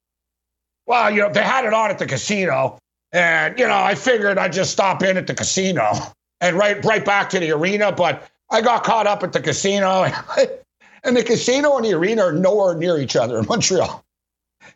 wow, 0.86 1.08
you 1.08 1.20
know, 1.20 1.32
they 1.32 1.42
had 1.42 1.64
it 1.64 1.74
on 1.74 1.90
at 1.90 1.98
the 1.98 2.06
casino. 2.06 2.78
And, 3.12 3.58
you 3.58 3.66
know, 3.66 3.76
I 3.76 3.94
figured 3.94 4.38
I'd 4.38 4.52
just 4.52 4.70
stop 4.72 5.02
in 5.02 5.16
at 5.16 5.26
the 5.26 5.34
casino 5.34 5.92
and 6.40 6.56
right 6.56 6.82
right 6.84 7.04
back 7.04 7.28
to 7.30 7.40
the 7.40 7.50
arena, 7.50 7.92
but 7.92 8.28
I 8.50 8.60
got 8.60 8.84
caught 8.84 9.06
up 9.06 9.22
at 9.22 9.32
the 9.32 9.40
casino. 9.40 10.04
and 11.04 11.16
the 11.16 11.22
casino 11.22 11.76
and 11.76 11.84
the 11.84 11.94
arena 11.94 12.22
are 12.22 12.32
nowhere 12.32 12.74
near 12.74 12.98
each 12.98 13.16
other 13.16 13.38
in 13.38 13.46
Montreal. 13.46 14.02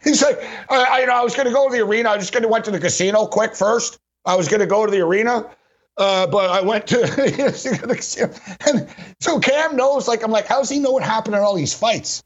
He's 0.02 0.22
like, 0.22 0.38
I, 0.70 0.84
I 0.84 1.00
you 1.00 1.06
know, 1.06 1.14
I 1.14 1.22
was 1.22 1.34
going 1.34 1.46
to 1.46 1.52
go 1.52 1.68
to 1.68 1.74
the 1.74 1.82
arena. 1.82 2.10
I 2.10 2.18
just 2.18 2.32
going 2.32 2.42
to 2.42 2.48
went 2.48 2.64
to 2.66 2.70
the 2.70 2.80
casino 2.80 3.26
quick 3.26 3.54
first. 3.54 3.98
I 4.24 4.36
was 4.36 4.48
going 4.48 4.60
to 4.60 4.66
go 4.66 4.84
to 4.84 4.90
the 4.90 5.00
arena, 5.00 5.48
uh, 5.96 6.26
but 6.26 6.50
I 6.50 6.60
went 6.60 6.86
to 6.88 6.96
the 6.96 7.94
casino. 7.96 8.30
And 8.66 8.88
so 9.20 9.38
Cam 9.38 9.76
knows, 9.76 10.08
like, 10.08 10.22
I'm 10.22 10.30
like, 10.30 10.46
how 10.46 10.58
does 10.58 10.68
he 10.68 10.80
know 10.80 10.90
what 10.92 11.02
happened 11.02 11.36
in 11.36 11.42
all 11.42 11.54
these 11.54 11.72
fights, 11.72 12.22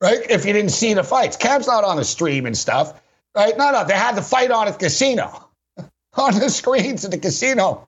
right? 0.00 0.18
If 0.30 0.46
you 0.46 0.52
didn't 0.52 0.70
see 0.70 0.94
the 0.94 1.04
fights, 1.04 1.36
Cam's 1.36 1.66
not 1.66 1.84
on 1.84 1.96
the 1.96 2.04
stream 2.04 2.46
and 2.46 2.56
stuff, 2.56 3.00
right? 3.36 3.56
No, 3.56 3.70
no, 3.70 3.84
they 3.84 3.94
had 3.94 4.16
the 4.16 4.22
fight 4.22 4.50
on 4.50 4.66
at 4.66 4.78
the 4.78 4.86
casino, 4.86 5.48
on 6.14 6.34
the 6.38 6.48
screens 6.48 7.04
at 7.04 7.10
the 7.10 7.18
casino, 7.18 7.86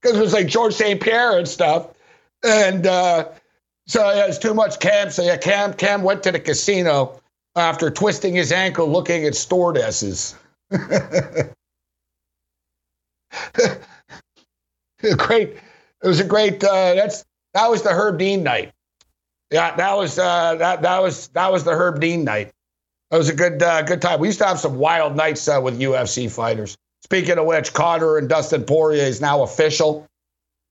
because 0.00 0.18
it 0.18 0.20
was 0.20 0.34
like 0.34 0.46
George 0.46 0.74
St. 0.74 1.00
Pierre 1.00 1.38
and 1.38 1.48
stuff. 1.48 1.88
And 2.44 2.86
uh, 2.86 3.28
so 3.86 4.12
yeah, 4.12 4.26
it's 4.26 4.38
too 4.38 4.54
much 4.54 4.78
Cam. 4.80 5.10
So 5.10 5.22
yeah, 5.22 5.38
Cam 5.38 5.72
Cam 5.72 6.02
went 6.02 6.22
to 6.24 6.32
the 6.32 6.38
casino 6.38 7.20
after 7.56 7.90
twisting 7.90 8.34
his 8.34 8.52
ankle 8.52 8.86
looking 8.86 9.24
at 9.24 9.34
stewardesses. 9.34 10.34
great. 15.16 15.56
It 16.02 16.06
was 16.06 16.20
a 16.20 16.24
great. 16.24 16.62
Uh, 16.62 16.94
that's 16.94 17.24
that 17.54 17.70
was 17.70 17.82
the 17.82 17.90
Herb 17.90 18.18
Dean 18.18 18.42
night. 18.42 18.72
Yeah, 19.50 19.74
that 19.76 19.96
was 19.96 20.18
uh, 20.18 20.56
that 20.56 20.82
that 20.82 21.02
was 21.02 21.28
that 21.28 21.50
was 21.50 21.64
the 21.64 21.72
Herb 21.72 22.00
Dean 22.00 22.24
night. 22.24 22.52
That 23.10 23.18
was 23.18 23.28
a 23.28 23.34
good 23.34 23.62
uh, 23.62 23.82
good 23.82 24.02
time. 24.02 24.20
We 24.20 24.28
used 24.28 24.38
to 24.40 24.46
have 24.46 24.58
some 24.58 24.76
wild 24.76 25.16
nights 25.16 25.48
uh, 25.48 25.60
with 25.62 25.80
UFC 25.80 26.30
fighters. 26.30 26.76
Speaking 27.02 27.38
of 27.38 27.46
which, 27.46 27.72
Conor 27.72 28.18
and 28.18 28.28
Dustin 28.28 28.64
Poirier 28.64 29.04
is 29.04 29.20
now 29.20 29.42
official. 29.42 30.06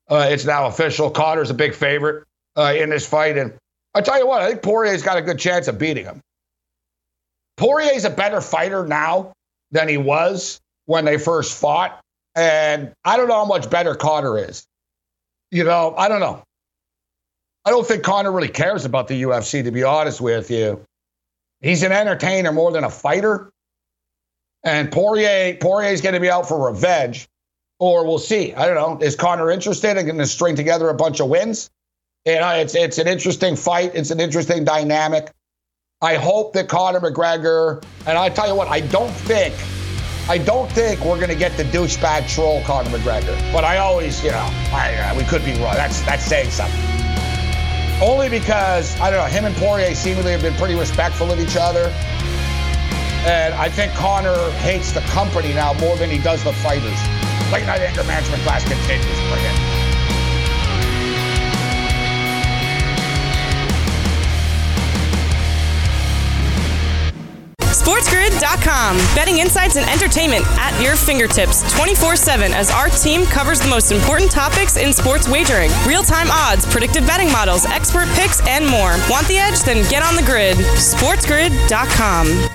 Uh, 0.10 0.28
it's 0.30 0.46
now 0.46 0.68
official. 0.68 1.10
Conor's 1.10 1.50
a 1.50 1.54
big 1.54 1.74
favorite 1.74 2.26
uh, 2.56 2.74
in 2.78 2.90
this 2.90 3.08
fight, 3.08 3.38
and 3.38 3.54
I 3.94 4.02
tell 4.02 4.20
you 4.20 4.28
what, 4.28 4.42
I 4.42 4.50
think 4.50 4.62
Poirier's 4.62 5.02
got 5.02 5.18
a 5.18 5.22
good 5.22 5.40
chance 5.40 5.68
of 5.68 5.80
beating 5.80 6.06
him. 6.06 6.22
Poirier's 7.58 8.06
a 8.06 8.10
better 8.10 8.40
fighter 8.40 8.86
now 8.86 9.34
than 9.72 9.88
he 9.88 9.98
was 9.98 10.60
when 10.86 11.06
they 11.06 11.18
first 11.18 11.60
fought. 11.60 12.00
And 12.36 12.94
I 13.04 13.18
don't 13.18 13.28
know 13.28 13.36
how 13.36 13.46
much 13.46 13.70
better 13.70 13.96
Conor 13.96 14.38
is. 14.38 14.66
You 15.52 15.64
know, 15.64 15.96
I 15.98 16.08
don't 16.08 16.20
know. 16.20 16.44
I 17.66 17.72
don't 17.72 17.86
think 17.86 18.04
Conor 18.04 18.32
really 18.32 18.48
cares 18.48 18.86
about 18.86 19.08
the 19.08 19.24
UFC, 19.24 19.64
to 19.64 19.72
be 19.72 19.84
honest 19.84 20.22
with 20.22 20.50
you. 20.50 20.82
He's 21.62 21.84
an 21.84 21.92
entertainer 21.92 22.52
more 22.52 22.72
than 22.72 22.84
a 22.84 22.90
fighter. 22.90 23.50
And 24.64 24.92
Poirier, 24.92 25.58
Poirier's 25.60 26.02
going 26.02 26.14
to 26.14 26.22
be 26.22 26.30
out 26.30 26.48
for 26.48 26.70
revenge, 26.70 27.28
or 27.80 28.06
we'll 28.06 28.20
see. 28.20 28.54
I 28.54 28.68
don't 28.68 28.76
know. 28.76 29.06
Is 29.06 29.16
Conor 29.16 29.50
interested 29.50 29.98
in 29.98 30.06
going 30.06 30.18
to 30.18 30.28
string 30.28 30.56
together 30.56 30.90
a 30.90 30.94
bunch 30.94 31.20
of 31.20 31.30
wins? 31.30 31.70
You 32.26 32.36
uh, 32.36 32.40
know, 32.40 32.50
it's 32.60 32.76
it's 32.76 32.98
an 32.98 33.08
interesting 33.08 33.56
fight. 33.56 33.92
It's 33.96 34.12
an 34.12 34.20
interesting 34.20 34.66
dynamic. 34.66 35.32
I 36.00 36.14
hope 36.14 36.54
that 36.54 36.70
Conor 36.70 37.00
McGregor, 37.00 37.84
and 38.06 38.20
I 38.20 38.30
tell 38.30 38.48
you 38.48 38.54
what, 38.54 38.68
I 38.68 38.82
don't 38.82 39.10
think 39.10 39.56
I 40.30 40.38
don't 40.38 40.72
think 40.72 41.04
we're 41.04 41.16
going 41.16 41.30
to 41.30 41.36
get 41.36 41.58
the 41.58 41.64
douchebag 41.64 42.30
troll 42.30 42.62
Conor 42.66 42.92
McGregor. 42.92 43.36
But 43.52 43.64
I 43.64 43.78
always, 43.78 44.24
you 44.24 44.30
know, 44.30 44.48
I, 44.72 44.94
uh, 44.94 45.18
we 45.18 45.24
could 45.24 45.44
be 45.44 45.54
wrong. 45.54 45.74
That's 45.74 46.04
that's 46.04 46.24
saying 46.24 46.52
something. 46.52 46.80
Only 48.00 48.30
because 48.30 48.96
I 49.00 49.10
don't 49.10 49.26
know. 49.26 49.26
Him 49.26 49.46
and 49.46 49.56
Poirier 49.56 49.96
seemingly 49.96 50.34
have 50.34 50.44
been 50.44 50.54
pretty 50.54 50.76
respectful 50.76 51.32
of 51.32 51.40
each 51.40 51.58
other, 51.60 51.92
and 53.26 53.56
I 53.56 53.68
think 53.68 53.92
Conor 53.94 54.52
hates 54.60 54.92
the 54.92 55.02
company 55.10 55.52
now 55.56 55.74
more 55.80 55.98
than 55.98 56.12
he 56.12 56.20
does 56.20 56.44
the 56.44 56.54
fighters. 56.54 57.02
Late 57.52 57.66
night 57.66 57.82
anger 57.82 58.04
management 58.04 58.44
class 58.44 58.62
continues 58.62 59.20
for 59.32 59.77
SportsGrid.com. 67.72 68.98
Betting 69.16 69.40
insights 69.40 69.76
and 69.76 69.90
entertainment 69.90 70.46
at 70.58 70.80
your 70.82 70.96
fingertips 70.96 71.62
24 71.74 72.16
7 72.16 72.54
as 72.54 72.72
our 72.72 72.90
team 72.90 73.26
covers 73.26 73.60
the 73.60 73.68
most 73.70 73.92
important 73.92 74.32
topics 74.32 74.78
in 74.78 74.94
sports 74.94 75.28
wagering 75.28 75.72
real 75.86 76.04
time 76.04 76.28
odds, 76.32 76.66
predictive 76.66 77.06
betting 77.06 77.32
models, 77.32 77.66
expert 77.66 78.08
picks, 78.16 78.46
and 78.48 78.66
more. 78.66 78.96
Want 79.10 79.28
the 79.28 79.38
edge? 79.38 79.62
Then 79.62 79.88
get 79.90 80.04
on 80.04 80.16
the 80.16 80.24
grid. 80.24 80.58
SportsGrid.com. 80.58 82.50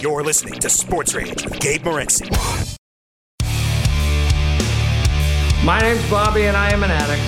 You're 0.00 0.22
listening 0.22 0.54
to 0.60 0.70
Sports 0.70 1.12
Rage 1.14 1.44
with 1.44 1.58
Gabe 1.58 1.82
Morency. 1.82 2.30
My 5.64 5.80
name's 5.80 6.08
Bobby, 6.08 6.44
and 6.44 6.56
I 6.56 6.70
am 6.72 6.84
an 6.84 6.90
addict. 6.90 7.20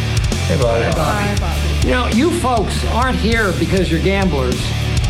Hey, 0.47 0.57
Bobby. 0.57 0.85
Hey, 0.85 1.37
Bobby. 1.41 1.70
You 1.83 1.93
know, 1.93 2.09
you 2.09 2.31
folks 2.41 2.85
aren't 2.89 3.17
here 3.17 3.53
because 3.59 3.91
you're 3.91 4.03
gamblers. 4.03 4.61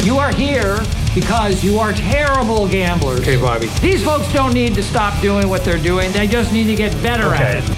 You 0.05 0.18
are 0.18 0.33
here 0.33 0.79
because 1.16 1.64
you 1.64 1.81
are 1.81 1.93
terrible 1.93 2.68
gamblers. 2.68 3.21
Okay, 3.21 3.37
Bobby. 3.37 3.66
These 3.81 4.05
folks 4.05 4.33
don't 4.33 4.55
need 4.55 4.77
to 4.77 4.83
stop 4.83 5.21
doing 5.21 5.49
what 5.49 5.64
they're 5.64 5.83
doing. 5.83 6.12
They 6.12 6.29
just 6.29 6.53
need 6.53 6.64
to 6.68 6.77
get 6.77 6.93
better 7.03 7.27
okay. 7.35 7.43
at 7.43 7.57
it. 7.57 7.68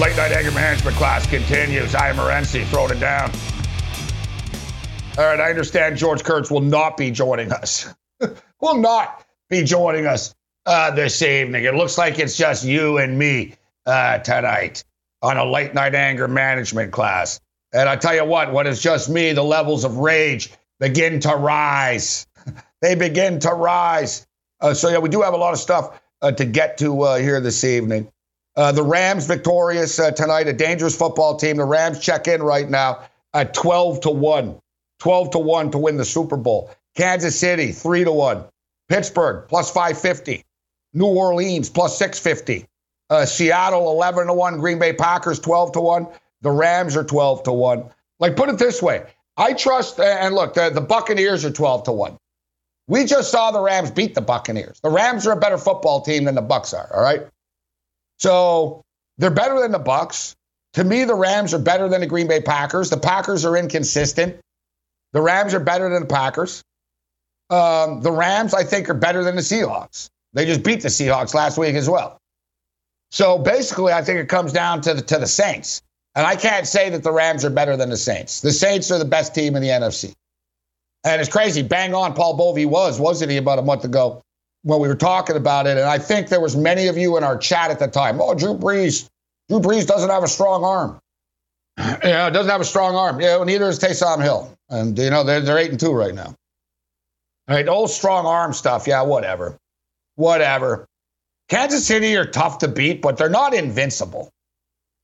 Late 0.00 0.16
night 0.16 0.32
anger 0.32 0.50
management 0.50 0.96
class 0.96 1.24
continues. 1.24 1.94
I 1.94 2.08
am 2.08 2.16
Morency. 2.16 2.64
Throw 2.66 2.88
it 2.88 2.98
down. 2.98 3.30
All 5.16 5.24
right, 5.24 5.38
I 5.38 5.50
understand 5.50 5.96
George 5.96 6.24
Kurtz 6.24 6.50
will 6.50 6.60
not 6.60 6.96
be 6.96 7.12
joining 7.12 7.52
us. 7.52 7.94
will 8.60 8.78
not 8.78 9.24
be 9.48 9.62
joining 9.62 10.06
us 10.06 10.34
uh, 10.66 10.90
this 10.90 11.22
evening. 11.22 11.62
It 11.64 11.74
looks 11.74 11.96
like 11.96 12.18
it's 12.18 12.36
just 12.36 12.64
you 12.64 12.98
and 12.98 13.16
me 13.16 13.54
uh, 13.86 14.18
tonight 14.18 14.82
on 15.22 15.36
a 15.36 15.44
late 15.44 15.72
night 15.74 15.94
anger 15.94 16.28
management 16.28 16.92
class. 16.92 17.40
And 17.72 17.88
I 17.88 17.96
tell 17.96 18.14
you 18.14 18.24
what, 18.24 18.52
when 18.52 18.66
it's 18.66 18.82
just 18.82 19.08
me, 19.08 19.32
the 19.32 19.42
levels 19.42 19.84
of 19.84 19.98
rage 19.98 20.52
begin 20.78 21.20
to 21.20 21.34
rise. 21.34 22.26
they 22.82 22.94
begin 22.94 23.38
to 23.40 23.50
rise. 23.50 24.26
Uh, 24.60 24.74
so, 24.74 24.88
yeah, 24.90 24.98
we 24.98 25.08
do 25.08 25.22
have 25.22 25.34
a 25.34 25.38
lot 25.38 25.52
of 25.52 25.58
stuff 25.58 26.00
uh, 26.20 26.32
to 26.32 26.44
get 26.44 26.78
to 26.78 27.02
uh, 27.02 27.16
here 27.16 27.40
this 27.40 27.64
evening. 27.64 28.10
Uh, 28.54 28.70
the 28.72 28.82
Rams 28.82 29.26
victorious 29.26 29.96
tonight, 29.96 30.46
a 30.46 30.52
dangerous 30.52 30.94
football 30.94 31.36
team. 31.36 31.56
The 31.56 31.64
Rams 31.64 32.00
check 32.00 32.28
in 32.28 32.42
right 32.42 32.68
now 32.68 33.00
at 33.32 33.54
12 33.54 34.02
to 34.02 34.10
1. 34.10 34.58
12 34.98 35.30
to 35.30 35.38
1 35.38 35.70
to 35.70 35.78
win 35.78 35.96
the 35.96 36.04
Super 36.04 36.36
Bowl. 36.36 36.70
Kansas 36.94 37.38
City, 37.38 37.72
3 37.72 38.04
to 38.04 38.12
1. 38.12 38.44
Pittsburgh, 38.88 39.48
plus 39.48 39.70
550. 39.70 40.44
New 40.92 41.06
Orleans, 41.06 41.70
plus 41.70 41.96
650. 41.96 42.66
Uh, 43.12 43.26
Seattle, 43.26 43.90
11 43.90 44.28
to 44.28 44.32
1. 44.32 44.58
Green 44.58 44.78
Bay 44.78 44.94
Packers, 44.94 45.38
12 45.38 45.72
to 45.72 45.80
1. 45.82 46.06
The 46.40 46.50
Rams 46.50 46.96
are 46.96 47.04
12 47.04 47.42
to 47.42 47.52
1. 47.52 47.84
Like, 48.18 48.36
put 48.36 48.48
it 48.48 48.56
this 48.56 48.80
way 48.80 49.04
I 49.36 49.52
trust, 49.52 50.00
and 50.00 50.34
look, 50.34 50.54
the, 50.54 50.70
the 50.70 50.80
Buccaneers 50.80 51.44
are 51.44 51.50
12 51.50 51.84
to 51.84 51.92
1. 51.92 52.16
We 52.88 53.04
just 53.04 53.30
saw 53.30 53.50
the 53.50 53.60
Rams 53.60 53.90
beat 53.90 54.14
the 54.14 54.22
Buccaneers. 54.22 54.80
The 54.80 54.88
Rams 54.88 55.26
are 55.26 55.32
a 55.32 55.36
better 55.36 55.58
football 55.58 56.00
team 56.00 56.24
than 56.24 56.34
the 56.34 56.42
Bucks 56.42 56.72
are, 56.72 56.90
all 56.94 57.02
right? 57.02 57.28
So 58.18 58.80
they're 59.18 59.30
better 59.30 59.60
than 59.60 59.72
the 59.72 59.78
Bucks. 59.78 60.34
To 60.74 60.84
me, 60.84 61.04
the 61.04 61.14
Rams 61.14 61.52
are 61.52 61.58
better 61.58 61.88
than 61.90 62.00
the 62.00 62.06
Green 62.06 62.28
Bay 62.28 62.40
Packers. 62.40 62.88
The 62.88 62.96
Packers 62.96 63.44
are 63.44 63.58
inconsistent. 63.58 64.40
The 65.12 65.20
Rams 65.20 65.52
are 65.52 65.60
better 65.60 65.90
than 65.90 66.00
the 66.00 66.08
Packers. 66.08 66.62
Um, 67.50 68.00
the 68.00 68.10
Rams, 68.10 68.54
I 68.54 68.64
think, 68.64 68.88
are 68.88 68.94
better 68.94 69.22
than 69.22 69.36
the 69.36 69.42
Seahawks. 69.42 70.08
They 70.32 70.46
just 70.46 70.62
beat 70.62 70.80
the 70.80 70.88
Seahawks 70.88 71.34
last 71.34 71.58
week 71.58 71.74
as 71.74 71.90
well. 71.90 72.21
So 73.12 73.36
basically, 73.38 73.92
I 73.92 74.02
think 74.02 74.18
it 74.18 74.28
comes 74.28 74.52
down 74.52 74.80
to 74.82 74.94
the, 74.94 75.02
to 75.02 75.18
the 75.18 75.26
Saints. 75.26 75.82
And 76.14 76.26
I 76.26 76.34
can't 76.34 76.66
say 76.66 76.88
that 76.90 77.02
the 77.02 77.12
Rams 77.12 77.44
are 77.44 77.50
better 77.50 77.76
than 77.76 77.90
the 77.90 77.96
Saints. 77.96 78.40
The 78.40 78.52
Saints 78.52 78.90
are 78.90 78.98
the 78.98 79.04
best 79.04 79.34
team 79.34 79.54
in 79.54 79.62
the 79.62 79.68
NFC. 79.68 80.14
And 81.04 81.20
it's 81.20 81.30
crazy. 81.30 81.62
Bang 81.62 81.94
on, 81.94 82.14
Paul 82.14 82.38
Bovi 82.38 82.66
was, 82.66 82.98
wasn't 82.98 83.30
he, 83.30 83.36
about 83.36 83.58
a 83.58 83.62
month 83.62 83.84
ago 83.84 84.22
when 84.62 84.80
we 84.80 84.88
were 84.88 84.94
talking 84.94 85.36
about 85.36 85.66
it? 85.66 85.76
And 85.76 85.86
I 85.86 85.98
think 85.98 86.28
there 86.28 86.40
was 86.40 86.56
many 86.56 86.86
of 86.86 86.96
you 86.96 87.18
in 87.18 87.24
our 87.24 87.36
chat 87.36 87.70
at 87.70 87.78
the 87.78 87.86
time. 87.86 88.18
Oh, 88.20 88.34
Drew 88.34 88.54
Brees. 88.54 89.08
Drew 89.48 89.60
Brees 89.60 89.86
doesn't 89.86 90.08
have 90.10 90.22
a 90.22 90.28
strong 90.28 90.64
arm. 90.64 90.98
yeah, 91.78 92.30
doesn't 92.30 92.50
have 92.50 92.62
a 92.62 92.64
strong 92.64 92.94
arm. 92.94 93.20
Yeah, 93.20 93.42
neither 93.44 93.66
does 93.66 93.78
Taysom 93.78 94.22
Hill. 94.22 94.56
And, 94.70 94.98
you 94.98 95.10
know, 95.10 95.22
they're, 95.22 95.40
they're 95.40 95.58
8 95.58 95.70
and 95.70 95.80
2 95.80 95.92
right 95.92 96.14
now. 96.14 96.34
All 97.48 97.56
right, 97.56 97.68
old 97.68 97.90
strong 97.90 98.24
arm 98.24 98.54
stuff. 98.54 98.86
Yeah, 98.86 99.02
whatever. 99.02 99.58
Whatever. 100.14 100.86
Kansas 101.48 101.86
City 101.86 102.16
are 102.16 102.24
tough 102.24 102.58
to 102.58 102.68
beat, 102.68 103.02
but 103.02 103.16
they're 103.16 103.28
not 103.28 103.54
invincible. 103.54 104.30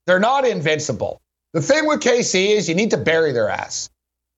They're 0.07 0.21
not 0.21 0.47
invincible. 0.47 1.21
The 1.53 1.61
thing 1.61 1.87
with 1.87 2.01
KC 2.01 2.57
is 2.57 2.69
you 2.69 2.75
need 2.75 2.91
to 2.91 2.97
bury 2.97 3.33
their 3.33 3.49
ass. 3.49 3.91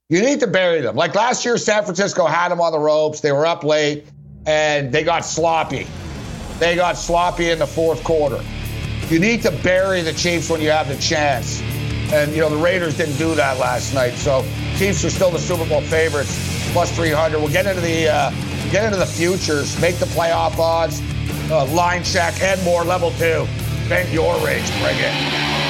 You 0.09 0.21
need 0.21 0.41
to 0.41 0.49
bury 0.49 0.81
them. 0.81 0.97
Like 0.97 1.15
last 1.15 1.45
year, 1.45 1.57
San 1.57 1.85
Francisco 1.85 2.27
had 2.27 2.49
them 2.49 2.61
on 2.61 2.73
the 2.73 2.79
ropes. 2.79 3.21
They 3.21 3.31
were 3.31 3.47
up 3.47 3.63
late 3.63 4.07
and 4.47 4.93
they 4.93 5.05
got 5.05 5.25
sloppy. 5.25 5.87
They 6.59 6.75
got 6.75 6.97
sloppy 6.97 7.51
in 7.51 7.59
the 7.59 7.67
fourth 7.67 8.03
quarter. 8.03 8.43
You 9.09 9.19
need 9.19 9.43
to 9.43 9.51
bury 9.51 10.03
the 10.03 10.13
Chiefs 10.13 10.51
when 10.51 10.61
you 10.61 10.71
have 10.71 10.89
the 10.89 10.97
chance. 10.97 11.61
And, 12.13 12.33
you 12.33 12.39
know, 12.41 12.49
the 12.49 12.57
Raiders 12.57 12.97
didn't 12.97 13.17
do 13.17 13.35
that 13.37 13.59
last 13.59 13.95
night. 13.95 14.15
So 14.15 14.45
Chiefs 14.77 15.05
are 15.05 15.11
still 15.11 15.31
the 15.31 15.39
Super 15.39 15.65
Bowl 15.69 15.81
favorites, 15.81 16.73
plus 16.73 16.95
300. 16.95 17.39
We'll 17.39 17.49
get 17.49 17.67
into 17.67 17.81
the 17.81 18.09
uh, 18.09 18.31
get 18.71 18.85
into 18.85 18.99
the 18.99 19.07
futures, 19.07 19.81
make 19.81 19.97
the 19.97 20.07
playoff 20.07 20.59
odds, 20.59 21.01
uh, 21.51 21.67
line 21.67 22.05
Shack, 22.05 22.41
and 22.43 22.63
more. 22.65 22.85
Level 22.85 23.11
two. 23.13 23.45
Vent 23.89 24.09
your 24.11 24.35
rage. 24.45 24.69
Bring 24.81 24.97
it. 24.99 25.70